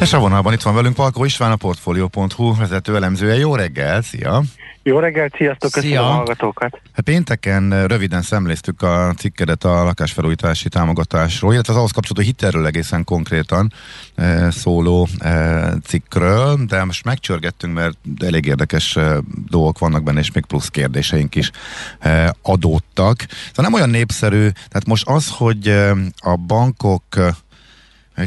És 0.00 0.12
a 0.12 0.18
vonalban 0.18 0.52
itt 0.52 0.62
van 0.62 0.74
velünk 0.74 0.94
Palkó 0.94 1.24
István, 1.24 1.50
a 1.50 1.56
Portfolio.hu 1.56 2.56
vezető 2.56 2.96
elemzője. 2.96 3.38
Jó 3.38 3.54
reggel, 3.54 4.02
szia! 4.02 4.42
Jó 4.82 4.98
reggelt, 4.98 5.34
sziasztok, 5.36 5.70
köszönöm 5.70 5.96
Szia. 5.96 6.08
a 6.08 6.12
hallgatókat. 6.12 6.80
Hát 6.92 7.04
pénteken 7.04 7.72
eh, 7.72 7.86
röviden 7.86 8.22
szemléztük 8.22 8.82
a 8.82 9.14
cikkedet 9.16 9.64
a 9.64 9.84
lakásfelújítási 9.84 10.68
támogatásról, 10.68 11.52
illetve 11.52 11.72
az 11.72 11.78
ahhoz 11.78 11.90
kapcsolódó 11.90 12.26
hitelről 12.26 12.66
egészen 12.66 13.04
konkrétan 13.04 13.72
e, 14.14 14.50
szóló 14.50 15.08
e, 15.18 15.72
cikkről, 15.84 16.58
de 16.66 16.84
most 16.84 17.04
megcsörgettünk, 17.04 17.74
mert 17.74 17.96
elég 18.18 18.46
érdekes 18.46 18.96
e, 18.96 19.18
dolgok 19.48 19.78
vannak 19.78 20.02
benne, 20.02 20.18
és 20.18 20.32
még 20.32 20.44
plusz 20.44 20.68
kérdéseink 20.68 21.34
is 21.34 21.50
e, 21.98 22.34
adódtak. 22.42 23.26
Szóval 23.28 23.64
nem 23.70 23.72
olyan 23.72 23.90
népszerű, 23.90 24.48
tehát 24.48 24.86
most 24.86 25.08
az, 25.08 25.30
hogy 25.30 25.68
e, 25.68 25.90
a 26.18 26.36
bankok 26.36 27.04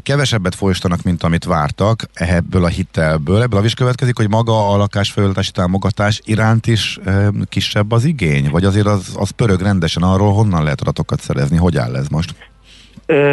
kevesebbet 0.04 0.56
folyosítanak, 0.56 1.04
mint 1.04 1.24
amit 1.24 1.44
vártak 1.44 2.04
ebből 2.14 2.64
a 2.64 2.68
hitelből. 2.68 3.42
Ebből 3.42 3.60
a 3.60 3.64
is 3.64 3.74
következik, 3.74 4.18
hogy 4.18 4.30
maga 4.30 4.72
a 4.72 4.78
lakásfelújítási 4.78 5.52
támogatás 5.52 6.22
iránt 6.26 6.68
is 6.68 7.00
e, 7.06 7.28
kisebb 7.50 7.92
az 7.92 8.06
igény? 8.06 8.50
Vagy 8.50 8.66
azért 8.66 8.88
az, 8.88 9.16
az 9.20 9.30
pörög 9.30 9.62
rendesen 9.62 10.04
arról, 10.04 10.34
honnan 10.34 10.64
lehet 10.64 10.82
adatokat 10.82 11.20
szerezni? 11.20 11.58
Hogy 11.58 11.78
áll 11.78 11.96
ez 11.96 12.08
most? 12.08 12.36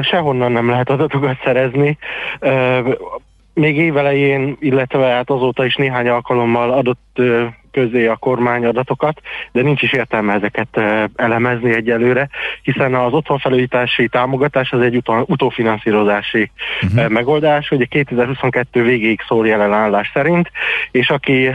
Sehonnan 0.03 0.53
nem 0.53 0.69
lehet 0.69 0.91
adatokat 0.91 1.37
szerezni 1.45 1.99
még 3.59 3.77
évelején, 3.77 4.57
illetve 4.61 5.07
hát 5.07 5.31
azóta 5.31 5.65
is 5.65 5.75
néhány 5.75 6.09
alkalommal 6.09 6.73
adott 6.73 7.21
közé 7.79 8.07
a 8.07 8.17
kormány 8.17 8.65
adatokat, 8.65 9.21
de 9.53 9.63
nincs 9.63 9.83
is 9.83 9.93
értelme 9.93 10.35
ezeket 10.35 10.81
elemezni 11.17 11.75
egyelőre, 11.75 12.29
hiszen 12.63 12.95
az 12.95 13.13
otthonfelújítási 13.13 14.09
támogatás 14.09 14.73
az 14.73 14.81
egy 14.81 14.97
utol, 14.97 15.25
utófinanszírozási 15.27 16.51
uh-huh. 16.83 17.09
megoldás, 17.09 17.71
ugye 17.71 17.85
2022 17.85 18.83
végéig 18.83 19.21
szól 19.29 19.47
jelen 19.47 19.73
állás 19.73 20.11
szerint, 20.15 20.51
és 20.91 21.11
aki 21.11 21.51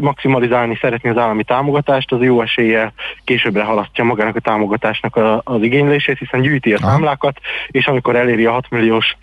maximalizálni 0.00 0.78
szeretné 0.80 1.10
az 1.10 1.18
állami 1.18 1.44
támogatást, 1.44 2.12
az 2.12 2.22
jó 2.22 2.42
eséllyel 2.42 2.92
későbbre 3.24 3.62
halasztja 3.62 4.04
magának 4.04 4.36
a 4.36 4.40
támogatásnak 4.40 5.16
a, 5.16 5.40
az 5.44 5.62
igénylését, 5.62 6.18
hiszen 6.18 6.40
gyűjti 6.40 6.72
a 6.72 6.78
számlákat, 6.78 7.38
és 7.66 7.86
amikor 7.86 8.16
eléri 8.16 8.44
a 8.44 8.52
6 8.52 8.70
milliós 8.70 9.16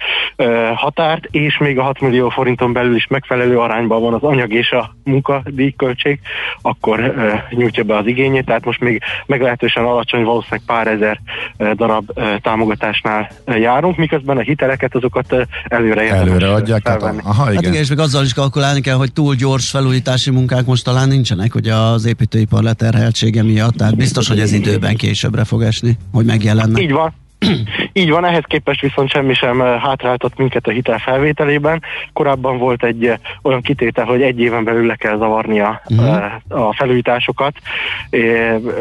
határt, 0.76 1.28
és 1.32 1.58
még 1.58 1.80
a 1.80 1.84
6 1.84 2.00
millió 2.00 2.30
forinton 2.30 2.74
belül 2.74 2.96
is 2.96 3.08
megfelelő 3.08 3.60
arányban 3.60 4.02
van 4.02 4.14
az 4.14 4.24
anyag 4.24 4.54
és 4.54 4.72
a 4.72 4.96
munkadíjköltség, 5.04 6.20
akkor 6.62 7.00
uh, 7.00 7.58
nyújtja 7.58 7.84
be 7.84 7.98
az 7.98 8.06
igényét, 8.06 8.46
tehát 8.46 8.66
most 8.66 8.80
még 8.80 9.02
meglehetősen 9.26 9.84
alacsony, 9.84 10.24
valószínűleg 10.24 10.66
pár 10.66 10.88
ezer 10.88 11.20
uh, 11.58 11.72
darab 11.72 12.12
uh, 12.16 12.36
támogatásnál 12.42 13.30
járunk, 13.46 13.98
miközben 13.98 14.38
a 14.38 14.42
hiteleket 14.42 14.96
azokat 14.96 15.36
előre 15.68 16.04
Előre 16.10 16.54
adják, 16.54 16.82
tehát, 16.82 17.02
aha, 17.02 17.52
igen. 17.52 17.56
Hát 17.56 17.62
igen, 17.62 17.74
és 17.74 17.90
még 17.90 18.00
azzal 18.00 18.24
is 18.24 18.34
kalkulálni 18.34 18.82
kell, 18.82 18.96
hogy 18.96 19.14
túl 19.14 19.36
gyors 19.36 19.70
felújítási 19.70 20.32
munkák 20.32 20.66
most 20.66 20.84
talán 20.84 21.08
nincsenek, 21.08 21.52
hogy 21.52 21.68
az 21.68 22.06
építőipar 22.06 22.64
leterheltsége 22.64 23.44
miatt, 23.44 23.76
tehát 23.76 23.96
biztos, 23.96 24.28
hogy 24.28 24.40
ez 24.40 24.52
időben 24.52 24.96
későbbre 24.96 25.44
fog 25.44 25.62
esni, 25.62 25.98
hogy 26.12 26.26
megjelennek. 26.26 26.82
Így 26.82 26.92
van, 26.92 27.14
Így 27.94 28.10
van, 28.10 28.26
ehhez 28.26 28.44
képest 28.48 28.82
viszont 28.82 29.10
semmi 29.10 29.34
sem 29.34 29.62
eh, 29.62 29.82
hátráltat 29.82 30.38
minket 30.38 30.68
a 30.68 30.72
hitel 30.72 30.98
felvételében. 30.98 31.82
Korábban 32.14 32.58
volt 32.58 32.84
egy 32.84 33.06
eh, 33.06 33.18
olyan 33.42 33.62
kitétel, 33.62 34.06
hogy 34.06 34.22
egy 34.22 34.40
éven 34.40 34.64
belül 34.64 34.86
le 34.86 34.96
kell 34.96 35.18
zavarni 35.18 35.60
a, 35.60 35.82
Mhm. 35.88 36.60
a 36.62 36.74
felújításokat 36.74 37.54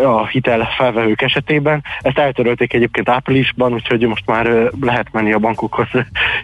a 0.05 0.27
hitel 0.27 0.69
felvevők 0.77 1.23
esetében. 1.23 1.83
Ezt 2.01 2.19
eltörölték 2.19 2.73
egyébként 2.73 3.09
áprilisban, 3.09 3.73
úgyhogy 3.73 4.01
most 4.07 4.27
már 4.27 4.47
eh, 4.47 4.67
lehet 4.81 5.13
menni 5.13 5.33
a 5.33 5.39
bankokhoz 5.39 5.89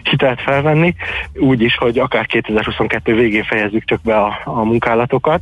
hitelt 0.03 0.41
felvenni, 0.41 0.95
úgy 1.33 1.61
is, 1.61 1.75
hogy 1.75 1.97
akár 1.99 2.25
2022 2.25 3.15
végén 3.15 3.43
fejezzük 3.43 3.83
csak 3.85 4.01
be 4.01 4.15
a, 4.15 4.41
a 4.43 4.63
munkálatokat, 4.63 5.41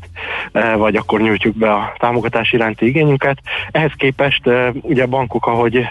vagy 0.77 0.95
akkor 0.95 1.21
nyújtjuk 1.21 1.55
be 1.55 1.73
a 1.73 1.93
támogatás 1.97 2.51
iránti 2.51 2.85
igényünket. 2.85 3.37
Ehhez 3.71 3.91
képest 3.97 4.41
ugye 4.81 5.03
a 5.03 5.07
bankok, 5.07 5.47
ahogy 5.47 5.87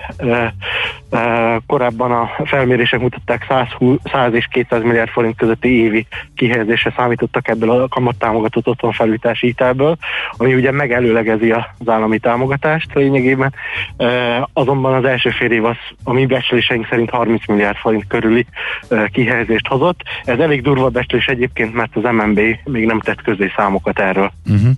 korábban 1.66 2.12
a 2.12 2.30
felmérések 2.44 3.00
mutatták 3.00 3.44
120, 3.48 3.98
100 4.12 4.32
és 4.32 4.46
200 4.50 4.82
milliárd 4.82 5.10
forint 5.10 5.36
közötti 5.36 5.68
évi 5.68 6.06
kihelyezésre 6.34 6.92
számítottak 6.96 7.48
ebből 7.48 7.70
a 7.70 7.88
kamattámogatott 7.88 8.66
otthonfelújítási 8.66 9.46
hitelből, 9.46 9.96
ami 10.36 10.54
ugye 10.54 10.70
megelőlegezi 10.70 11.50
az 11.50 11.88
állami 11.88 12.18
támogatást 12.18 12.94
lényegében. 12.94 13.54
Eh, 13.96 14.42
Azonban 14.52 14.94
az 14.94 15.04
első 15.04 15.30
fél 15.30 15.50
év 15.50 15.64
az 15.64 15.76
a 16.04 16.12
mi 16.12 16.26
becsléseink 16.26 16.86
szerint 16.90 17.10
30 17.10 17.46
milliárd 17.46 17.76
forint 17.76 18.06
körüli 18.06 18.46
eh, 18.88 19.04
kihelyezést 19.12 19.66
hozott. 19.66 20.00
Ez 20.24 20.38
elég 20.38 20.62
durva 20.62 20.88
becslés 20.88 21.26
egyébként, 21.26 21.74
mert 21.74 21.96
az 21.96 22.02
MNB 22.02 22.40
még 22.64 22.86
nem 22.86 23.00
tett 23.00 23.22
közé 23.22 23.52
számokat 23.56 23.98
erről. 23.98 24.32
Uh-huh. 24.46 24.70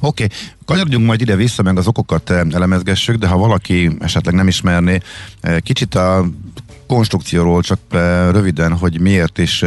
Oké, 0.00 0.24
okay. 0.24 0.36
Kanyarodjunk 0.68 1.06
majd 1.06 1.20
ide-vissza, 1.20 1.62
meg 1.62 1.76
az 1.76 1.86
okokat 1.86 2.30
eh, 2.30 2.40
elemezgessük, 2.50 3.16
de 3.16 3.26
ha 3.26 3.36
valaki 3.36 3.96
esetleg 4.00 4.34
nem 4.34 4.48
ismerné, 4.48 5.00
eh, 5.40 5.58
kicsit 5.60 5.94
a 5.94 6.26
konstrukcióról 6.86 7.62
csak 7.62 7.78
eh, 7.90 8.30
röviden, 8.30 8.76
hogy 8.76 9.00
miért 9.00 9.38
is 9.38 9.64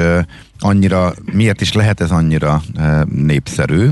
annyira, 0.59 1.13
miért 1.31 1.61
is 1.61 1.73
lehet 1.73 2.01
ez 2.01 2.11
annyira 2.11 2.61
népszerű. 3.05 3.89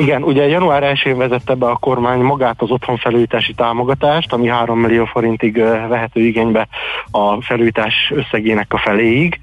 Igen, 0.00 0.22
ugye 0.22 0.48
január 0.48 0.82
1-én 0.94 1.16
vezette 1.16 1.54
be 1.54 1.66
a 1.66 1.76
kormány 1.76 2.20
magát 2.20 2.62
az 2.62 2.70
otthonfelújítási 2.70 3.52
támogatást, 3.54 4.32
ami 4.32 4.48
3 4.48 4.78
millió 4.78 5.04
forintig 5.04 5.56
vehető 5.88 6.20
igénybe 6.20 6.68
a 7.10 7.42
felújítás 7.42 8.12
összegének 8.14 8.72
a 8.72 8.78
feléig. 8.78 9.40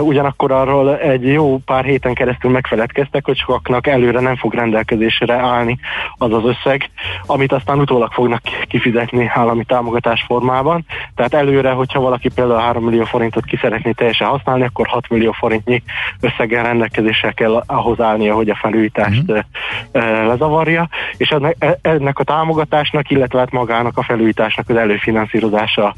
Ugyanakkor 0.00 0.52
arról 0.52 0.98
egy 0.98 1.26
jó 1.26 1.58
pár 1.58 1.84
héten 1.84 2.14
keresztül 2.14 2.50
megfeledkeztek, 2.50 3.24
hogy 3.24 3.36
sokaknak 3.36 3.86
előre 3.86 4.20
nem 4.20 4.36
fog 4.36 4.54
rendelkezésre 4.54 5.34
állni 5.34 5.78
az 6.14 6.32
az 6.32 6.44
összeg, 6.44 6.90
amit 7.26 7.52
aztán 7.52 7.78
utólag 7.78 8.12
fognak 8.12 8.42
kifizetni 8.68 9.30
állami 9.34 9.64
támogatás 9.64 10.24
formában. 10.26 10.84
Tehát 11.14 11.34
előre, 11.34 11.70
hogyha 11.70 12.00
valaki 12.00 12.28
például 12.34 12.60
3 12.60 12.84
millió 12.84 13.04
forintot 13.04 13.44
ki 13.44 13.56
szeretné 13.60 13.90
teljesen 13.90 14.28
használni, 14.28 14.64
akkor 14.64 14.86
6 14.86 15.08
millió 15.08 15.32
forintnyi 15.32 15.82
összeggel 16.20 16.64
rendelkezésre 16.64 17.30
kell 17.30 17.62
ahhoz 17.66 18.00
állnia, 18.00 18.34
hogy 18.34 18.48
a 18.48 18.58
felújítást 18.60 19.26
Mhm. 19.26 19.97
Ö, 19.98 20.26
lezavarja, 20.26 20.88
és 21.16 21.28
ennek, 21.28 21.56
e- 21.58 21.78
ennek 21.82 22.18
a 22.18 22.24
támogatásnak, 22.24 23.10
illetve 23.10 23.38
hát 23.38 23.50
magának 23.50 23.98
a 23.98 24.02
felújításnak 24.02 24.68
az 24.68 24.76
előfinanszírozása 24.76 25.94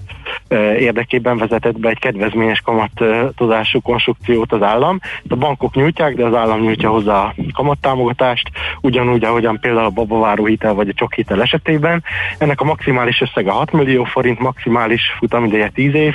ö, 0.49 0.73
érdekében 0.73 1.39
vezetett 1.39 1.79
be 1.79 1.89
egy 1.89 1.99
kedvezményes 1.99 2.61
kamatozású 2.61 3.81
konstrukciót 3.81 4.53
az 4.53 4.63
állam. 4.63 5.01
A 5.29 5.37
bankok 5.37 5.75
nyújtják, 5.75 6.15
de 6.15 6.25
az 6.25 6.35
állam 6.35 6.61
nyújtja 6.61 6.91
hozzá 6.91 7.19
a 7.19 7.35
kamattámogatást, 7.53 8.51
ugyanúgy, 8.81 9.25
ahogyan 9.25 9.59
például 9.61 9.87
a 9.87 9.91
babaváró 9.91 10.45
hitel 10.45 10.75
vagy 10.75 10.89
a 10.89 10.93
csok 10.93 11.15
hitel 11.15 11.43
esetében. 11.43 12.05
Ennek 12.39 12.61
a 12.61 12.65
maximális 12.65 13.21
összege 13.21 13.51
6 13.51 13.73
millió 13.73 14.05
forint, 14.05 14.39
maximális 14.39 15.03
futamideje 15.19 15.69
10 15.69 15.95
év, 15.95 16.15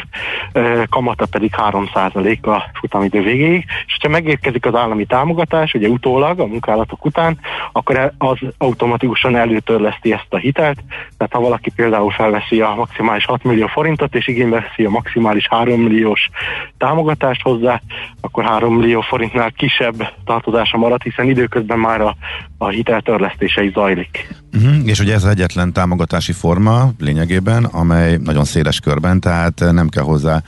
kamata 0.89 1.25
pedig 1.31 1.51
3% 1.57 2.41
a 2.41 2.69
futamidő 2.73 3.21
végéig, 3.21 3.65
és 3.85 3.97
ha 4.01 4.07
megérkezik 4.07 4.65
az 4.65 4.75
állami 4.75 5.05
támogatás, 5.05 5.73
ugye 5.73 5.87
utólag, 5.87 6.39
a 6.39 6.45
munkálatok 6.45 7.05
után, 7.05 7.39
akkor 7.71 8.13
az 8.17 8.37
automatikusan 8.57 9.35
előtörleszti 9.35 10.13
ezt 10.13 10.27
a 10.29 10.37
hitelt, 10.37 10.79
tehát 11.17 11.33
ha 11.33 11.39
valaki 11.39 11.71
például 11.75 12.11
felveszi 12.11 12.61
a 12.61 12.73
maximális 12.75 13.25
6 13.25 13.43
millió 13.43 13.67
forintot, 13.67 14.15
és 14.15 14.27
igénybe 14.27 14.59
veszi 14.59 14.85
a 14.85 14.89
maximális 14.89 15.47
3 15.49 15.81
milliós 15.81 16.29
támogatást 16.77 17.41
hozzá, 17.41 17.81
akkor 18.21 18.43
3 18.43 18.75
millió 18.75 19.01
forintnál 19.01 19.51
kisebb 19.51 20.13
tartozása 20.25 20.77
marad, 20.77 21.01
hiszen 21.01 21.29
időközben 21.29 21.79
már 21.79 22.01
a, 22.01 22.15
a 22.57 22.67
hiteltörlesztése 22.67 23.63
is 23.63 23.71
zajlik. 23.71 24.27
Uh-huh. 24.53 24.75
És 24.85 24.99
ugye 24.99 25.13
ez 25.13 25.23
az 25.23 25.29
egyetlen 25.29 25.73
támogatási 25.73 26.31
forma 26.31 26.91
lényegében, 26.99 27.63
amely 27.63 28.17
nagyon 28.17 28.43
széles 28.43 28.79
körben, 28.79 29.19
tehát 29.19 29.61
eh, 29.61 29.71
nem 29.71 29.89
kell 29.89 30.03
hozzá 30.03 30.41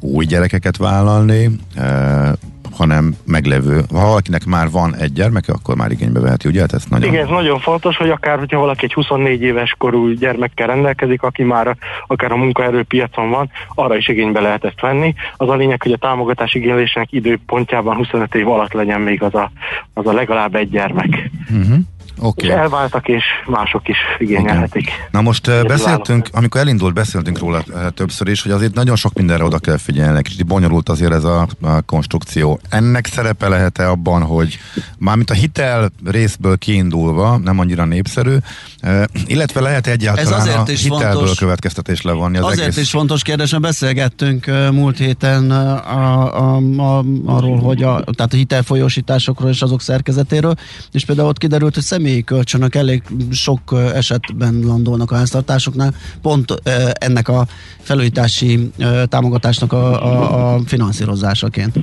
új 0.00 0.24
gyerekeket 0.24 0.76
vállalni, 0.76 1.50
eh, 1.74 2.32
hanem 2.76 3.14
meglevő. 3.26 3.82
Ha 3.90 4.06
valakinek 4.06 4.44
már 4.44 4.70
van 4.70 4.96
egy 4.96 5.12
gyermeke, 5.12 5.52
akkor 5.52 5.76
már 5.76 5.90
igénybe 5.90 6.20
veheti, 6.20 6.48
ugye? 6.48 6.60
Hát 6.60 6.72
ez 6.72 6.84
nagyon... 6.88 7.12
Igen, 7.12 7.24
ez 7.24 7.30
nagyon 7.30 7.58
fontos, 7.58 7.96
hogy 7.96 8.10
akár, 8.10 8.38
hogyha 8.38 8.58
valaki 8.58 8.84
egy 8.84 8.92
24 8.92 9.42
éves 9.42 9.74
korú 9.78 10.08
gyermekkel 10.08 10.66
rendelkezik, 10.66 11.22
aki 11.22 11.42
már 11.42 11.76
akár 12.06 12.32
a 12.32 12.36
munkaerőpiacon 12.36 13.30
van, 13.30 13.50
arra 13.74 13.96
is 13.96 14.08
igénybe 14.08 14.40
lehet 14.40 14.64
ezt 14.64 14.80
venni. 14.80 15.14
Az 15.36 15.48
a 15.48 15.54
lényeg, 15.54 15.82
hogy 15.82 15.92
a 15.92 15.96
támogatás 15.96 16.54
igénylésének 16.54 17.12
időpontjában 17.12 17.96
25 17.96 18.34
év 18.34 18.48
alatt 18.48 18.72
legyen 18.72 19.00
még 19.00 19.22
az 19.22 19.34
a, 19.34 19.50
az 19.94 20.06
a 20.06 20.12
legalább 20.12 20.54
egy 20.54 20.70
gyermek. 20.70 21.30
Uh-huh. 21.50 21.76
És. 22.16 22.22
Okay. 22.22 22.50
elváltak, 22.50 23.08
és 23.08 23.24
mások 23.46 23.88
is 23.88 23.96
igényelhetik. 24.18 24.90
Na 25.10 25.20
most 25.20 25.46
uh, 25.46 25.66
beszéltünk, 25.66 26.28
amikor 26.32 26.60
elindult, 26.60 26.94
beszéltünk 26.94 27.38
róla 27.38 27.62
uh, 27.68 27.88
többször 27.88 28.28
is, 28.28 28.42
hogy 28.42 28.52
azért 28.52 28.74
nagyon 28.74 28.96
sok 28.96 29.14
mindenre 29.14 29.44
oda 29.44 29.58
kell 29.58 29.76
figyelni, 29.76 30.22
kicsit 30.22 30.46
bonyolult 30.46 30.88
azért 30.88 31.12
ez 31.12 31.24
a, 31.24 31.46
a 31.60 31.80
konstrukció. 31.80 32.60
Ennek 32.68 33.06
szerepe 33.06 33.48
lehet-e 33.48 33.88
abban, 33.90 34.22
hogy 34.22 34.58
mármint 34.98 35.30
a 35.30 35.34
hitel 35.34 35.90
részből 36.04 36.58
kiindulva 36.58 37.36
nem 37.36 37.58
annyira 37.58 37.84
népszerű, 37.84 38.36
uh, 38.82 39.04
illetve 39.26 39.60
lehet 39.60 39.86
egyáltalán 39.86 40.32
Ez 40.32 40.38
azért 40.38 40.68
a 40.68 40.72
is 40.72 40.82
hitelből 40.82 41.12
fontos. 41.12 41.38
következtetés 41.38 42.02
levonni 42.02 42.36
az 42.36 42.44
Azért 42.44 42.60
egész... 42.60 42.76
is 42.76 42.90
fontos 42.90 43.22
kérdés, 43.22 43.50
mert 43.50 43.62
beszélgettünk 43.62 44.46
múlt 44.72 44.98
héten 44.98 45.50
a, 45.50 46.26
a, 46.36 46.56
a, 46.76 47.04
arról, 47.26 47.58
hogy 47.58 47.82
a, 47.82 48.04
tehát 48.16 48.32
a 48.32 48.36
hitelfolyósításokról 48.36 49.50
és 49.50 49.62
azok 49.62 49.80
szerkezetéről, 49.80 50.54
és 50.92 51.04
például 51.04 51.28
ott 51.28 51.38
kiderült, 51.38 51.74
hogy 51.74 51.82
személyi 52.02 52.22
kölcsönök 52.22 52.74
elég 52.74 53.02
sok 53.30 53.74
esetben 53.94 54.60
landolnak 54.64 55.10
a 55.10 55.14
háztartásoknál, 55.14 55.94
pont 56.22 56.54
ennek 56.92 57.28
a 57.28 57.46
felújítási 57.78 58.70
támogatásnak 59.08 59.72
a, 59.72 60.04
a, 60.04 60.54
a 60.54 60.60
finanszírozásaként. 60.66 61.76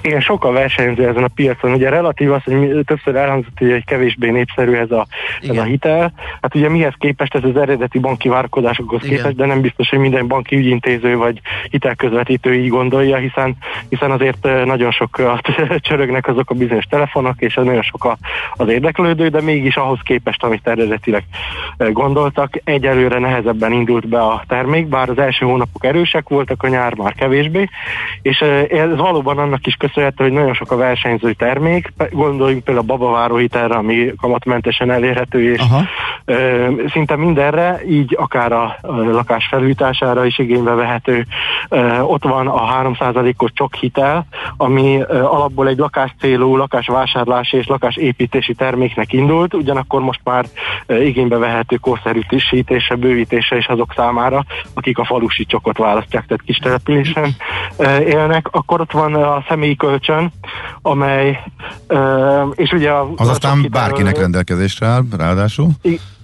Igen, 0.00 0.20
sok 0.20 0.44
a 0.44 0.50
versenyző 0.52 1.08
ezen 1.08 1.24
a 1.24 1.28
piacon. 1.34 1.72
Ugye 1.72 1.88
relatív 1.88 2.32
az, 2.32 2.42
hogy 2.44 2.54
mi- 2.54 2.84
többször 2.84 3.16
elhangzott, 3.16 3.58
hogy 3.58 3.70
egy 3.70 3.84
kevésbé 3.84 4.30
népszerű 4.30 4.72
ez 4.72 4.90
a, 4.90 5.06
ez 5.40 5.48
Igen. 5.48 5.62
a 5.62 5.66
hitel. 5.66 6.12
Hát 6.40 6.54
ugye 6.54 6.68
mihez 6.68 6.94
képest 6.98 7.34
ez 7.34 7.44
az 7.44 7.56
eredeti 7.56 7.98
banki 7.98 8.28
várakozásokhoz 8.28 9.04
Igen. 9.04 9.16
képest, 9.16 9.36
de 9.36 9.46
nem 9.46 9.60
biztos, 9.60 9.88
hogy 9.88 9.98
minden 9.98 10.26
banki 10.26 10.56
ügyintéző 10.56 11.16
vagy 11.16 11.40
hitelközvetítő 11.70 12.54
így 12.54 12.68
gondolja, 12.68 13.16
hiszen, 13.16 13.56
hiszen 13.88 14.10
azért 14.10 14.64
nagyon 14.64 14.90
sokat 14.90 15.48
csörögnek 15.88 16.26
azok 16.26 16.50
a 16.50 16.54
bizonyos 16.54 16.84
telefonok, 16.84 17.34
és 17.40 17.54
nagyon 17.54 17.82
sok 17.82 18.04
a, 18.04 18.16
az 18.52 18.68
érdeklődő, 18.68 19.28
de 19.28 19.40
mégis 19.40 19.76
ahhoz 19.76 19.98
képest, 20.02 20.42
amit 20.42 20.68
eredetileg 20.68 21.24
gondoltak, 21.76 22.60
egyelőre 22.64 23.18
nehezebben 23.18 23.72
indult 23.72 24.08
be 24.08 24.20
a 24.20 24.44
termék, 24.48 24.86
bár 24.86 25.08
az 25.08 25.18
első 25.18 25.46
hónapok 25.46 25.84
erősek 25.84 26.28
voltak, 26.28 26.62
a 26.62 26.68
nyár 26.68 26.94
már 26.94 27.14
kevésbé, 27.14 27.68
és 28.22 28.40
ez 28.70 28.96
valóban 28.96 29.38
annak 29.38 29.66
is 29.66 29.74
köszönhető, 29.86 30.24
hogy 30.24 30.32
nagyon 30.32 30.54
sok 30.54 30.70
a 30.70 30.76
versenyző 30.76 31.32
termék, 31.32 31.92
gondoljunk 32.10 32.64
például 32.64 32.86
a 32.90 32.96
babaváró 32.96 33.36
hitelre, 33.36 33.74
ami 33.74 34.12
kamatmentesen 34.20 34.90
elérhető, 34.90 35.52
és 35.52 35.60
Aha. 35.60 35.82
Ö, 36.28 36.68
szinte 36.92 37.16
mindenre, 37.16 37.80
így 37.88 38.16
akár 38.18 38.52
a, 38.52 38.78
a 38.80 38.92
lakás 38.92 39.46
felújítására 39.50 40.24
is 40.24 40.38
igénybe 40.38 40.74
vehető. 40.74 41.26
Ö, 41.68 41.98
ott 41.98 42.24
van 42.24 42.46
a 42.46 42.82
3%-os 42.82 43.50
csok 43.54 43.74
hitel, 43.74 44.26
ami 44.56 45.00
ö, 45.08 45.22
alapból 45.22 45.68
egy 45.68 45.78
lakás 45.78 46.14
célú, 46.20 46.56
lakásvásárlási 46.56 47.56
és 47.56 47.66
lakásépítési 47.66 48.54
terméknek 48.54 49.12
indult, 49.12 49.54
ugyanakkor 49.54 50.00
most 50.00 50.20
már 50.24 50.44
ö, 50.86 51.02
igénybe 51.02 51.38
vehető 51.38 51.76
korszerűsítése, 51.76 52.94
bővítése 52.94 53.56
is 53.56 53.66
azok 53.66 53.92
számára, 53.96 54.44
akik 54.74 54.98
a 54.98 55.04
falusi 55.04 55.44
csokot 55.44 55.78
választják, 55.78 56.26
tehát 56.26 56.42
kis 56.44 56.58
településen 56.58 57.30
ö, 57.78 57.98
élnek. 57.98 58.48
Akkor 58.50 58.80
ott 58.80 58.92
van 58.92 59.14
a 59.14 59.44
személyi 59.48 59.75
kölcsön, 59.76 60.32
amely, 60.82 61.38
és 62.54 62.70
ugye 62.72 62.90
a 62.90 63.08
Az 63.16 63.28
aztán 63.28 63.66
bárkinek 63.70 64.18
rendelkezésre 64.18 64.86
áll, 64.86 65.02
ráadásul. 65.16 65.70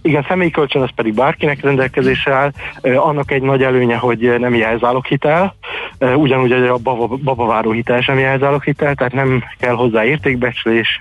Igen, 0.02 0.24
személyi 0.28 0.50
kölcsön 0.50 0.82
az 0.82 0.90
pedig 0.94 1.14
bárkinek 1.14 1.62
rendelkezésre 1.62 2.34
áll. 2.34 2.52
Annak 2.96 3.30
egy 3.30 3.42
nagy 3.42 3.62
előnye, 3.62 3.96
hogy 3.96 4.34
nem 4.38 4.54
jelzálog 4.54 5.04
hitel, 5.04 5.54
ugyanúgy 5.98 6.52
a 6.52 6.76
baba, 6.76 7.06
babaváró 7.06 7.70
hitel 7.70 8.00
sem 8.00 8.18
jelzálog 8.18 8.62
hitel, 8.62 8.94
tehát 8.94 9.12
nem 9.12 9.44
kell 9.58 9.74
hozzá 9.74 10.04
értékbecslés, 10.04 10.98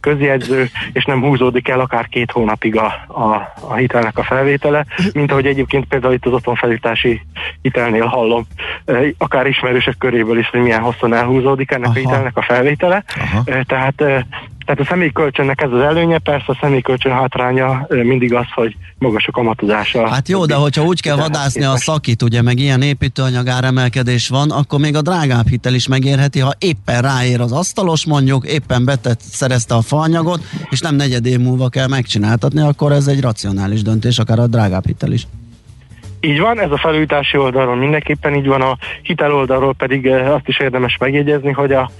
közjegyző, 0.00 0.68
és 0.92 1.04
nem 1.04 1.20
húzódik 1.20 1.68
el 1.68 1.80
akár 1.80 2.08
két 2.08 2.30
hónapig 2.30 2.76
a, 2.76 2.86
a, 3.06 3.52
a 3.68 3.74
hitelnek 3.74 4.18
a 4.18 4.22
felvétele, 4.22 4.86
mint 5.12 5.30
ahogy 5.30 5.46
egyébként 5.46 5.84
például 5.84 6.14
itt 6.14 6.26
az 6.26 6.32
otthonfelújítási 6.32 7.20
hitelnél 7.62 8.06
hallom, 8.06 8.46
akár 9.18 9.46
ismerősök 9.46 9.98
köréből 9.98 10.38
is, 10.38 10.48
hogy 10.48 10.60
milyen 10.60 10.80
hosszan 10.80 11.14
elhúzódik 11.14 11.70
ennek 11.70 11.88
Aha. 11.88 11.98
a 11.98 12.00
hitelnek 12.00 12.36
a 12.36 12.42
felvétele. 12.42 13.04
Aha. 13.20 13.64
Tehát 13.66 14.24
tehát 14.64 14.80
a 14.80 14.84
személykölcsönnek 14.84 15.60
ez 15.60 15.70
az 15.72 15.80
előnye, 15.80 16.18
persze 16.18 16.44
a 16.46 16.58
személykölcsön 16.60 17.12
hátránya 17.12 17.86
mindig 17.88 18.34
az, 18.34 18.46
hogy 18.54 18.76
magas 18.98 19.26
a 19.26 19.30
kamatozása. 19.30 20.08
Hát 20.08 20.28
jó, 20.28 20.46
de 20.46 20.54
hogyha 20.54 20.84
úgy 20.84 21.00
kell 21.00 21.16
vadászni 21.16 21.64
a 21.64 21.76
szakit, 21.76 22.22
ugye, 22.22 22.42
meg 22.42 22.58
ilyen 22.58 22.82
építőanyag 22.82 23.48
áremelkedés 23.48 24.28
van, 24.28 24.50
akkor 24.50 24.80
még 24.80 24.96
a 24.96 25.02
drágább 25.02 25.48
hitel 25.48 25.74
is 25.74 25.88
megérheti, 25.88 26.40
ha 26.40 26.52
éppen 26.58 27.02
ráér 27.02 27.40
az 27.40 27.52
asztalos 27.52 28.06
mondjuk, 28.06 28.46
éppen 28.46 28.84
betett, 28.84 29.20
szerezte 29.20 29.74
a 29.74 29.82
faanyagot, 29.82 30.40
és 30.70 30.80
nem 30.80 30.94
negyed 30.94 31.26
év 31.26 31.38
múlva 31.38 31.68
kell 31.68 31.88
megcsináltatni, 31.88 32.60
akkor 32.60 32.92
ez 32.92 33.06
egy 33.06 33.20
racionális 33.20 33.82
döntés, 33.82 34.18
akár 34.18 34.38
a 34.38 34.46
drágább 34.46 34.86
hitel 34.86 35.12
is. 35.12 35.26
Így 36.20 36.40
van, 36.40 36.60
ez 36.60 36.70
a 36.70 36.76
felújítási 36.76 37.36
oldalról 37.36 37.76
mindenképpen 37.76 38.34
így 38.34 38.46
van, 38.46 38.60
a 38.60 38.76
hitel 39.02 39.34
oldalról 39.34 39.74
pedig 39.74 40.06
azt 40.06 40.48
is 40.48 40.60
érdemes 40.60 40.96
megjegyezni, 40.96 41.52
hogy 41.52 41.72
a, 41.72 41.90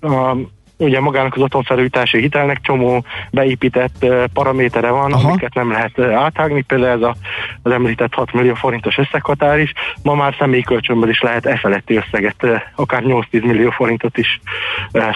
a 0.00 0.36
ugye 0.76 1.00
magának 1.00 1.34
az 1.34 1.40
otthonfelújítási 1.40 2.20
hitelnek 2.20 2.60
csomó 2.60 3.04
beépített 3.30 4.06
paramétere 4.32 4.90
van, 4.90 5.12
Aha. 5.12 5.28
amiket 5.28 5.54
nem 5.54 5.70
lehet 5.70 5.98
átágni, 5.98 6.62
például 6.62 6.92
ez 6.92 7.02
a, 7.02 7.14
az 7.62 7.72
említett 7.72 8.14
6 8.14 8.32
millió 8.32 8.54
forintos 8.54 8.98
összeghatár 8.98 9.58
is, 9.58 9.72
ma 10.02 10.14
már 10.14 10.34
személyi 10.38 10.62
kölcsönből 10.62 11.08
is 11.08 11.20
lehet 11.20 11.46
e 11.46 11.56
feletti 11.56 11.96
összeget, 11.96 12.46
akár 12.74 13.02
8-10 13.06 13.22
millió 13.30 13.70
forintot 13.70 14.18
is 14.18 14.40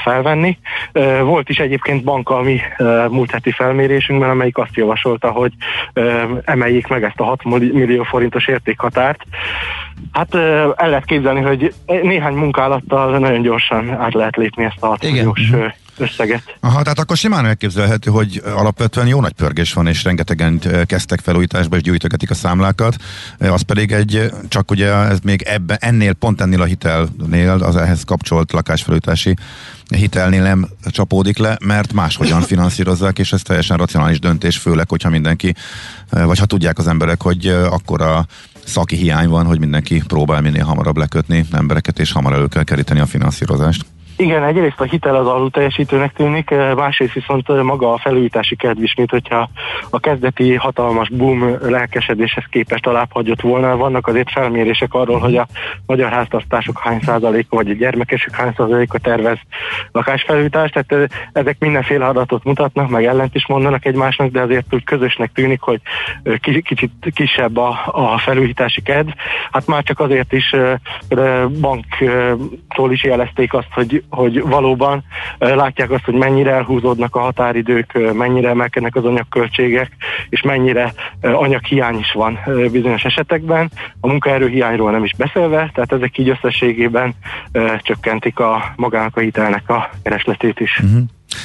felvenni. 0.03 0.59
Volt 1.23 1.49
is 1.49 1.59
egyébként 1.59 2.05
bankalmi 2.05 2.61
múlt 3.11 3.31
heti 3.31 3.51
felmérésünkben, 3.51 4.31
amelyik 4.31 4.59
azt 4.59 4.77
javasolta, 4.77 5.31
hogy 5.31 5.53
emeljék 6.45 6.87
meg 6.87 7.05
ezt 7.05 7.21
a 7.21 7.25
6 7.25 7.45
millió 7.45 8.03
forintos 8.03 8.47
értékhatárt. 8.47 9.23
Hát 10.13 10.35
el 10.35 10.89
lehet 10.89 11.05
képzelni, 11.05 11.41
hogy 11.41 11.75
néhány 11.87 12.35
munkálattal 12.35 13.19
nagyon 13.19 13.43
gyorsan 13.43 13.91
át 13.91 14.15
lehet 14.15 14.37
lépni 14.37 14.65
ezt 14.65 14.77
a 14.81 14.87
6 14.87 15.03
milliós 15.03 15.51
összeget. 15.99 16.57
Aha, 16.61 16.83
tehát 16.83 16.99
akkor 16.99 17.17
simán 17.17 17.47
elképzelhető, 17.47 18.11
hogy 18.11 18.43
alapvetően 18.45 19.07
jó 19.07 19.21
nagy 19.21 19.33
pörgés 19.33 19.73
van, 19.73 19.87
és 19.87 20.05
rengetegen 20.05 20.61
kezdtek 20.87 21.21
felújításba, 21.21 21.77
és 21.77 21.83
gyűjtögetik 21.83 22.31
a 22.31 22.35
számlákat. 22.35 22.97
Az 23.39 23.63
pedig 23.63 23.93
egy, 23.93 24.31
csak 24.49 24.71
ugye 24.71 24.93
ez 24.93 25.19
még 25.23 25.43
ebben, 25.43 25.77
ennél, 25.81 26.13
pont 26.13 26.41
ennél 26.41 26.63
a 26.63 26.65
hitelnél, 26.65 27.51
az 27.51 27.77
ehhez 27.77 28.05
kapcsolt 28.05 28.53
lakásfelújítási 28.53 29.35
hitelnél 29.97 30.43
nem 30.43 30.69
csapódik 30.91 31.39
le, 31.39 31.57
mert 31.65 31.93
máshogyan 31.93 32.41
finanszírozzák, 32.53 33.19
és 33.19 33.33
ez 33.33 33.43
teljesen 33.43 33.77
racionális 33.77 34.19
döntés, 34.19 34.57
főleg, 34.57 34.89
hogyha 34.89 35.11
mindenki, 35.11 35.55
vagy 36.11 36.39
ha 36.39 36.47
tudják 36.47 36.79
az 36.79 36.87
emberek, 36.87 37.23
hogy 37.23 37.47
akkor 37.47 38.03
a 38.03 38.27
szaki 38.69 38.97
hiány 38.97 39.29
van, 39.29 39.47
hogy 39.47 39.59
mindenki 39.59 40.03
próbál 40.07 40.41
minél 40.41 40.65
hamarabb 40.65 40.97
lekötni 40.97 41.45
embereket, 41.53 41.99
és 41.99 42.13
hamar 42.13 42.33
elő 42.33 42.47
kell 42.47 42.65
keríteni 42.65 43.01
a 43.01 43.07
finanszírozást. 43.07 43.85
Igen, 44.21 44.45
egyrészt 44.45 44.81
a 44.81 44.85
hitel 44.85 45.15
az 45.15 45.27
alul 45.27 45.51
teljesítőnek 45.51 46.13
tűnik, 46.13 46.51
eh, 46.51 46.75
másrészt 46.75 47.13
viszont 47.13 47.51
eh, 47.51 47.63
maga 47.63 47.93
a 47.93 47.99
felújítási 47.99 48.57
kedv 48.57 48.83
is, 48.83 48.95
mint 48.95 49.11
hogyha 49.11 49.51
a 49.91 50.01
kezdeti 50.01 50.55
hatalmas 50.55 51.09
boom 51.09 51.57
lelkesedéshez 51.61 52.45
képest 52.51 52.87
alább 52.87 53.13
hagyott 53.13 53.41
volna. 53.41 53.77
Vannak 53.77 54.07
azért 54.07 54.31
felmérések 54.31 54.95
arról, 54.95 55.19
hogy 55.19 55.37
a 55.37 55.47
magyar 55.87 56.11
háztartások 56.11 56.79
hány 56.79 57.01
százaléka, 57.01 57.57
vagy 57.57 57.71
a 57.71 57.75
gyermekesük 57.75 58.35
hány 58.35 58.53
százaléka 58.57 58.99
tervez 58.99 59.39
lakásfelújítást, 59.93 60.73
tehát 60.73 60.93
eh, 61.11 61.19
ezek 61.33 61.57
mindenféle 61.59 62.07
adatot 62.07 62.45
mutatnak, 62.45 62.89
meg 62.89 63.05
ellent 63.05 63.35
is 63.35 63.47
mondanak 63.47 63.85
egymásnak, 63.85 64.31
de 64.31 64.41
azért 64.41 64.75
úgy 64.75 64.85
közösnek 64.85 65.33
tűnik, 65.33 65.61
hogy 65.61 65.81
kicsit 66.41 66.93
kisebb 67.15 67.57
a, 67.57 67.79
a 67.87 68.19
felújítási 68.19 68.83
kedv. 68.83 69.09
Hát 69.51 69.67
már 69.67 69.83
csak 69.83 70.01
azért 70.01 70.33
is 70.33 70.55
banktól 71.61 72.93
is 72.93 73.05
jelezték 73.05 73.55
azt, 73.55 73.73
hogy 73.73 74.03
hogy 74.11 74.43
valóban 74.43 75.05
látják 75.39 75.91
azt, 75.91 76.05
hogy 76.05 76.15
mennyire 76.15 76.53
elhúzódnak 76.53 77.17
a 77.17 77.21
határidők, 77.21 78.13
mennyire 78.13 78.49
emelkednek 78.49 78.97
az 78.97 79.05
anyagköltségek, 79.05 79.91
és 80.29 80.43
mennyire 80.43 80.93
anyaghiány 81.21 81.99
is 81.99 82.13
van 82.13 82.39
bizonyos 82.73 83.03
esetekben. 83.03 83.71
A 84.01 84.07
munkaerőhiányról 84.07 84.91
nem 84.91 85.05
is 85.05 85.15
beszélve, 85.17 85.71
tehát 85.75 85.93
ezek 85.93 86.19
így 86.19 86.29
összességében 86.29 87.15
csökkentik 87.83 88.39
a 88.39 88.73
magának 88.77 89.17
a 89.17 89.21
hitelnek 89.21 89.69
a 89.69 89.91
keresletét 90.03 90.61
is. 90.61 90.81
Uh-huh. 90.83 91.03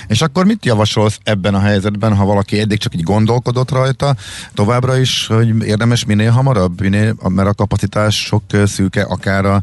És 0.08 0.22
akkor 0.22 0.46
mit 0.46 0.66
javasolsz 0.66 1.20
ebben 1.24 1.54
a 1.54 1.60
helyzetben, 1.60 2.16
ha 2.16 2.26
valaki 2.26 2.60
eddig 2.60 2.78
csak 2.78 2.96
így 2.96 3.04
gondolkodott 3.04 3.72
rajta, 3.72 4.16
továbbra 4.54 4.98
is, 4.98 5.28
hogy 5.28 5.66
érdemes 5.66 6.06
minél 6.06 6.32
hamarabb, 6.32 6.82
minél, 6.82 7.16
mert 7.30 7.50
a 7.50 7.54
kapacitás 7.54 8.16
sok 8.16 8.44
szűke, 8.66 9.02
akár 9.02 9.46
a 9.46 9.62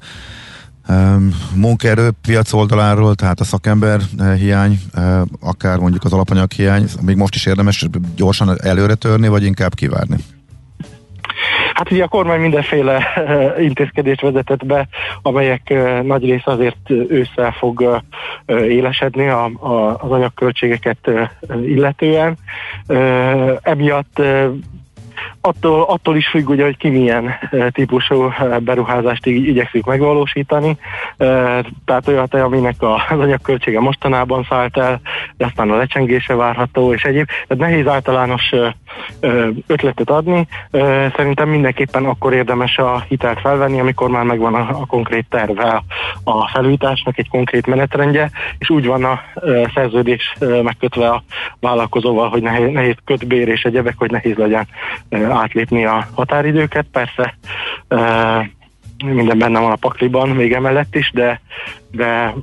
munkaerőpiac 1.55 2.53
oldaláról, 2.53 3.15
tehát 3.15 3.41
a 3.41 3.45
szakember 3.45 4.01
eh, 4.19 4.39
hiány, 4.39 4.79
eh, 4.95 5.21
akár 5.41 5.79
mondjuk 5.79 6.05
az 6.05 6.13
alapanyag 6.13 6.53
hiány, 6.53 6.85
még 7.03 7.17
most 7.17 7.35
is 7.35 7.47
érdemes 7.47 7.87
gyorsan 8.17 8.57
előre 8.63 8.95
törni, 8.95 9.29
vagy 9.29 9.45
inkább 9.45 9.75
kivárni? 9.75 10.17
Hát 11.75 11.91
ugye 11.91 12.05
a 12.05 12.09
kormány 12.09 12.41
mindenféle 12.41 12.97
eh, 12.97 13.65
intézkedést 13.65 14.21
vezetett 14.21 14.67
be, 14.67 14.89
amelyek 15.23 15.75
nagy 16.03 16.25
rész 16.25 16.47
azért 16.47 16.91
ősszel 16.91 17.53
fog 17.53 18.03
élesedni 18.47 19.29
a, 19.29 19.45
a, 19.45 19.97
az 20.01 20.11
anyagköltségeket 20.11 21.11
illetően. 21.65 22.37
Emiatt 23.63 24.23
attól, 25.41 25.83
attól 25.83 26.17
is 26.17 26.29
függ, 26.29 26.49
ugye, 26.49 26.65
hogy 26.65 26.77
ki 26.77 26.89
milyen 26.89 27.35
típusú 27.73 28.33
beruházást 28.61 29.27
igyekszik 29.27 29.85
megvalósítani. 29.85 30.77
Eh, 31.17 31.59
tehát 31.85 32.09
olyat, 32.09 32.35
aminek 32.35 32.75
az 32.79 33.19
anyagköltsége 33.19 33.81
mostanában 33.81 34.47
szállt 34.49 34.77
el, 34.77 35.01
de 35.37 35.45
aztán 35.45 35.71
a 35.71 35.77
lecsengése 35.77 36.35
várható, 36.35 36.93
és 36.93 37.05
egyéb. 37.05 37.27
Tehát 37.27 37.71
nehéz 37.71 37.87
általános 37.87 38.53
ötletet 39.67 40.11
adni. 40.11 40.47
Szerintem 41.17 41.49
mindenképpen 41.49 42.05
akkor 42.05 42.33
érdemes 42.33 42.79
a 42.79 43.05
hitelt 43.09 43.41
felvenni, 43.41 43.81
amikor 43.81 44.11
már 44.11 44.25
megvan 44.25 44.55
a, 44.55 44.69
a 44.81 44.87
konkrét 44.87 45.27
terve 45.29 45.83
a 46.25 46.49
felújításnak, 46.49 47.19
egy 47.19 47.29
konkrét 47.29 47.67
menetrendje, 47.67 48.31
és 48.59 48.71
úgy 48.71 48.87
van 48.87 49.05
a 49.05 49.21
szerződés 49.75 50.37
megkötve 50.63 51.09
a 51.09 51.23
vállalkozóval, 51.61 52.29
hogy 52.29 52.43
nehéz, 52.43 52.73
nehéz 52.73 52.97
kötbér 53.05 53.49
és 53.49 53.63
egyebek, 53.63 53.95
hogy 53.99 54.11
nehéz 54.11 54.37
legyen 54.37 54.67
átlépni 55.31 55.85
a 55.85 56.07
határidőket. 56.15 56.87
Persze 56.93 57.35
minden 59.05 59.39
benne 59.39 59.59
van 59.59 59.71
a 59.71 59.77
pakliban, 59.77 60.29
még 60.29 60.53
emellett 60.53 60.95
is, 60.95 61.11
de, 61.15 61.41
de 61.91 62.35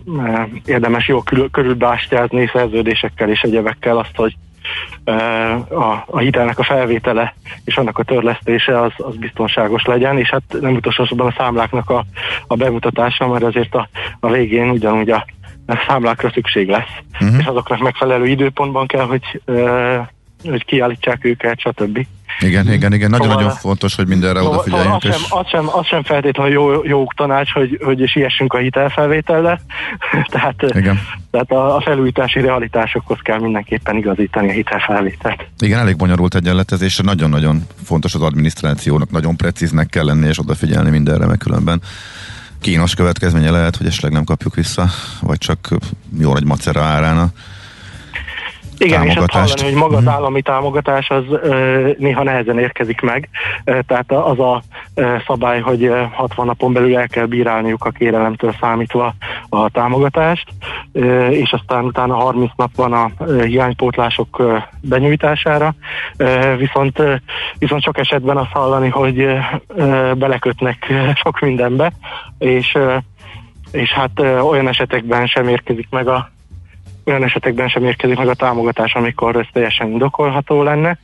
érdemes 0.65 1.07
jó 1.07 1.21
körülbástyázni 1.51 2.49
szerződésekkel 2.53 3.29
és 3.29 3.41
egyebekkel 3.41 3.97
azt, 3.97 4.15
hogy 4.15 4.35
a, 5.69 6.03
a 6.05 6.17
hitelnek 6.17 6.59
a 6.59 6.63
felvétele 6.63 7.33
és 7.65 7.77
annak 7.77 7.97
a 7.97 8.03
törlesztése 8.03 8.81
az, 8.81 8.91
az 8.97 9.15
biztonságos 9.15 9.83
legyen, 9.85 10.17
és 10.17 10.29
hát 10.29 10.41
nem 10.61 10.73
utolsó 10.73 11.03
a 11.17 11.33
számláknak 11.37 11.89
a, 11.89 12.05
a 12.47 12.55
bemutatása, 12.55 13.27
mert 13.27 13.43
azért 13.43 13.75
a, 13.75 13.89
a 14.19 14.31
végén 14.31 14.69
ugyanúgy 14.69 15.09
a 15.09 15.25
számlákra 15.87 16.29
szükség 16.29 16.69
lesz, 16.69 16.97
uh-huh. 17.13 17.39
és 17.39 17.45
azoknak 17.45 17.79
megfelelő 17.79 18.25
időpontban 18.27 18.87
kell, 18.87 19.05
hogy, 19.05 19.41
hogy 20.43 20.65
kiállítsák 20.65 21.25
őket, 21.25 21.59
stb. 21.59 22.07
Igen, 22.39 22.71
igen, 22.71 22.93
igen. 22.93 23.09
Nagyon-nagyon 23.09 23.43
szóval, 23.43 23.57
fontos, 23.57 23.95
hogy 23.95 24.07
mindenre 24.07 24.39
szóval, 24.39 24.53
odafigyeljünk. 24.53 25.01
Szóval 25.01 25.17
az, 25.17 25.21
és... 25.21 25.27
sem, 25.27 25.37
az, 25.39 25.47
sem, 25.49 25.79
az 25.79 25.85
sem 25.85 26.03
feltétlenül 26.03 26.53
jó, 26.53 26.83
jó 26.83 27.07
tanács, 27.15 27.51
hogy, 27.51 27.79
hogy 27.83 28.07
siessünk 28.07 28.53
a 28.53 28.57
hitelfelvételre. 28.57 29.61
tehát 30.33 30.63
igen. 30.75 30.99
tehát 31.31 31.51
a, 31.51 31.75
a 31.75 31.81
felújítási 31.81 32.39
realitásokhoz 32.39 33.17
kell 33.21 33.39
mindenképpen 33.39 33.95
igazítani 33.95 34.49
a 34.49 34.51
hitelfelvételt. 34.51 35.45
Igen, 35.59 35.79
elég 35.79 35.95
bonyolult 35.95 36.35
egyenletezésre. 36.35 37.03
Nagyon-nagyon 37.03 37.67
fontos 37.83 38.13
az 38.13 38.21
adminisztrációnak, 38.21 39.11
nagyon 39.11 39.35
precíznek 39.35 39.87
kell 39.87 40.05
lenni, 40.05 40.27
és 40.27 40.39
odafigyelni 40.39 40.89
mindenre, 40.89 41.25
meg 41.25 41.37
különben 41.37 41.81
kínos 42.61 42.95
következménye 42.95 43.51
lehet, 43.51 43.75
hogy 43.75 43.87
esetleg 43.87 44.11
nem 44.11 44.23
kapjuk 44.23 44.55
vissza, 44.55 44.85
vagy 45.21 45.37
csak 45.37 45.69
jó 46.19 46.33
nagy 46.33 46.45
macera 46.45 46.81
árán 46.81 47.31
Igen, 48.77 49.03
és 49.03 49.15
azt 49.15 49.27
támogatást. 49.27 49.59
hallani, 49.59 49.73
hogy 49.73 49.81
maga 49.83 49.97
az 49.97 50.03
Mhm. 50.03 50.11
állami 50.13 50.41
támogatás 50.41 51.09
az 51.09 51.23
ö, 51.41 51.89
néha 51.97 52.23
nehezen 52.23 52.59
érkezik 52.59 53.01
meg. 53.01 53.29
Tehát 53.63 54.11
az 54.11 54.39
a 54.39 54.61
szabály, 55.27 55.59
hogy 55.59 55.83
ö, 55.83 56.03
60 56.11 56.45
napon 56.45 56.73
belül 56.73 56.97
el 56.97 57.07
kell 57.07 57.25
bírálniuk 57.25 57.85
a 57.85 57.89
kérelemtől 57.89 58.55
számítva 58.59 59.13
a 59.49 59.69
támogatást, 59.69 60.45
és 61.29 61.51
aztán 61.51 61.83
utána 61.83 62.15
30 62.15 62.51
nap 62.55 62.75
van 62.75 62.93
a 62.93 63.09
ö, 63.19 63.43
hiánypótlások 63.43 64.41
benyújtására. 64.81 65.73
Viszont, 66.57 67.01
viszont 67.57 67.83
sok 67.83 67.97
esetben 67.97 68.37
azt 68.37 68.51
hallani, 68.51 68.89
hogy 68.89 69.27
belekötnek 70.17 70.93
sok 71.23 71.39
mindenbe, 71.39 71.91
és, 72.37 72.77
és 73.71 73.91
hát 73.91 74.11
ö, 74.15 74.39
olyan 74.39 74.67
esetekben 74.67 75.25
sem 75.25 75.47
érkezik 75.47 75.87
meg 75.89 76.07
a 76.07 76.29
olyan 77.07 77.23
esetekben 77.23 77.67
sem 77.67 77.83
érkezik 77.83 78.17
meg 78.17 78.27
a 78.27 78.33
támogatás, 78.33 78.93
amikor 78.93 79.35
ez 79.35 79.45
teljesen 79.51 79.91
indokolható 79.91 80.63
lenne. 80.63 80.97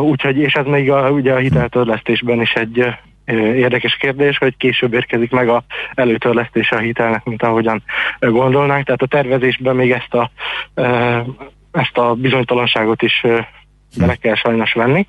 Úgyhogy, 0.00 0.38
és 0.38 0.52
ez 0.52 0.66
még 0.66 0.90
a, 0.90 1.10
ugye 1.10 1.32
a 1.32 1.38
hiteltörlesztésben 1.38 2.40
is 2.40 2.52
egy 2.52 2.86
érdekes 3.34 3.96
kérdés, 3.96 4.38
hogy 4.38 4.56
később 4.56 4.92
érkezik 4.92 5.30
meg 5.30 5.48
a 5.48 5.64
előtörlesztése 5.94 6.76
a 6.76 6.80
hitelnek, 6.80 7.24
mint 7.24 7.42
ahogyan 7.42 7.82
gondolnánk. 8.20 8.84
Tehát 8.84 9.02
a 9.02 9.06
tervezésben 9.06 9.76
még 9.76 9.90
ezt 9.90 10.14
a, 10.14 10.30
ezt 11.72 11.98
a 11.98 12.14
bizonytalanságot 12.14 13.02
is 13.02 13.24
bele 13.98 14.14
kell 14.14 14.34
sajnos 14.34 14.72
venni. 14.72 15.06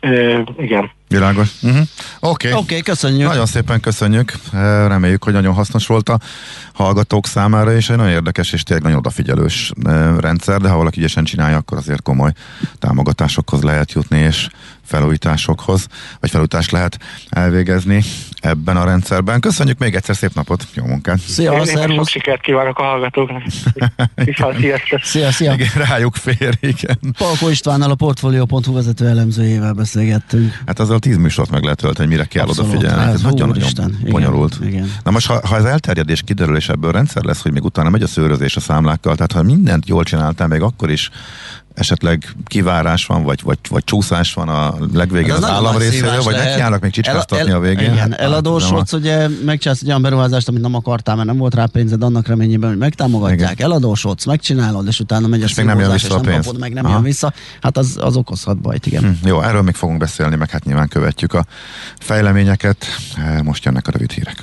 Ö, 0.00 0.40
igen. 0.58 0.90
Világos. 1.08 1.48
Uh-huh. 1.62 1.80
Oké. 2.20 2.48
Oké, 2.48 2.58
okay, 2.58 2.82
köszönjük. 2.82 3.28
Nagyon 3.28 3.46
szépen 3.46 3.80
köszönjük, 3.80 4.32
reméljük, 4.86 5.24
hogy 5.24 5.32
nagyon 5.32 5.54
hasznos 5.54 5.86
volt 5.86 6.08
a 6.08 6.18
hallgatók 6.72 7.26
számára, 7.26 7.72
és 7.72 7.90
egy 7.90 7.96
nagyon 7.96 8.12
érdekes 8.12 8.52
és 8.52 8.62
tényleg 8.62 8.84
nagyon 8.84 8.98
odafigyelős 8.98 9.72
rendszer, 10.18 10.60
de 10.60 10.68
ha 10.68 10.76
valaki 10.76 10.98
ügyesen 10.98 11.24
csinálja, 11.24 11.56
akkor 11.56 11.78
azért 11.78 12.02
komoly 12.02 12.32
támogatásokhoz 12.78 13.62
lehet 13.62 13.92
jutni, 13.92 14.18
és 14.18 14.48
felújításokhoz, 14.84 15.86
vagy 16.20 16.30
felújítást 16.30 16.70
lehet 16.70 16.98
elvégezni 17.28 18.02
ebben 18.40 18.76
a 18.76 18.84
rendszerben. 18.84 19.40
Köszönjük 19.40 19.78
még 19.78 19.94
egyszer, 19.94 20.16
szép 20.16 20.34
napot, 20.34 20.66
jó 20.74 20.84
munkát! 20.84 21.18
Szia, 21.18 21.52
Én 21.52 21.58
sok 21.58 21.66
szervusz. 21.66 22.08
sikert 22.08 22.40
kívánok 22.40 22.78
a 22.78 22.82
hallgatóknak. 22.82 23.42
Szia, 25.02 25.30
szia. 25.30 25.52
Igen, 25.52 25.68
rájuk 25.74 26.14
fér, 26.14 26.56
igen. 26.60 26.98
Palko 27.18 27.48
Istvánnal 27.48 27.90
a 27.90 27.94
Portfolio.hu 27.94 28.72
vezető 28.72 29.06
elemzőjével 29.06 29.72
beszélgettünk. 29.72 30.58
Hát 30.66 30.78
azzal 30.78 30.98
tíz 30.98 31.16
műsort 31.16 31.50
meg 31.50 31.62
lehet 31.62 31.78
tölteni, 31.78 32.08
mire 32.08 32.24
kell 32.24 32.46
Abszolút, 32.46 32.70
odafigyelni. 32.72 33.02
ez 33.08 33.14
Ez 33.14 33.22
nagyon-nagyon 33.22 33.50
úristen, 33.62 33.96
igen, 34.00 34.12
bonyolult. 34.12 34.58
igen. 34.62 34.92
Na 35.04 35.10
most, 35.10 35.26
ha, 35.26 35.46
ha 35.46 35.56
ez 35.56 35.64
elterjed 35.64 36.08
és 36.10 36.20
kiderül, 36.24 36.56
és 36.56 36.68
ebből 36.68 36.92
rendszer 36.92 37.22
lesz, 37.22 37.42
hogy 37.42 37.52
még 37.52 37.64
utána 37.64 37.88
megy 37.90 38.02
a 38.02 38.06
szőrözés 38.06 38.56
a 38.56 38.60
számlákkal, 38.60 39.14
tehát 39.14 39.32
ha 39.32 39.42
mindent 39.42 39.88
jól 39.88 40.04
csináltál, 40.04 40.46
még 40.46 40.60
akkor 40.62 40.90
is 40.90 41.10
esetleg 41.78 42.34
kivárás 42.46 43.06
van, 43.06 43.22
vagy, 43.22 43.40
vagy, 43.42 43.58
vagy 43.68 43.84
csúszás 43.84 44.34
van 44.34 44.48
a 44.48 44.74
legvégén 44.92 45.28
Hát 45.28 45.36
az, 45.36 45.40
nagyon 45.48 45.56
állam 45.56 45.78
részéről, 45.78 46.22
vagy 46.22 46.34
lehet. 46.34 46.48
nekiállnak 46.48 46.80
még 46.80 46.90
csicskáztatni 46.90 47.50
El- 47.50 47.56
a 47.56 47.60
végén. 47.60 47.92
Igen, 47.92 47.96
Hát, 48.10 48.20
eladósodsz, 48.20 48.92
ugye 48.92 49.28
megcsinálsz 49.44 49.80
egy 49.82 49.88
olyan 49.88 50.02
beruházást, 50.02 50.48
amit 50.48 50.62
nem 50.62 50.74
akartál, 50.74 51.14
mert 51.14 51.26
nem 51.28 51.36
volt 51.36 51.54
rá 51.54 51.64
pénzed, 51.66 52.02
annak 52.02 52.26
reményében, 52.26 52.68
hogy 52.68 52.78
megtámogatják, 52.78 53.52
Igen. 53.52 53.66
eladósodsz, 53.70 54.24
megcsinálod, 54.24 54.86
és 54.86 55.00
utána 55.00 55.26
megy 55.26 55.42
a 55.42 55.44
És 55.44 55.54
még 55.54 55.66
nem 55.66 55.78
jön 55.80 55.92
vissza 55.92 56.14
a 56.16 56.20
pénz. 56.20 56.44
kapod 56.46 56.60
meg, 56.60 56.72
nem 56.72 56.84
Aha. 56.84 56.94
jön 56.94 57.02
vissza. 57.02 57.32
Hát 57.60 57.76
az, 57.76 57.96
az 58.00 58.16
okozhat 58.16 58.58
bajt, 58.60 58.86
igen. 58.86 59.02
Hm, 59.02 59.26
jó, 59.28 59.42
erről 59.42 59.62
még 59.62 59.74
fogunk 59.74 59.98
beszélni, 59.98 60.36
meg 60.36 60.50
hát 60.50 60.64
nyilván 60.64 60.88
követjük 60.88 61.32
a 61.34 61.44
fejleményeket. 61.98 62.86
Most 63.42 63.64
jönnek 63.64 63.88
a 63.88 63.90
rövid 63.90 64.10
hírek. 64.12 64.42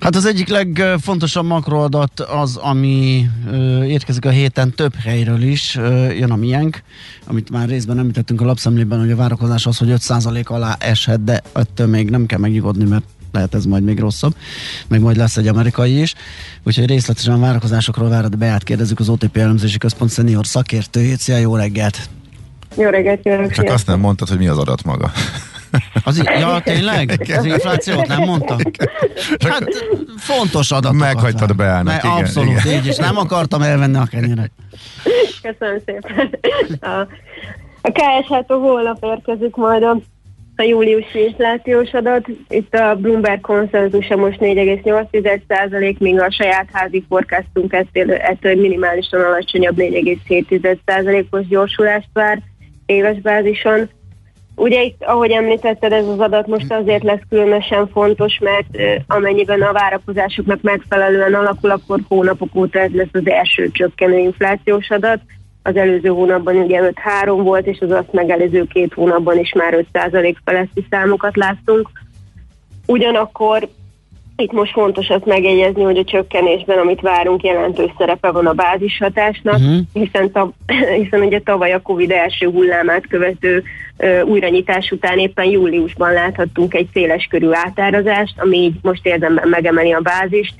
Hát 0.00 0.16
az 0.16 0.24
egyik 0.26 0.48
legfontosabb 0.48 1.46
makroadat 1.46 2.20
az, 2.20 2.56
ami 2.56 3.28
ö, 3.50 3.84
érkezik 3.84 4.24
a 4.24 4.30
héten 4.30 4.74
több 4.74 4.94
helyről 4.94 5.42
is, 5.42 5.76
ö, 5.76 6.10
jön 6.10 6.30
a 6.30 6.36
miénk, 6.36 6.82
amit 7.26 7.50
már 7.50 7.68
részben 7.68 7.98
említettünk 7.98 8.40
a 8.40 8.44
lapszemlében, 8.44 8.98
hogy 8.98 9.10
a 9.10 9.16
várakozás 9.16 9.66
az, 9.66 9.78
hogy 9.78 9.90
5% 9.90 10.46
alá 10.46 10.76
eshet, 10.78 11.24
de 11.24 11.42
ettől 11.52 11.86
még 11.86 12.10
nem 12.10 12.26
kell 12.26 12.38
megnyugodni, 12.38 12.84
mert 12.84 13.04
lehet 13.32 13.54
ez 13.54 13.64
majd 13.64 13.82
még 13.82 13.98
rosszabb, 13.98 14.34
meg 14.88 15.00
majd 15.00 15.16
lesz 15.16 15.36
egy 15.36 15.48
amerikai 15.48 16.00
is. 16.00 16.14
Úgyhogy 16.62 16.86
részletesen 16.86 17.34
a 17.34 17.38
várakozásokról 17.38 18.08
Várad 18.08 18.38
Beát 18.38 18.64
kérdezzük 18.64 19.00
az 19.00 19.08
OTP 19.08 19.36
elemzési 19.36 19.78
központ 19.78 20.12
senior 20.12 20.46
szakértőjét. 20.46 21.18
Szia, 21.18 21.36
jó 21.36 21.56
reggelt! 21.56 22.08
Jó 22.76 22.88
reggelt 22.88 23.20
kívánok! 23.22 23.52
Csak 23.52 23.70
azt 23.70 23.86
nem 23.86 24.00
mondtad, 24.00 24.28
hogy 24.28 24.38
mi 24.38 24.46
az 24.46 24.58
adat 24.58 24.84
maga. 24.84 25.12
Az, 26.04 26.22
ja, 26.38 26.60
tényleg? 26.64 27.20
Az 27.36 27.44
inflációt 27.44 28.06
nem 28.06 28.20
mondtam? 28.20 28.58
Hát 29.48 29.64
fontos 30.18 30.70
adatokat. 30.70 31.14
Meghagyd 31.14 31.56
Beának, 31.56 32.04
igen, 32.04 32.16
Abszolút, 32.16 32.64
igen. 32.64 32.78
így 32.78 32.86
is. 32.86 32.96
Nem 32.96 33.16
akartam 33.16 33.62
elvenni 33.62 33.96
a 33.96 34.06
kenyeret. 34.10 34.50
Köszönöm 35.42 35.78
szépen. 35.86 36.38
A, 36.80 37.06
a 37.80 37.90
KSH-tól 37.92 38.60
holnap 38.60 39.04
érkezik 39.04 39.54
majd 39.54 39.82
a, 39.82 39.98
a 40.56 40.62
júliusi 40.62 41.18
inflációs 41.24 41.92
adat. 41.92 42.26
Itt 42.48 42.74
a 42.74 42.94
Bloomberg 42.94 43.40
konszenzusa 43.40 44.16
most 44.16 44.38
4,8%, 44.40 45.98
míg 45.98 46.20
a 46.20 46.30
saját 46.30 46.68
házi 46.72 47.04
forecastunk 47.08 47.72
ettől, 47.72 48.12
ettől 48.12 48.54
minimálisan 48.54 49.20
alacsonyabb 49.20 49.76
4,7%-os 49.76 51.46
gyorsulást 51.46 52.08
vár 52.12 52.42
éves 52.86 53.20
bázison. 53.20 53.88
Ugye 54.56 54.82
itt, 54.82 55.04
ahogy 55.04 55.30
említetted, 55.30 55.92
ez 55.92 56.06
az 56.06 56.18
adat 56.18 56.46
most 56.46 56.72
azért 56.72 57.02
lesz 57.02 57.20
különösen 57.28 57.88
fontos, 57.88 58.38
mert 58.38 58.66
amennyiben 59.06 59.62
a 59.62 59.72
várakozásoknak 59.72 60.62
megfelelően 60.62 61.34
alakul, 61.34 61.70
akkor 61.70 62.00
hónapok 62.08 62.54
óta 62.54 62.78
ez 62.78 62.90
lesz 62.92 63.08
az 63.12 63.28
első 63.28 63.70
csökkenő 63.70 64.18
inflációs 64.18 64.90
adat. 64.90 65.20
Az 65.62 65.76
előző 65.76 66.08
hónapban 66.08 66.56
ugye 66.56 66.92
5-3 67.24 67.40
volt, 67.42 67.66
és 67.66 67.78
az 67.80 67.90
azt 67.90 68.12
megelőző 68.12 68.64
két 68.64 68.92
hónapban 68.94 69.38
is 69.38 69.52
már 69.52 69.86
5% 69.92 70.36
feletti 70.44 70.86
számokat 70.90 71.36
láttunk. 71.36 71.90
Ugyanakkor 72.86 73.68
itt 74.36 74.52
most 74.52 74.72
fontos 74.72 75.08
azt 75.08 75.24
megjegyezni, 75.24 75.82
hogy 75.82 75.98
a 75.98 76.04
csökkenésben, 76.04 76.78
amit 76.78 77.00
várunk, 77.00 77.42
jelentős 77.42 77.90
szerepe 77.98 78.30
van 78.30 78.46
a 78.46 78.52
bázishatásnak, 78.52 79.54
uh-huh. 79.54 79.78
hiszen, 79.92 80.32
tav- 80.32 80.54
hiszen 81.02 81.20
ugye 81.20 81.40
tavaly 81.40 81.72
a 81.72 81.82
Covid 81.82 82.10
első 82.10 82.50
hullámát 82.50 83.06
követő 83.06 83.62
ö, 83.96 84.20
újranyitás 84.22 84.90
után 84.90 85.18
éppen 85.18 85.44
júliusban 85.44 86.12
láthattunk 86.12 86.74
egy 86.74 86.88
széles 86.92 87.26
körű 87.30 87.48
átárazást, 87.52 88.34
ami 88.40 88.56
így 88.56 88.74
most 88.82 89.06
érdemben 89.06 89.48
megemeli 89.48 89.92
a 89.92 90.00
bázist. 90.00 90.54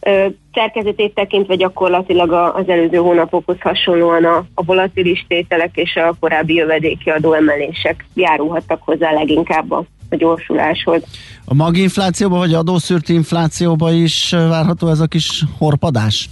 Ö, 0.00 0.26
Szerkezetét 0.52 1.14
tekintve 1.14 1.54
gyakorlatilag 1.54 2.32
a- 2.32 2.54
az 2.54 2.68
előző 2.68 2.96
hónapokhoz 2.96 3.60
hasonlóan 3.60 4.24
a, 4.24 4.44
a 4.54 4.62
volatilis 4.62 5.24
tételek 5.28 5.76
és 5.76 5.96
a 5.96 6.14
korábbi 6.20 6.54
jövedéki 6.54 7.10
adóemelések 7.10 8.04
járulhattak 8.14 8.82
hozzá 8.82 9.12
leginkább 9.12 9.70
a, 9.70 9.84
a 10.10 10.16
gyorsuláshoz. 10.16 11.02
A 11.44 11.54
maginflációba 11.54 12.36
vagy 12.36 12.54
adószűrt 12.54 13.08
inflációba 13.08 13.92
is 13.92 14.30
várható 14.30 14.88
ez 14.88 15.00
a 15.00 15.06
kis 15.06 15.44
horpadás? 15.58 16.28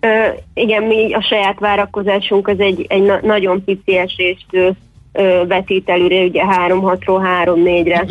Ö, 0.00 0.08
igen, 0.54 0.82
mi 0.82 1.12
a 1.14 1.22
saját 1.22 1.58
várakozásunk 1.58 2.48
az 2.48 2.58
egy, 2.58 2.84
egy 2.88 3.02
na- 3.02 3.20
nagyon 3.22 3.64
pici 3.64 3.96
esést 3.96 4.46
ö, 5.12 5.42
vetít 5.46 5.88
előre, 5.88 6.24
ugye 6.24 6.42
3-6-ról 6.68 7.44
3-4-re 7.44 8.06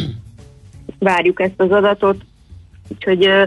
várjuk 0.99 1.41
ezt 1.41 1.53
az 1.57 1.71
adatot, 1.71 2.21
úgyhogy 2.87 3.25
ö, 3.25 3.43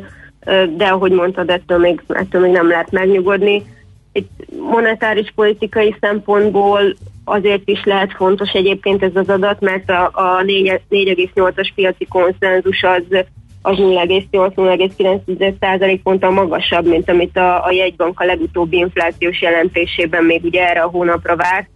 de 0.76 0.86
ahogy 0.86 1.12
mondtad, 1.12 1.50
ettől 1.50 1.78
még, 1.78 2.02
ettől 2.08 2.40
még 2.40 2.52
nem 2.52 2.68
lehet 2.68 2.90
megnyugodni. 2.90 3.62
Itt 4.12 4.30
monetáris 4.70 5.32
politikai 5.34 5.96
szempontból 6.00 6.94
azért 7.24 7.68
is 7.68 7.84
lehet 7.84 8.12
fontos 8.12 8.50
egyébként 8.50 9.02
ez 9.02 9.16
az 9.16 9.28
adat, 9.28 9.60
mert 9.60 9.90
a, 9.90 10.10
a 10.12 10.42
4 10.42 10.80
4,8-as 10.90 11.68
piaci 11.74 12.06
konszenzus 12.06 12.82
az 12.82 13.24
az 13.62 13.76
0,8-0,9% 13.78 16.00
ponttal 16.02 16.30
magasabb, 16.30 16.86
mint 16.86 17.10
amit 17.10 17.36
a, 17.36 17.64
a 17.64 17.70
jegybank 17.70 18.20
a 18.20 18.24
legutóbbi 18.24 18.76
inflációs 18.76 19.40
jelentésében 19.40 20.24
még 20.24 20.44
ugye 20.44 20.68
erre 20.68 20.82
a 20.82 20.88
hónapra 20.88 21.36
várt, 21.36 21.68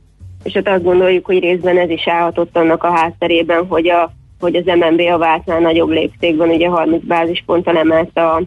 és 0.44 0.52
hát 0.52 0.68
azt 0.68 0.82
gondoljuk, 0.82 1.26
hogy 1.26 1.38
részben 1.38 1.78
ez 1.78 1.90
is 1.90 2.08
állhatott 2.08 2.56
annak 2.56 2.82
a 2.82 2.96
hátterében, 2.96 3.66
hogy, 3.66 3.88
a, 3.88 4.12
hogy 4.40 4.56
az 4.56 4.64
MNB 4.64 5.00
a 5.00 5.18
váltnál 5.18 5.60
nagyobb 5.60 5.88
léptékben 5.88 6.48
ugye 6.48 6.68
30 6.68 7.04
bázisponttal 7.04 8.06
a, 8.14 8.42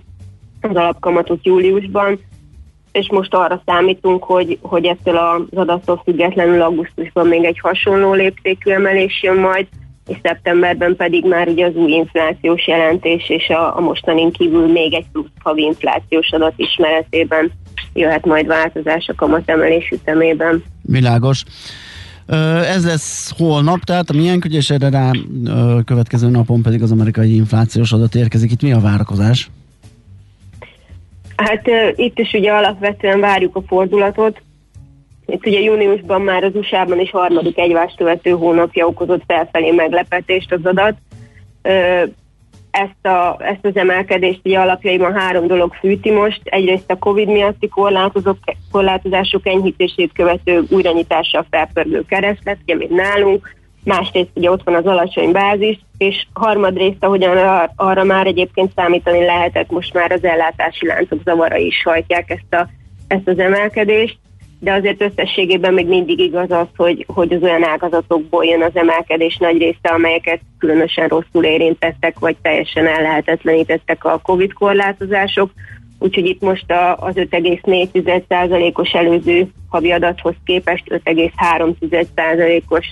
az 0.62 0.76
alapkamatot 0.76 1.46
júliusban, 1.46 2.20
és 2.92 3.10
most 3.12 3.34
arra 3.34 3.62
számítunk, 3.66 4.24
hogy, 4.24 4.58
hogy 4.62 4.86
ettől 4.86 5.18
az 5.18 5.42
adattól 5.54 6.02
függetlenül 6.04 6.62
augusztusban 6.62 7.28
még 7.28 7.44
egy 7.44 7.60
hasonló 7.60 8.14
léptékű 8.14 8.72
emelés 8.72 9.24
jön 9.24 9.38
majd, 9.38 9.68
és 10.08 10.18
szeptemberben 10.24 10.96
pedig 10.96 11.26
már 11.26 11.48
ugye 11.48 11.66
az 11.66 11.76
új 11.76 11.92
inflációs 11.92 12.68
jelentés 12.68 13.30
és 13.30 13.50
a, 13.50 13.78
a 13.78 13.80
mostanin 13.80 14.32
kívül 14.32 14.68
még 14.68 14.94
egy 14.94 15.06
plusz 15.12 15.32
havi 15.44 15.62
inflációs 15.62 16.32
adat 16.32 16.54
ismeretében 16.56 17.52
jöhet 17.94 18.26
majd 18.26 18.48
változás 18.48 19.08
a 19.08 19.16
kamatemelés 19.16 19.90
ütemében. 19.90 20.64
Világos. 20.82 21.44
Ez 22.68 22.86
lesz 22.86 23.34
holnap, 23.38 23.80
tehát 23.80 24.10
a 24.10 24.14
milyen 24.14 24.44
és 24.50 24.70
erre 24.70 24.90
rá 24.90 25.12
következő 25.86 26.30
napon 26.30 26.62
pedig 26.62 26.82
az 26.82 26.92
amerikai 26.92 27.36
inflációs 27.36 27.92
adat 27.92 28.16
érkezik. 28.16 28.52
Itt 28.52 28.62
mi 28.62 28.72
a 28.72 28.80
várakozás? 28.80 29.50
Hát 31.40 31.68
itt 31.96 32.20
is 32.20 32.34
ugye 32.34 32.52
alapvetően 32.52 33.20
várjuk 33.20 33.56
a 33.56 33.62
fordulatot. 33.68 34.42
Itt 35.26 35.46
ugye 35.46 35.60
júniusban 35.60 36.22
már 36.22 36.44
az 36.44 36.56
USA-ban 36.56 37.00
is 37.00 37.12
harmadik 37.12 37.58
egyvást 37.58 37.98
követő 37.98 38.30
hónapja 38.30 38.86
okozott 38.86 39.24
felfelé 39.28 39.72
meglepetést 39.72 40.52
az 40.52 40.66
adat 40.66 40.96
ezt, 42.72 43.06
a, 43.06 43.38
ezt 43.40 43.66
az 43.66 43.76
emelkedést 43.76 44.40
ugye 44.44 44.60
alapjaiban 44.60 45.14
három 45.14 45.48
dolog 45.48 45.74
fűti 45.74 46.12
most. 46.12 46.42
Egyrészt 46.44 46.92
a 46.92 46.98
Covid 46.98 47.28
miatti 47.28 47.68
korlátozók, 47.68 48.38
korlátozások 48.72 49.48
enyhítését 49.48 50.12
követő 50.14 50.64
újranyitással 50.70 51.46
felpörgő 51.50 52.06
kereslet, 52.08 52.58
ugye 52.64 52.76
még 52.76 52.90
nálunk, 52.90 53.56
másrészt 53.84 54.30
ugye 54.34 54.52
ott 54.52 54.64
van 54.64 54.76
az 54.76 54.86
alacsony 54.86 55.32
bázis, 55.32 55.80
és 55.98 56.28
harmadrészt, 56.34 57.04
ahogyan 57.04 57.70
arra 57.76 58.04
már 58.04 58.28
egyébként 58.28 58.72
számítani 58.76 59.26
lehetett, 59.26 59.72
most 59.72 59.94
már 59.94 60.12
az 60.12 60.24
ellátási 60.24 60.86
láncok 60.86 61.20
zavarai 61.24 61.66
is 61.66 61.84
hajtják 61.84 62.30
ezt, 62.30 62.54
a, 62.54 62.68
ezt 63.08 63.28
az 63.28 63.40
emelkedést 63.40 64.18
de 64.60 64.74
azért 64.74 65.02
összességében 65.02 65.74
még 65.74 65.88
mindig 65.88 66.20
igaz 66.20 66.52
az, 66.52 66.68
hogy, 66.76 67.06
hogy 67.08 67.34
az 67.34 67.42
olyan 67.42 67.64
ágazatokból 67.64 68.46
jön 68.46 68.64
az 68.64 68.76
emelkedés 68.76 69.38
nagy 69.38 69.58
része, 69.58 69.90
amelyeket 69.90 70.40
különösen 70.58 71.08
rosszul 71.08 71.44
érintettek, 71.44 72.20
vagy 72.20 72.36
teljesen 72.42 72.88
ellehetetlenítettek 72.88 74.06
a 74.06 74.20
Covid 74.24 74.54
korlátozások. 74.54 75.52
Úgyhogy 76.00 76.26
itt 76.26 76.42
most 76.42 76.72
a, 76.72 76.98
az 76.98 77.16
5,4%-os 77.16 78.92
előző 78.92 79.48
havi 79.70 79.92
adathoz 79.92 80.36
képest 80.46 80.84
5,3%-os 80.88 82.88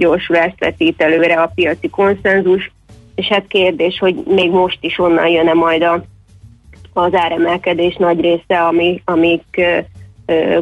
gyorsulást 0.00 0.58
vetít 0.58 1.02
előre 1.02 1.34
a 1.34 1.52
piaci 1.54 1.88
konszenzus, 1.88 2.70
és 3.14 3.26
hát 3.26 3.46
kérdés, 3.46 3.98
hogy 3.98 4.22
még 4.26 4.50
most 4.50 4.78
is 4.80 4.98
onnan 4.98 5.28
jön-e 5.28 5.52
majd 5.52 5.82
a, 5.82 6.04
az 6.92 7.14
áremelkedés 7.14 7.96
nagy 7.96 8.20
része, 8.20 8.60
ami, 8.66 9.02
amik 9.04 9.60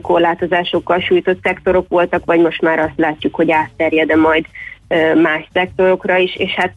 korlátozásokkal 0.02 1.00
sújtott 1.00 1.38
szektorok 1.42 1.88
voltak, 1.88 2.24
vagy 2.24 2.40
most 2.40 2.62
már 2.62 2.78
azt 2.78 2.96
látjuk, 2.96 3.34
hogy 3.34 3.50
átterjed 3.50 4.16
majd 4.16 4.44
más 5.22 5.48
szektorokra 5.52 6.16
is, 6.16 6.36
és 6.36 6.50
hát 6.54 6.74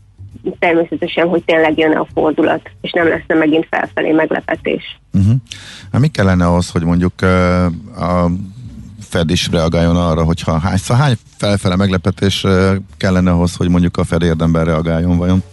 természetesen, 0.59 1.27
hogy 1.27 1.43
tényleg 1.43 1.77
jön 1.77 1.97
a 1.97 2.07
fordulat, 2.13 2.69
és 2.81 2.91
nem 2.91 3.07
lesz 3.07 3.21
megint 3.27 3.67
felfelé 3.69 4.11
meglepetés. 4.11 4.99
Uh-huh. 5.13 5.33
Hát 5.91 6.01
mi 6.01 6.07
kellene 6.07 6.45
ahhoz, 6.45 6.69
hogy 6.69 6.83
mondjuk 6.83 7.21
a 7.95 8.29
Fed 9.11 9.29
is 9.29 9.49
reagáljon 9.51 9.95
arra, 9.95 10.23
hogyha 10.23 10.59
hány, 10.59 10.77
szóval 10.77 11.03
hány 11.03 11.15
felfele 11.37 11.75
meglepetés 11.75 12.45
kellene 12.97 13.31
ahhoz, 13.31 13.55
hogy 13.55 13.69
mondjuk 13.69 13.97
a 13.97 14.03
Fed 14.03 14.21
érdemben 14.21 14.65
reagáljon 14.65 15.17
vajon? 15.17 15.43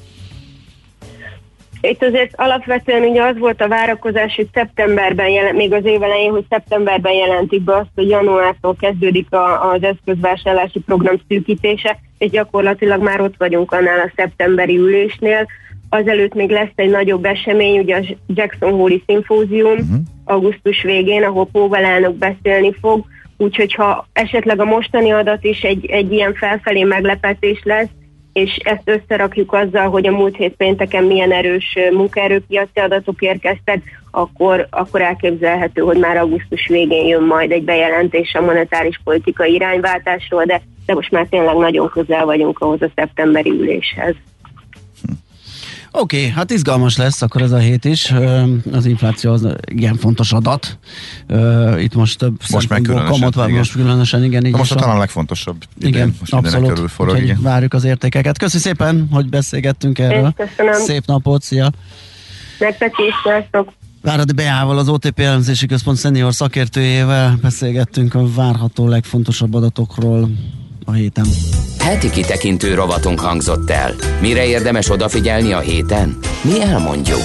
Itt 1.80 2.02
azért 2.02 2.32
alapvetően 2.36 3.02
ugye 3.02 3.22
az 3.22 3.38
volt 3.38 3.60
a 3.60 3.68
várakozás, 3.68 4.34
hogy 4.34 4.48
szeptemberben, 4.52 5.28
jelen, 5.28 5.54
még 5.54 5.72
az 5.72 5.84
év 5.84 6.02
elején, 6.02 6.30
hogy 6.30 6.44
szeptemberben 6.48 7.12
jelentik 7.12 7.62
be 7.62 7.76
azt, 7.76 7.90
hogy 7.94 8.08
januártól 8.08 8.76
kezdődik 8.80 9.32
a, 9.32 9.70
az 9.70 9.82
eszközvásárlási 9.82 10.78
program 10.78 11.20
szűkítése, 11.28 11.98
és 12.18 12.30
gyakorlatilag 12.30 13.02
már 13.02 13.20
ott 13.20 13.34
vagyunk 13.38 13.72
annál 13.72 14.00
a 14.00 14.12
szeptemberi 14.16 14.76
ülésnél. 14.76 15.46
Azelőtt 15.88 16.34
még 16.34 16.50
lesz 16.50 16.72
egy 16.74 16.90
nagyobb 16.90 17.24
esemény, 17.24 17.78
ugye 17.78 17.96
a 17.96 18.16
Jackson 18.26 18.72
Hole-i 18.72 19.02
Symposium 19.06 19.72
uh-huh. 19.72 19.98
augusztus 20.24 20.82
végén, 20.82 21.24
ahol 21.24 21.48
Powell 21.52 21.84
elnök 21.84 22.14
beszélni 22.14 22.74
fog, 22.80 23.04
úgyhogy 23.38 23.74
ha 23.74 24.06
esetleg 24.12 24.60
a 24.60 24.64
mostani 24.64 25.10
adat 25.10 25.44
is 25.44 25.62
egy, 25.62 25.86
egy 25.86 26.12
ilyen 26.12 26.34
felfelé 26.34 26.82
meglepetés 26.82 27.60
lesz, 27.64 27.88
és 28.32 28.56
ezt 28.56 28.82
összerakjuk 28.84 29.52
azzal, 29.52 29.88
hogy 29.88 30.06
a 30.06 30.12
múlt 30.12 30.36
hét 30.36 30.54
pénteken 30.56 31.04
milyen 31.04 31.32
erős 31.32 31.78
munkaerőpiaci 31.92 32.78
adatok 32.80 33.22
érkeztek, 33.22 33.82
akkor, 34.10 34.66
akkor 34.70 35.00
elképzelhető, 35.00 35.80
hogy 35.82 35.98
már 35.98 36.16
augusztus 36.16 36.66
végén 36.68 37.06
jön 37.06 37.22
majd 37.22 37.50
egy 37.50 37.64
bejelentés 37.64 38.34
a 38.34 38.40
monetáris 38.40 39.00
politikai 39.04 39.54
irányváltásról, 39.54 40.44
de, 40.44 40.60
de 40.86 40.94
most 40.94 41.10
már 41.10 41.26
tényleg 41.30 41.56
nagyon 41.56 41.88
közel 41.88 42.24
vagyunk 42.24 42.58
ahhoz 42.58 42.82
a 42.82 42.90
szeptemberi 42.94 43.50
üléshez. 43.50 44.14
Oké, 45.90 46.16
okay, 46.18 46.30
hát 46.30 46.50
izgalmas 46.50 46.96
lesz 46.96 47.22
akkor 47.22 47.42
ez 47.42 47.52
a 47.52 47.58
hét 47.58 47.84
is. 47.84 48.14
Az 48.72 48.86
infláció 48.86 49.32
az 49.32 49.48
igen 49.70 49.96
fontos 49.96 50.32
adat. 50.32 50.78
Itt 51.78 51.94
most 51.94 52.18
több 52.18 52.40
most 52.50 52.68
meg 52.68 52.80
különösen, 52.80 53.10
kamat 53.10 53.34
van, 53.34 53.50
most 53.50 53.72
különösen, 53.72 54.24
igen. 54.24 54.44
Így 54.44 54.56
most 54.56 54.72
a 54.72 54.74
talán 54.74 54.96
a 54.96 54.98
legfontosabb. 54.98 55.56
Igen, 55.80 56.16
most 56.20 56.32
abszolút. 56.32 56.68
Körül 56.68 56.88
forog, 56.88 57.18
igen. 57.18 57.38
várjuk 57.42 57.74
az 57.74 57.84
értékeket. 57.84 58.38
Köszi 58.38 58.58
szépen, 58.58 59.08
hogy 59.10 59.28
beszélgettünk 59.28 59.98
erről. 59.98 60.32
Köszönöm. 60.36 60.72
Szép 60.72 61.06
napot, 61.06 61.42
szia! 61.42 61.70
Nektek 62.58 62.92
is, 63.08 63.14
sziasztok! 63.22 63.72
Váradi 64.02 64.32
Beával, 64.32 64.78
az 64.78 64.88
OTP 64.88 65.20
elemzési 65.20 65.66
központ 65.66 65.96
szenior 65.96 66.34
szakértőjével 66.34 67.38
beszélgettünk 67.42 68.14
a 68.14 68.32
várható 68.34 68.88
legfontosabb 68.88 69.54
adatokról 69.54 70.30
a 70.88 70.92
héten. 70.92 71.26
Heti 71.78 72.10
kitekintő 72.10 72.74
rovatunk 72.74 73.20
hangzott 73.20 73.70
el. 73.70 73.94
Mire 74.20 74.44
érdemes 74.44 74.90
odafigyelni 74.90 75.52
a 75.52 75.58
héten? 75.58 76.18
Mi 76.42 76.62
elmondjuk. 76.62 77.22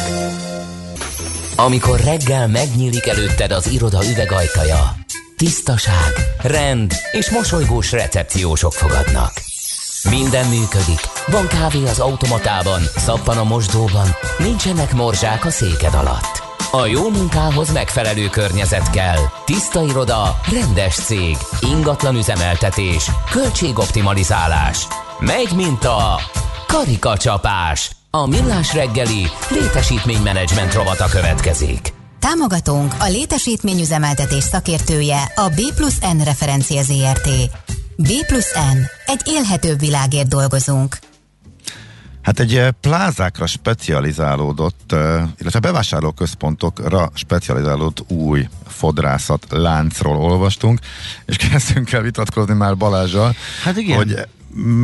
Amikor 1.55 1.99
reggel 1.99 2.47
megnyílik 2.47 3.07
előtted 3.07 3.51
az 3.51 3.71
iroda 3.71 3.99
üvegajtaja, 4.11 4.95
tisztaság, 5.37 6.11
rend 6.41 6.93
és 7.11 7.29
mosolygós 7.29 7.91
recepciósok 7.91 8.73
fogadnak. 8.73 9.31
Minden 10.09 10.47
működik. 10.47 10.99
Van 11.27 11.47
kávé 11.47 11.83
az 11.83 11.99
automatában, 11.99 12.81
szappan 12.95 13.37
a 13.37 13.43
mosdóban, 13.43 14.07
nincsenek 14.39 14.93
morzsák 14.93 15.45
a 15.45 15.49
széked 15.49 15.93
alatt. 15.93 16.52
A 16.75 16.85
jó 16.85 17.09
munkához 17.09 17.71
megfelelő 17.71 18.29
környezet 18.29 18.89
kell. 18.89 19.17
Tiszta 19.45 19.83
iroda, 19.83 20.39
rendes 20.51 20.95
cég, 20.95 21.37
ingatlan 21.61 22.15
üzemeltetés, 22.15 23.11
költségoptimalizálás. 23.31 24.87
Megy, 25.19 25.51
mint 25.55 25.83
a 25.83 26.19
karikacsapás. 26.67 27.91
A 28.09 28.27
millás 28.27 28.73
reggeli 28.73 29.27
létesítménymenedzsment 29.49 30.73
rovata 30.73 31.05
következik. 31.05 31.93
Támogatónk 32.19 32.93
a 32.99 33.07
létesítményüzemeltetés 33.07 34.43
szakértője 34.43 35.31
a 35.35 35.49
B 35.49 35.75
plusz 35.75 35.99
N 35.99 36.23
referencia 36.23 36.81
ZRT. 36.81 37.29
B 37.95 38.09
plusz 38.27 38.53
N. 38.53 38.77
Egy 39.05 39.21
élhetőbb 39.25 39.79
világért 39.79 40.27
dolgozunk. 40.27 40.97
Hát 42.23 42.39
egy 42.39 42.55
eh, 42.55 42.69
plázákra 42.81 43.45
specializálódott, 43.45 44.91
eh, 44.91 45.23
illetve 45.39 45.59
bevásárlóközpontokra 45.59 47.09
specializálódott 47.13 48.11
új 48.11 48.47
fodrászat 48.67 49.45
láncról 49.49 50.15
olvastunk, 50.15 50.79
és 51.25 51.35
kezdtünk 51.35 51.91
el 51.91 52.01
vitatkozni 52.01 52.53
már 52.53 52.77
Balázsal, 52.77 53.35
hát 53.63 53.77
igen. 53.77 53.97
hogy 53.97 54.27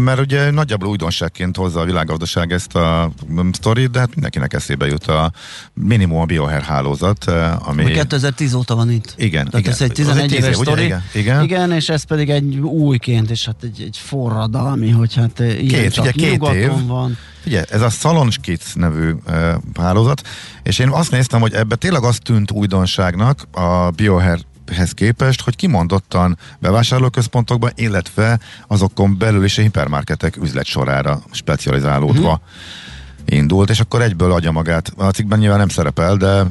mert 0.03 0.19
ugye 0.19 0.51
nagyjából 0.51 0.89
újdonságként 0.89 1.55
hozza 1.55 1.79
a 1.79 1.85
világgazdaság 1.85 2.51
ezt 2.51 2.75
a 2.75 3.11
sztorit, 3.51 3.91
de 3.91 3.99
hát 3.99 4.09
mindenkinek 4.13 4.53
eszébe 4.53 4.85
jut 4.85 5.07
a 5.07 5.31
minimum 5.73 6.19
a 6.19 6.25
bioher 6.25 6.61
hálózat, 6.61 7.27
eh, 7.27 7.67
ami... 7.67 7.81
ami 7.81 7.91
2010 7.91 8.53
óta 8.53 8.75
van 8.75 8.91
itt. 8.91 9.13
Igen. 9.17 9.45
Tehát 9.45 9.59
igen. 9.59 9.71
ez 9.71 9.81
egy 9.81 9.91
11 9.91 10.31
éves 10.31 10.55
sztori. 10.55 10.83
Igen, 10.83 11.03
igen. 11.13 11.43
igen, 11.43 11.71
és 11.71 11.89
ez 11.89 12.03
pedig 12.03 12.29
egy 12.29 12.59
újként, 12.59 13.29
és 13.29 13.45
hát 13.45 13.63
egy, 13.63 13.81
egy 13.81 13.97
forradalmi, 13.97 14.89
hogy 14.89 15.15
hát 15.15 15.39
ilyen 15.39 15.81
két, 15.81 15.93
csak 15.93 16.03
ugye, 16.03 16.11
két 16.11 16.53
év. 16.53 16.71
van. 16.87 17.17
Ugye, 17.45 17.63
ez 17.63 17.81
a 17.81 17.89
Salonskic 17.89 18.73
nevű 18.73 19.11
uh, 19.27 19.53
hálózat, 19.75 20.27
és 20.63 20.79
én 20.79 20.89
azt 20.89 21.11
néztem, 21.11 21.41
hogy 21.41 21.53
ebbe 21.53 21.75
tényleg 21.75 22.03
azt 22.03 22.21
tűnt 22.21 22.51
újdonságnak 22.51 23.47
a 23.51 23.89
Bioher 23.89 24.39
hez 24.71 24.91
képest, 24.91 25.41
hogy 25.41 25.55
kimondottan 25.55 26.37
bevásárlóközpontokban, 26.59 27.71
illetve 27.75 28.39
azokon 28.67 29.17
belül 29.17 29.43
is 29.43 29.57
a 29.57 29.61
hipermarketek 29.61 30.35
üzletsorára 30.35 31.21
specializálódva 31.31 32.31
uh-huh. 32.31 33.37
indult, 33.37 33.69
és 33.69 33.79
akkor 33.79 34.01
egyből 34.01 34.31
adja 34.31 34.51
magát. 34.51 34.91
A 34.97 35.09
cikkben 35.09 35.39
nyilván 35.39 35.57
nem 35.57 35.69
szerepel, 35.69 36.15
de 36.15 36.43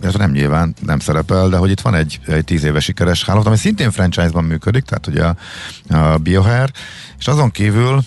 ez 0.00 0.14
nem 0.14 0.30
nyilván 0.30 0.74
nem 0.80 0.98
szerepel, 0.98 1.48
de 1.48 1.56
hogy 1.56 1.70
itt 1.70 1.80
van 1.80 1.94
egy, 1.94 2.20
egy 2.26 2.44
tíz 2.44 2.64
éves 2.64 2.84
sikeres 2.84 3.24
hálózat, 3.24 3.46
ami 3.46 3.56
szintén 3.56 3.90
franchise-ban 3.90 4.44
működik, 4.44 4.84
tehát 4.84 5.06
ugye 5.06 5.24
a, 5.24 5.34
a 6.12 6.18
BioHair, 6.18 6.70
és 7.18 7.26
azon 7.26 7.50
kívül 7.50 8.02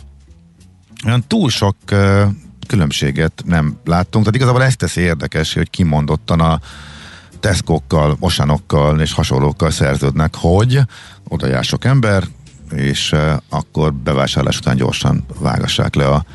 olyan 1.06 1.24
túl 1.28 1.50
sok 1.50 1.76
uh, 1.92 2.22
különbséget 2.68 3.44
nem 3.46 3.78
láttunk, 3.86 4.24
tehát 4.24 4.40
igazából 4.40 4.64
ezt 4.64 4.78
teszi 4.78 5.02
érdekes, 5.02 5.54
hogy 5.54 5.70
kimondottan 5.70 6.40
a 6.40 6.60
Tesco-kkal, 7.48 8.18
Osanokkal 8.20 9.00
és 9.00 9.14
hasonlókkal 9.14 9.72
szerződnek, 9.72 10.36
hogy 10.36 10.80
oda 11.28 11.48
jár 11.48 11.64
sok 11.64 11.86
ember, 11.86 12.24
és 12.72 13.12
uh, 13.12 13.20
akkor 13.50 13.94
bevásárlás 13.94 14.58
után 14.58 14.76
gyorsan 14.76 15.26
vágassák 15.40 15.96
le 15.96 16.08
a 16.08 16.26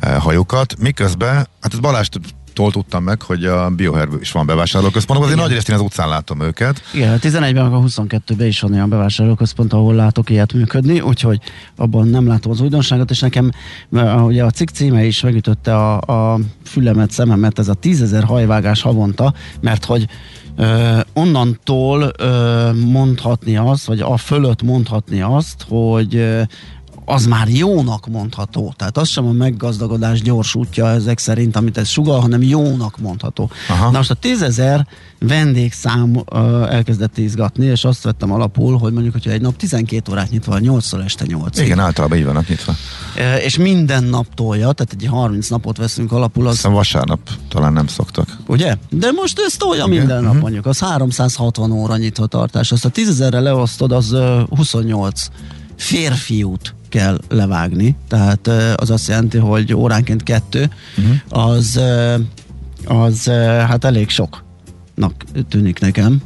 e, 0.00 0.14
hajókat, 0.14 0.78
miközben, 0.78 1.34
hát 1.60 1.72
ez 1.72 1.78
Balást 1.78 2.20
tól 2.54 2.70
tudtam 2.70 3.02
meg, 3.02 3.22
hogy 3.22 3.44
a 3.44 3.70
Bioher 3.70 4.08
is 4.20 4.32
van 4.32 4.46
bevásárlóközpontban, 4.46 5.28
azért 5.28 5.42
nagy 5.42 5.52
részt 5.52 5.68
én 5.68 5.74
az 5.74 5.80
utcán 5.80 6.08
látom 6.08 6.40
őket. 6.40 6.82
Igen, 6.94 7.12
a 7.12 7.16
11-ben, 7.16 7.72
a 7.72 7.80
22-ben 7.80 8.46
is 8.46 8.60
van 8.60 8.72
olyan 8.72 8.88
bevásárlóközpont, 8.88 9.72
ahol 9.72 9.94
látok 9.94 10.30
ilyet 10.30 10.52
működni, 10.52 11.00
úgyhogy 11.00 11.40
abban 11.76 12.08
nem 12.08 12.26
látom 12.26 12.52
az 12.52 12.60
újdonságot, 12.60 13.10
és 13.10 13.20
nekem 13.20 13.50
ugye 14.24 14.44
a 14.44 14.50
cikk 14.50 14.68
címe 14.68 15.04
is 15.04 15.20
megütötte 15.20 15.76
a, 15.76 16.32
a 16.32 16.38
fülemet, 16.64 17.10
szememet, 17.10 17.58
ez 17.58 17.68
a 17.68 17.74
10.000 17.74 18.22
hajvágás 18.26 18.82
havonta, 18.82 19.34
mert 19.60 19.84
hogy 19.84 20.08
Ö, 20.56 20.98
onnantól 21.12 22.12
ö, 22.18 22.70
mondhatni 22.72 23.56
azt, 23.56 23.86
vagy 23.86 24.00
a 24.00 24.16
fölött 24.16 24.62
mondhatni 24.62 25.20
azt, 25.20 25.64
hogy 25.68 26.14
az 27.04 27.26
már 27.26 27.48
jónak 27.48 28.06
mondható. 28.06 28.74
Tehát 28.76 28.96
az 28.96 29.08
sem 29.08 29.26
a 29.26 29.32
meggazdagodás 29.32 30.22
gyors 30.22 30.54
útja 30.54 30.88
ezek 30.88 31.18
szerint, 31.18 31.56
amit 31.56 31.78
ez 31.78 31.88
sugal, 31.88 32.20
hanem 32.20 32.42
jónak 32.42 32.98
mondható. 32.98 33.50
Aha. 33.68 33.90
Na 33.90 33.96
most 33.96 34.10
a 34.10 34.14
tízezer 34.14 34.86
vendégszám 35.18 36.16
uh, 36.16 36.24
elkezdett 36.74 37.18
izgatni, 37.18 37.66
és 37.66 37.84
azt 37.84 38.02
vettem 38.02 38.32
alapul, 38.32 38.78
hogy 38.78 38.92
mondjuk, 38.92 39.12
hogyha 39.12 39.30
egy 39.30 39.40
nap 39.40 39.56
12 39.56 40.12
órát 40.12 40.30
nyitva, 40.30 40.58
8-szor 40.60 41.04
este 41.04 41.24
8 41.28 41.58
Igen, 41.58 41.78
általában 41.78 42.18
így 42.18 42.24
vannak 42.24 42.48
nyitva. 42.48 42.74
Uh, 43.16 43.44
és 43.44 43.56
minden 43.56 44.04
nap 44.04 44.26
tolja, 44.34 44.72
tehát 44.72 44.94
egy 44.98 45.06
30 45.06 45.48
napot 45.48 45.76
veszünk 45.76 46.12
alapul. 46.12 46.46
Az... 46.46 46.54
Aztán 46.54 46.72
vasárnap 46.72 47.20
talán 47.48 47.72
nem 47.72 47.86
szoktak. 47.86 48.38
Ugye? 48.46 48.76
De 48.90 49.10
most 49.10 49.38
ez 49.46 49.56
tolja 49.56 49.84
Igen. 49.86 49.98
minden 49.98 50.22
nap 50.22 50.40
mondjuk. 50.40 50.66
Az 50.66 50.78
360 50.78 51.72
óra 51.72 51.96
nyitva 51.96 52.26
tartás. 52.26 52.72
Azt 52.72 52.84
a 52.84 52.90
10.000-re 52.90 53.40
leosztod, 53.40 53.92
az 53.92 54.12
uh, 54.12 54.40
28 54.48 55.28
férfiút 55.76 56.74
kell 56.88 57.20
levágni, 57.28 57.96
tehát 58.08 58.46
az 58.76 58.90
azt 58.90 59.08
jelenti, 59.08 59.38
hogy 59.38 59.74
óránként 59.74 60.22
kettő, 60.22 60.70
uh-huh. 60.98 61.44
az, 61.48 61.80
az 62.84 63.24
hát 63.66 63.84
elég 63.84 64.08
soknak 64.08 65.24
tűnik 65.48 65.80
nekem. 65.80 66.22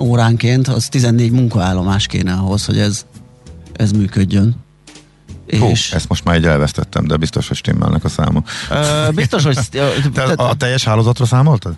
Óránként 0.00 0.68
az 0.68 0.88
14 0.88 1.30
munkaállomás 1.30 2.06
kéne 2.06 2.32
ahhoz, 2.32 2.64
hogy 2.64 2.78
ez, 2.78 3.06
ez 3.72 3.92
működjön. 3.92 4.56
Hú, 5.48 5.66
és... 5.66 5.92
ezt 5.92 6.08
most 6.08 6.24
már 6.24 6.34
egy 6.34 6.44
elvesztettem, 6.44 7.06
de 7.06 7.16
biztos, 7.16 7.48
hogy 7.48 7.56
stimmelnek 7.56 8.04
a 8.04 8.08
számok. 8.08 8.48
Biztos, 9.14 9.44
hogy... 9.44 9.58
Te 10.14 10.22
a, 10.22 10.54
teljes 10.54 10.84
hálózatra 10.84 11.26
számoltad? 11.26 11.74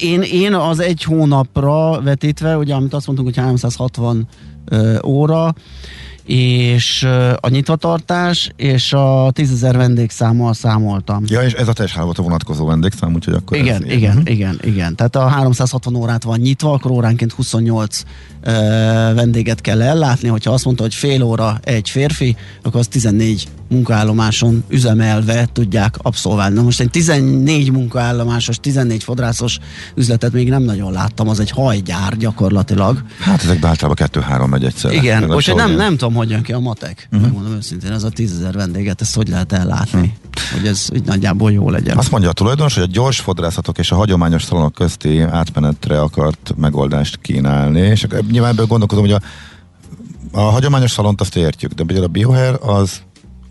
Én, 0.00 0.22
én 0.22 0.54
az 0.54 0.80
egy 0.80 1.02
hónapra 1.02 2.00
vetítve, 2.02 2.56
ugye 2.56 2.74
amit 2.74 2.94
azt 2.94 3.06
mondtunk, 3.06 3.34
hogy 3.34 3.44
360 3.44 4.28
uh, 4.70 4.98
óra, 5.04 5.54
és 6.26 7.08
a 7.40 7.48
nyitvatartás 7.48 8.50
és 8.56 8.92
a 8.92 9.30
tízezer 9.32 9.76
vendégszámmal 9.76 10.54
számoltam. 10.54 11.22
Ja, 11.26 11.42
és 11.42 11.52
ez 11.52 11.68
a 11.68 11.72
teljes 11.72 11.94
hálózatra 11.94 12.22
vonatkozó 12.22 12.66
vendégszám, 12.66 13.14
úgyhogy 13.14 13.34
akkor 13.34 13.56
Igen, 13.56 13.74
ez 13.74 13.92
igen, 13.92 13.96
igen, 13.96 14.22
igen, 14.24 14.58
igen. 14.62 14.96
Tehát 14.96 15.16
a 15.16 15.26
360 15.26 15.94
órát 15.94 16.22
van 16.22 16.38
nyitva, 16.38 16.72
akkor 16.72 16.90
óránként 16.90 17.32
28 17.32 18.02
uh, 18.46 18.52
vendéget 19.14 19.60
kell 19.60 19.82
ellátni. 19.82 20.28
Hogyha 20.28 20.52
azt 20.52 20.64
mondta, 20.64 20.82
hogy 20.82 20.94
fél 20.94 21.22
óra 21.22 21.58
egy 21.62 21.90
férfi, 21.90 22.36
akkor 22.62 22.80
az 22.80 22.88
14 22.88 23.48
munkaállomáson 23.68 24.64
üzemelve 24.68 25.48
tudják 25.52 25.94
abszolválni. 26.02 26.54
Na 26.54 26.62
most 26.62 26.80
egy 26.80 26.90
14 26.90 27.72
munkaállomásos, 27.72 28.58
14 28.60 29.02
fodrászos 29.02 29.58
üzletet 29.94 30.32
még 30.32 30.48
nem 30.48 30.62
nagyon 30.62 30.92
láttam, 30.92 31.28
az 31.28 31.40
egy 31.40 31.50
hajgyár 31.50 32.16
gyakorlatilag. 32.16 33.02
Hát 33.20 33.42
ezekben 33.42 33.70
általában 33.70 33.96
kettő-három 33.96 34.50
megy 34.50 34.64
egyszer. 34.64 34.92
Igen, 34.92 35.24
most 35.24 35.54
nem, 35.54 35.70
nem 35.70 35.96
tudom, 35.96 36.13
hogy 36.14 36.30
jön 36.30 36.42
ki 36.42 36.52
a 36.52 36.58
matek. 36.58 37.06
Uh-huh. 37.06 37.22
Megmondom 37.22 37.52
őszintén, 37.52 37.92
ez 37.92 38.02
a 38.02 38.08
tízezer 38.08 38.54
vendéget, 38.54 39.00
ezt 39.00 39.14
hogy 39.14 39.28
lehet 39.28 39.52
ellátni? 39.52 39.98
Uh-huh. 39.98 40.58
Hogy 40.58 40.66
ez 40.66 40.88
így 40.94 41.04
nagyjából 41.04 41.52
jó 41.52 41.70
legyen. 41.70 41.96
Azt 41.96 42.10
mondja 42.10 42.28
a 42.28 42.32
tulajdonos, 42.32 42.74
hogy 42.74 42.82
a 42.82 42.86
gyors 42.86 43.20
fodrászatok 43.20 43.78
és 43.78 43.90
a 43.90 43.96
hagyományos 43.96 44.42
szalonok 44.42 44.72
közti 44.72 45.20
átmenetre 45.20 46.00
akart 46.00 46.54
megoldást 46.56 47.18
kínálni, 47.20 47.80
és 47.80 48.06
nyilván 48.30 48.50
ebből 48.50 48.66
gondolkodom, 48.66 49.04
hogy 49.04 49.12
a, 49.12 49.20
a 50.38 50.40
hagyományos 50.40 50.90
szalont 50.90 51.20
azt 51.20 51.36
értjük, 51.36 51.72
de 51.72 51.84
például 51.84 52.06
a 52.06 52.10
biohair 52.10 52.58
az 52.60 53.02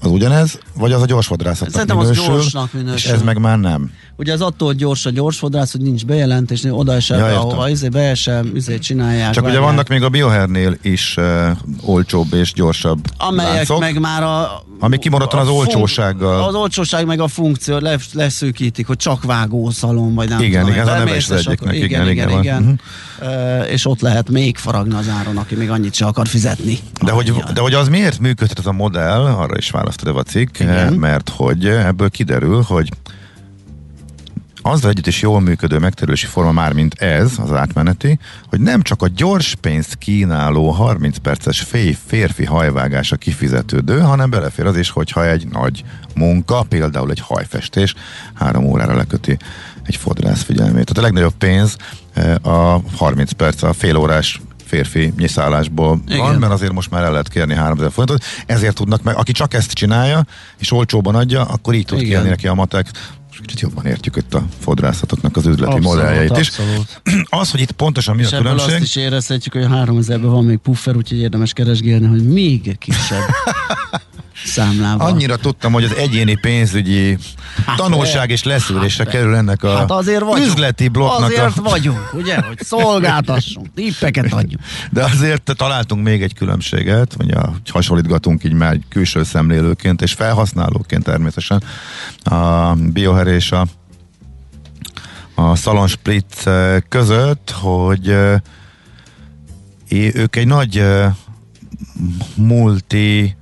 az 0.04 0.12
ugyanez, 0.12 0.60
vagy 0.74 0.92
az 0.92 1.02
a 1.02 1.06
gyorsfodrászatnak 1.06 1.74
Szerintem 1.74 1.98
minősül, 1.98 2.24
az 2.24 2.30
gyorsnak 2.30 2.74
minősül. 2.74 2.96
És 2.96 3.06
ez 3.06 3.22
meg 3.22 3.40
már 3.40 3.60
nem. 3.60 3.92
Ugye 4.16 4.34
az 4.34 4.42
attól 4.42 4.74
gyors 4.74 5.06
a 5.06 5.10
gyorsfodrász, 5.10 5.72
hogy 5.72 5.82
nincs 5.82 6.06
bejelentés, 6.06 6.64
oda 6.70 6.94
esel 6.94 7.18
ja, 7.18 7.40
ahova 7.40 7.70
izé 7.70 7.90
beesem, 7.90 8.52
izé 8.56 8.80
csinálják. 8.80 9.32
Csak 9.32 9.44
várják. 9.44 9.62
ugye 9.62 9.70
vannak 9.70 9.88
még 9.88 10.04
a 10.04 10.10
Biohernél 10.10 10.78
is 10.82 11.16
uh, 11.18 11.50
olcsóbb 11.82 12.34
és 12.34 12.54
gyorsabb 12.54 13.00
Amelyek 13.18 13.54
láncok, 13.54 13.80
meg 13.80 14.00
már 14.00 14.24
a... 14.24 14.64
Ami 14.80 14.98
kimondottan 14.98 15.40
az 15.40 15.48
olcsósággal. 15.48 16.44
Az 16.44 16.56
olcsóság 16.56 17.06
meg 17.06 17.20
a 17.20 17.28
funkció 17.28 17.80
leszűkítik, 18.14 18.88
hogy 18.88 18.98
csak 18.98 19.24
vágószalon, 19.24 20.14
vagy 20.14 20.30
nem 20.30 20.40
Igen, 20.40 20.60
tudom, 20.60 20.76
igen, 20.76 20.88
ez 20.88 20.94
a 20.94 20.98
neve 20.98 21.16
is 21.16 21.30
egyiknek. 21.30 21.76
Igen, 21.76 21.86
igen, 21.88 22.10
igen. 22.10 22.30
igen. 22.30 22.42
igen. 22.42 22.80
Uh, 23.22 23.72
és 23.72 23.86
ott 23.86 24.02
lehet 24.02 24.30
még 24.30 24.58
faragni 24.58 24.94
az 24.94 25.10
áron, 25.20 25.38
aki 25.38 25.56
még 25.56 25.70
annyit 25.70 25.94
se 25.94 26.06
akar 26.06 26.28
fizetni. 26.28 26.80
De 27.04 27.12
hogy, 27.12 27.34
de 27.54 27.62
hogy 27.62 27.74
az 27.74 27.88
miért 27.88 28.20
működhet 28.20 28.60
ez 28.60 28.66
a 28.66 28.72
modell, 28.72 29.22
arra 29.22 29.58
is 29.58 29.70
választod 29.70 30.18
a 30.18 30.24
cikk, 30.24 30.60
igen. 30.60 30.94
mert 30.94 31.30
hogy 31.30 31.66
ebből 31.66 32.10
kiderül, 32.10 32.62
hogy 32.62 32.90
azzal 34.64 34.90
együtt 34.90 35.08
is 35.08 35.22
jól 35.22 35.42
működő 35.42 35.78
megterülési 35.78 36.26
forma 36.26 36.52
már, 36.52 36.74
mint 36.74 36.94
ez, 36.94 37.32
az 37.38 37.52
átmeneti, 37.52 38.20
hogy 38.50 38.60
nem 38.60 38.82
csak 38.82 39.02
a 39.02 39.08
gyors 39.08 39.56
pénzt 39.56 39.96
kínáló 39.96 40.70
30 40.70 41.18
perces 41.18 41.62
fél, 41.62 41.96
férfi 42.06 42.46
hajvágása 42.46 43.16
kifizetődő, 43.16 44.00
hanem 44.00 44.30
belefér 44.30 44.66
az 44.66 44.78
is, 44.78 44.90
hogyha 44.90 45.28
egy 45.30 45.48
nagy 45.48 45.84
munka, 46.16 46.66
például 46.70 47.12
egy 47.12 47.20
hajfestés, 47.20 47.94
három 48.34 48.66
órára 48.66 48.96
leköti 48.96 49.38
egy 49.84 49.96
fodrász 49.96 50.44
figyelmét. 50.44 50.86
Tehát 50.86 50.98
a 50.98 51.02
legnagyobb 51.02 51.34
pénz 51.38 51.78
eh, 52.14 52.36
a 52.42 52.82
30 52.96 53.32
perc, 53.32 53.64
a 53.64 53.74
fél 53.74 53.96
órás 53.96 54.42
férfi 54.66 55.14
nyiszállásból 55.18 56.00
Igen. 56.06 56.20
van, 56.20 56.36
mert 56.36 56.52
azért 56.52 56.72
most 56.72 56.92
már 56.92 57.04
el 57.04 57.12
lehet 57.12 57.30
kérni 57.30 57.54
3000 57.54 57.92
forintot, 57.92 58.24
ezért 58.46 58.76
tudnak 58.76 59.04
meg, 59.04 59.16
aki 59.16 59.32
csak 59.32 59.54
ezt 59.54 59.72
csinálja, 59.72 60.26
és 60.58 60.72
olcsóban 60.72 61.16
adja, 61.16 61.44
akkor 61.44 61.74
így 61.74 61.86
tud 61.86 61.98
Igen. 61.98 62.10
kérni 62.10 62.30
neki 62.30 62.48
a 62.48 62.54
matek 62.54 62.88
kicsit 63.42 63.60
jobban 63.60 63.86
értjük 63.86 64.16
itt 64.16 64.34
a 64.34 64.44
fodrászatoknak 64.60 65.38
az 65.38 65.46
üzleti 65.46 65.72
abszolút, 65.72 65.98
modelljeit 65.98 66.32
abszolút. 66.32 67.02
is. 67.06 67.14
Az, 67.40 67.52
hogy 67.52 67.60
itt 67.60 67.72
pontosan 67.72 68.16
mi 68.16 68.22
és 68.22 68.32
a 68.32 68.38
különbség. 68.38 68.74
azt 68.74 68.84
is 68.84 68.96
érezhetjük, 68.96 69.54
hogy 69.54 69.66
3000-ben 69.66 70.32
van 70.32 70.46
még 70.46 70.58
puffer, 70.58 70.96
úgyhogy 70.96 71.20
érdemes 71.20 71.54
keresgélni, 71.54 72.08
hogy 72.08 72.28
még 72.28 72.78
kisebb 72.78 73.24
számlával. 74.46 75.08
Annyira 75.08 75.36
tudtam, 75.36 75.74
hogy 75.74 75.84
az 75.84 75.96
egyéni 75.96 76.36
pénzügyi 76.36 77.18
hát, 77.66 77.78
tanulság 77.78 78.30
és 78.30 78.44
leszűrésre 78.44 79.04
hát, 79.04 79.14
kerül 79.14 79.36
ennek 79.36 79.64
a 79.64 79.76
hát 79.76 79.92
azért 79.92 80.22
vagyunk, 80.22 80.48
üzleti 80.48 80.88
blokknak. 80.88 81.30
Azért 81.30 81.58
a... 81.58 81.62
vagyunk, 81.62 82.14
ugye, 82.14 82.42
hogy 82.42 82.60
szolgáltassunk, 82.60 83.68
tippeket 83.76 84.34
adjuk. 84.40 84.62
De 84.92 85.04
azért 85.04 85.56
találtunk 85.58 86.04
még 86.04 86.22
egy 86.22 86.34
különbséget, 86.34 87.16
ugye, 87.20 87.36
hogy 87.36 87.70
hasonlítgatunk 87.72 88.44
így 88.44 88.54
már 88.54 88.80
külső 88.90 89.24
szemlélőként 89.24 90.02
és 90.02 90.14
felhasználóként 90.14 91.04
természetesen 91.04 91.64
a 92.24 92.74
Bioher 93.24 93.28
és 93.28 93.52
a, 93.52 93.66
a 95.36 95.56
Salon 95.56 95.88
Spritz 95.88 96.50
között, 96.90 97.52
hogy 97.52 98.08
ők 99.90 100.36
egy 100.36 100.48
nagy 100.48 100.84
multi 102.36 103.36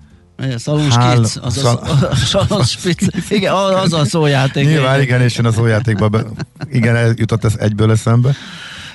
Szalons 0.57 0.95
Hál... 0.95 1.15
Kids, 1.15 1.37
az 1.41 1.57
Szal... 1.57 1.77
a, 2.09 2.15
Szalons 2.15 2.69
Spitz. 2.77 3.07
Igen, 3.29 3.53
az 3.53 3.93
a 3.93 4.05
szójáték. 4.05 4.65
Nyilván, 4.65 4.93
igen, 4.93 5.01
igen 5.01 5.21
és 5.21 5.37
én 5.37 5.45
a 5.45 5.51
szójátékban 5.51 6.11
be, 6.11 6.23
igen, 6.71 7.13
jutott 7.17 7.43
ez 7.43 7.55
egyből 7.57 7.91
eszembe. 7.91 8.35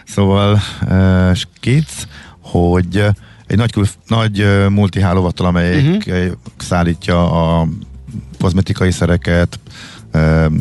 Szóval 0.06 0.60
uh, 0.82 1.36
Kids, 1.60 2.06
hogy 2.40 3.04
egy 3.46 3.56
nagy, 3.56 3.72
kül, 3.72 3.86
nagy 4.06 4.40
uh, 4.40 4.68
multihálóvattal, 4.68 5.46
amelyik 5.46 6.06
uh-huh. 6.06 6.32
szállítja 6.56 7.30
a 7.58 7.68
kozmetikai 8.40 8.90
szereket, 8.90 9.58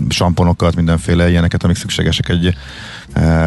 samponokat, 0.10 0.76
mindenféle 0.76 1.30
ilyeneket, 1.30 1.64
amik 1.64 1.76
szükségesek 1.78 2.30
egy 2.30 2.56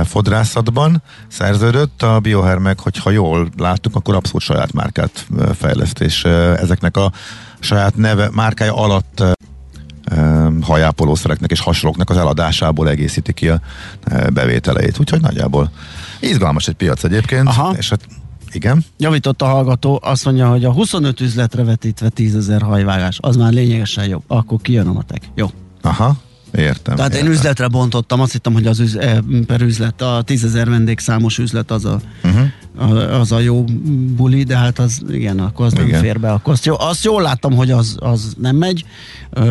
fodrászatban 0.04 1.02
szerződött, 1.28 2.02
a 2.02 2.20
Bioher 2.20 2.58
meg, 2.58 2.80
hogyha 2.80 3.10
jól 3.10 3.48
láttuk, 3.56 3.96
akkor 3.96 4.14
abszolút 4.14 4.42
saját 4.42 4.72
márkát 4.72 5.26
fejleszt, 5.54 6.00
és 6.00 6.24
ezeknek 6.56 6.96
a 6.96 7.12
saját 7.60 7.96
neve, 7.96 8.30
márkája 8.32 8.76
alatt 8.76 9.22
hajápolószereknek 10.60 11.50
és 11.50 11.60
hasonlóknak 11.60 12.10
az 12.10 12.16
eladásából 12.16 12.88
egészíti 12.88 13.32
ki 13.32 13.48
a 13.48 13.60
bevételeit. 14.32 14.98
Úgyhogy 14.98 15.20
nagyjából 15.20 15.70
izgalmas 16.20 16.68
egy 16.68 16.74
piac 16.74 17.04
egyébként, 17.04 17.48
Aha. 17.48 17.74
és 17.76 17.88
hát 17.88 18.00
igen. 18.52 18.84
Javított 18.96 19.42
a 19.42 19.46
hallgató, 19.46 20.00
azt 20.02 20.24
mondja, 20.24 20.48
hogy 20.48 20.64
a 20.64 20.72
25 20.72 21.20
üzletre 21.20 21.64
vetítve 21.64 22.08
10 22.08 22.36
ezer 22.36 22.62
hajvágás, 22.62 23.18
az 23.20 23.36
már 23.36 23.52
lényegesen 23.52 24.08
jobb. 24.08 24.22
Akkor 24.26 24.60
kijön 24.60 24.86
a 24.86 24.92
matek. 24.92 25.22
Jó. 25.34 25.50
Aha. 25.82 26.16
Értem. 26.52 26.96
Tehát 26.96 27.12
értem. 27.12 27.26
én 27.26 27.32
üzletre 27.32 27.68
bontottam, 27.68 28.20
azt 28.20 28.32
hittem, 28.32 28.52
hogy 28.52 28.66
az 28.66 28.80
üz, 28.80 28.98
per 29.46 29.60
üzlet, 29.60 30.02
a 30.02 30.22
tízezer 30.24 30.68
vendégszámos 30.68 31.38
üzlet 31.38 31.70
az 31.70 31.84
a, 31.84 32.00
uh-huh. 32.24 32.92
a- 32.92 33.20
az 33.20 33.32
a 33.32 33.38
jó 33.38 33.64
buli, 34.16 34.42
de 34.42 34.56
hát 34.56 34.78
az, 34.78 35.02
igen, 35.10 35.38
akkor 35.38 35.66
az 35.66 35.72
nem 35.72 35.86
Igen. 35.86 36.00
fér 36.00 36.20
be. 36.20 36.32
Akkor 36.32 36.52
azt, 36.52 36.64
jó, 36.64 36.74
azt 36.78 37.04
jól 37.04 37.22
láttam, 37.22 37.54
hogy 37.54 37.70
az, 37.70 37.96
az 37.98 38.34
nem 38.38 38.56
megy, 38.56 38.84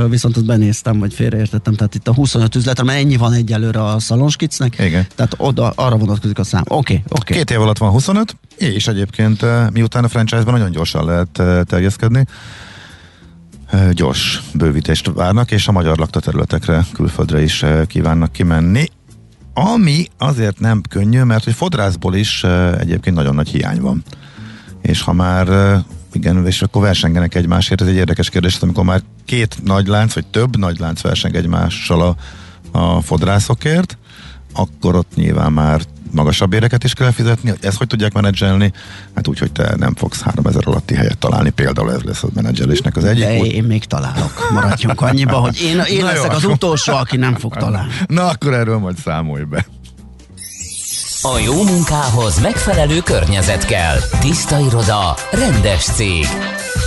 viszont 0.10 0.36
azt 0.38 0.46
benéztem, 0.46 1.00
vagy 1.00 1.14
félreértettem, 1.14 1.74
tehát 1.74 1.96
itt 1.96 2.08
a 2.08 2.14
25 2.14 2.56
üzletre, 2.56 2.84
mert 2.84 3.00
ennyi 3.00 3.18
van 3.18 3.34
egyelőre 3.34 3.84
a 3.84 4.00
szalonskicnek, 4.00 4.80
Igen. 4.80 5.08
tehát 5.16 5.34
oda, 5.38 5.70
arra 5.76 5.98
vonatkozik 5.98 6.40
a 6.40 6.44
szám. 6.44 6.64
Oké, 6.68 6.74
okay, 6.76 6.96
oké. 6.96 7.20
Okay. 7.20 7.38
Két 7.38 7.52
év 7.52 7.62
alatt 7.62 7.78
van 7.78 7.90
25, 7.90 8.36
és 8.56 8.88
egyébként 8.88 9.44
eh, 9.44 9.70
miután 9.70 10.04
a 10.04 10.08
franchise-ban 10.08 10.54
nagyon 10.54 10.72
gyorsan 10.72 11.06
lehet 11.06 11.40
eh, 11.40 11.62
terjeszkedni, 11.64 12.20
eh, 12.20 12.26
gyors 13.92 14.42
bővítést 14.54 15.12
várnak, 15.14 15.52
és 15.52 15.68
a 15.68 15.72
magyar 15.72 15.98
laktaterületekre, 15.98 16.86
külföldre 16.94 17.42
is 17.42 17.66
kívánnak 17.88 18.32
kimenni. 18.32 18.86
Ami 19.54 20.06
azért 20.18 20.60
nem 20.60 20.82
könnyű, 20.90 21.22
mert 21.22 21.44
hogy 21.44 21.54
fodrászból 21.54 22.16
is 22.16 22.44
egyébként 22.80 23.16
nagyon 23.16 23.36
nagy 23.36 23.50
hiány 23.50 23.82
van. 23.82 24.04
És 24.82 25.02
ha 25.02 25.14
már 25.14 25.48
igen, 26.14 26.46
és 26.46 26.62
akkor 26.62 26.82
versengenek 26.82 27.36
egymásért, 27.36 27.82
ez 27.82 27.88
egy 27.88 27.96
érdekes 27.96 28.30
kérdés, 28.30 28.58
amikor 28.58 28.84
már 28.84 29.02
két 29.26 29.58
nagy 29.64 29.88
lánc, 29.88 30.14
vagy 30.14 30.28
több 30.28 30.58
nagy 30.58 30.80
lánc 30.80 31.02
verseng 31.02 31.36
egymással 31.36 32.02
a, 32.02 32.16
a 32.80 33.02
fodrászokért, 33.02 33.98
akkor 34.54 34.96
ott 34.96 35.16
nyilván 35.16 35.54
már 35.54 35.82
magasabb 36.12 36.54
éreket 36.54 36.84
is 36.84 36.94
kell 36.94 37.12
fizetni. 37.12 37.54
Ezt 37.62 37.78
hogy 37.78 37.88
tudják 37.88 38.14
menedzselni? 38.14 38.72
Hát 39.16 39.28
úgy, 39.28 39.40
hogy 39.40 39.52
te 39.52 39.74
nem 39.78 39.96
fogsz 39.96 40.22
3000 40.22 40.64
alatti 40.66 40.96
helyet 40.96 41.18
találni. 41.18 41.50
Például 41.50 41.94
ez 41.94 42.02
lesz 42.02 42.24
a 42.24 42.28
menedzselésnek 42.34 42.96
az 42.98 43.04
egyik. 43.04 43.24
De 43.24 43.38
út. 43.38 43.46
én 43.46 43.64
még 43.64 43.86
találok. 43.86 44.50
Maradjunk 44.54 45.02
annyiba, 45.02 45.36
hogy 45.38 45.62
én, 45.62 45.68
én 45.70 45.76
Na 45.78 45.88
jó, 45.90 46.06
leszek 46.06 46.32
az 46.32 46.38
akkor- 46.38 46.52
utolsó, 46.56 46.94
aki 46.94 47.18
nem 47.18 47.36
fog 47.36 47.56
találni. 47.56 47.92
Na, 48.08 48.28
akkor 48.28 48.54
erről 48.54 48.78
majd 48.78 48.98
számolj 49.04 49.44
be. 49.44 49.66
A 51.22 51.38
jó 51.46 51.64
munkához 51.64 52.40
megfelelő 52.42 53.00
környezet 53.00 53.66
kell. 53.66 53.98
Tiszta 54.20 54.60
iroda, 54.60 55.16
rendes 55.32 55.84
cég. 55.84 56.26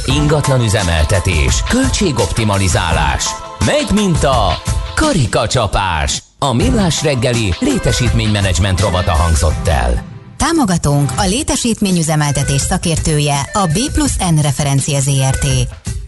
Ingatlan 0.07 0.61
üzemeltetés, 0.61 1.63
költségoptimalizálás. 1.69 3.25
Megy 3.67 3.91
mint 3.95 4.25
a 4.25 4.63
karikacsapás. 4.95 6.23
A 6.43 6.53
millás 6.53 7.03
reggeli 7.03 7.55
létesítménymenedzsment 7.59 8.81
rovata 8.81 9.11
hangzott 9.11 9.69
el. 9.69 10.05
Támogatónk 10.37 11.11
a 11.17 11.27
létesítményüzemeltetés 11.27 12.61
szakértője 12.61 13.41
a 13.53 13.67
B 13.67 13.93
plusz 13.93 14.17
N 14.17 14.41
referencia 14.43 15.01
ZRT. 15.01 15.47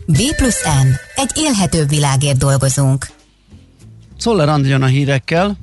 B 0.06 0.18
plusz 0.36 0.62
N. 0.64 0.88
Egy 1.14 1.30
élhetőbb 1.34 1.88
világért 1.88 2.38
dolgozunk. 2.38 3.06
Szoller 4.18 4.48
Andi 4.48 4.68
jön 4.68 4.82
a 4.82 4.86
hírekkel. 4.86 5.56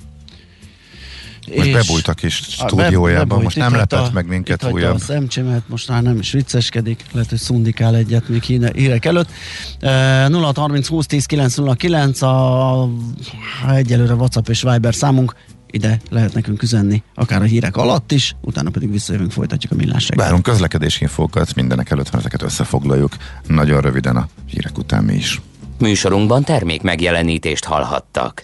Most 1.56 1.68
és- 1.68 1.74
bebújt 1.74 2.08
a 2.08 2.14
kis 2.14 2.41
A 2.47 2.52
stúdiójában, 2.52 3.28
bebújt, 3.28 3.43
most 3.43 3.58
nem 3.58 3.76
lepett 3.76 4.14
meg 4.14 4.28
minket 4.28 4.66
újabb. 4.72 4.95
a 4.95 5.00
szemcsémet, 5.00 5.62
most 5.68 5.89
már 5.89 6.02
nem 6.02 6.18
is 6.18 6.32
vicceskedik, 6.32 7.06
lehet, 7.12 7.30
hogy 7.30 7.39
szundikál 7.39 7.95
egyet 7.95 8.30
még 8.30 8.43
híne- 8.43 8.76
hírek 8.76 9.06
előtt. 9.06 9.30
E, 9.80 10.28
0 10.28 10.52
30 10.56 10.88
20 10.88 11.06
10 11.06 11.26
909 11.26 12.22
a 12.22 12.89
egyelőre 13.70 14.14
WhatsApp 14.14 14.47
és 14.50 14.62
Viber 14.62 14.95
számunk, 14.95 15.36
ide 15.72 16.00
lehet 16.10 16.34
nekünk 16.34 16.62
üzenni, 16.64 17.04
akár 17.16 17.41
a 17.41 17.45
hírek 17.45 17.78
alatt 17.78 18.12
is, 18.12 18.36
utána 18.41 18.70
pedig 18.70 18.91
visszajövünk, 18.91 19.32
folytatjuk 19.32 19.72
a 19.72 19.76
millás. 19.76 20.10
Várunk 20.16 20.43
közlekedési 20.43 21.02
infókat 21.02 21.56
mindenek 21.56 21.89
előtt, 21.89 22.12
mert 22.12 22.18
ezeket 22.26 22.41
összefoglaljuk 22.41 23.12
nagyon 23.47 23.82
röviden 23.82 24.16
a 24.16 24.28
hírek 24.45 24.78
után 24.78 25.04
mi 25.04 25.14
is. 25.14 25.41
Műsorunkban 25.80 26.43
termék 26.43 26.82
megjelenítést 26.82 27.66
hallhattak. 27.66 28.38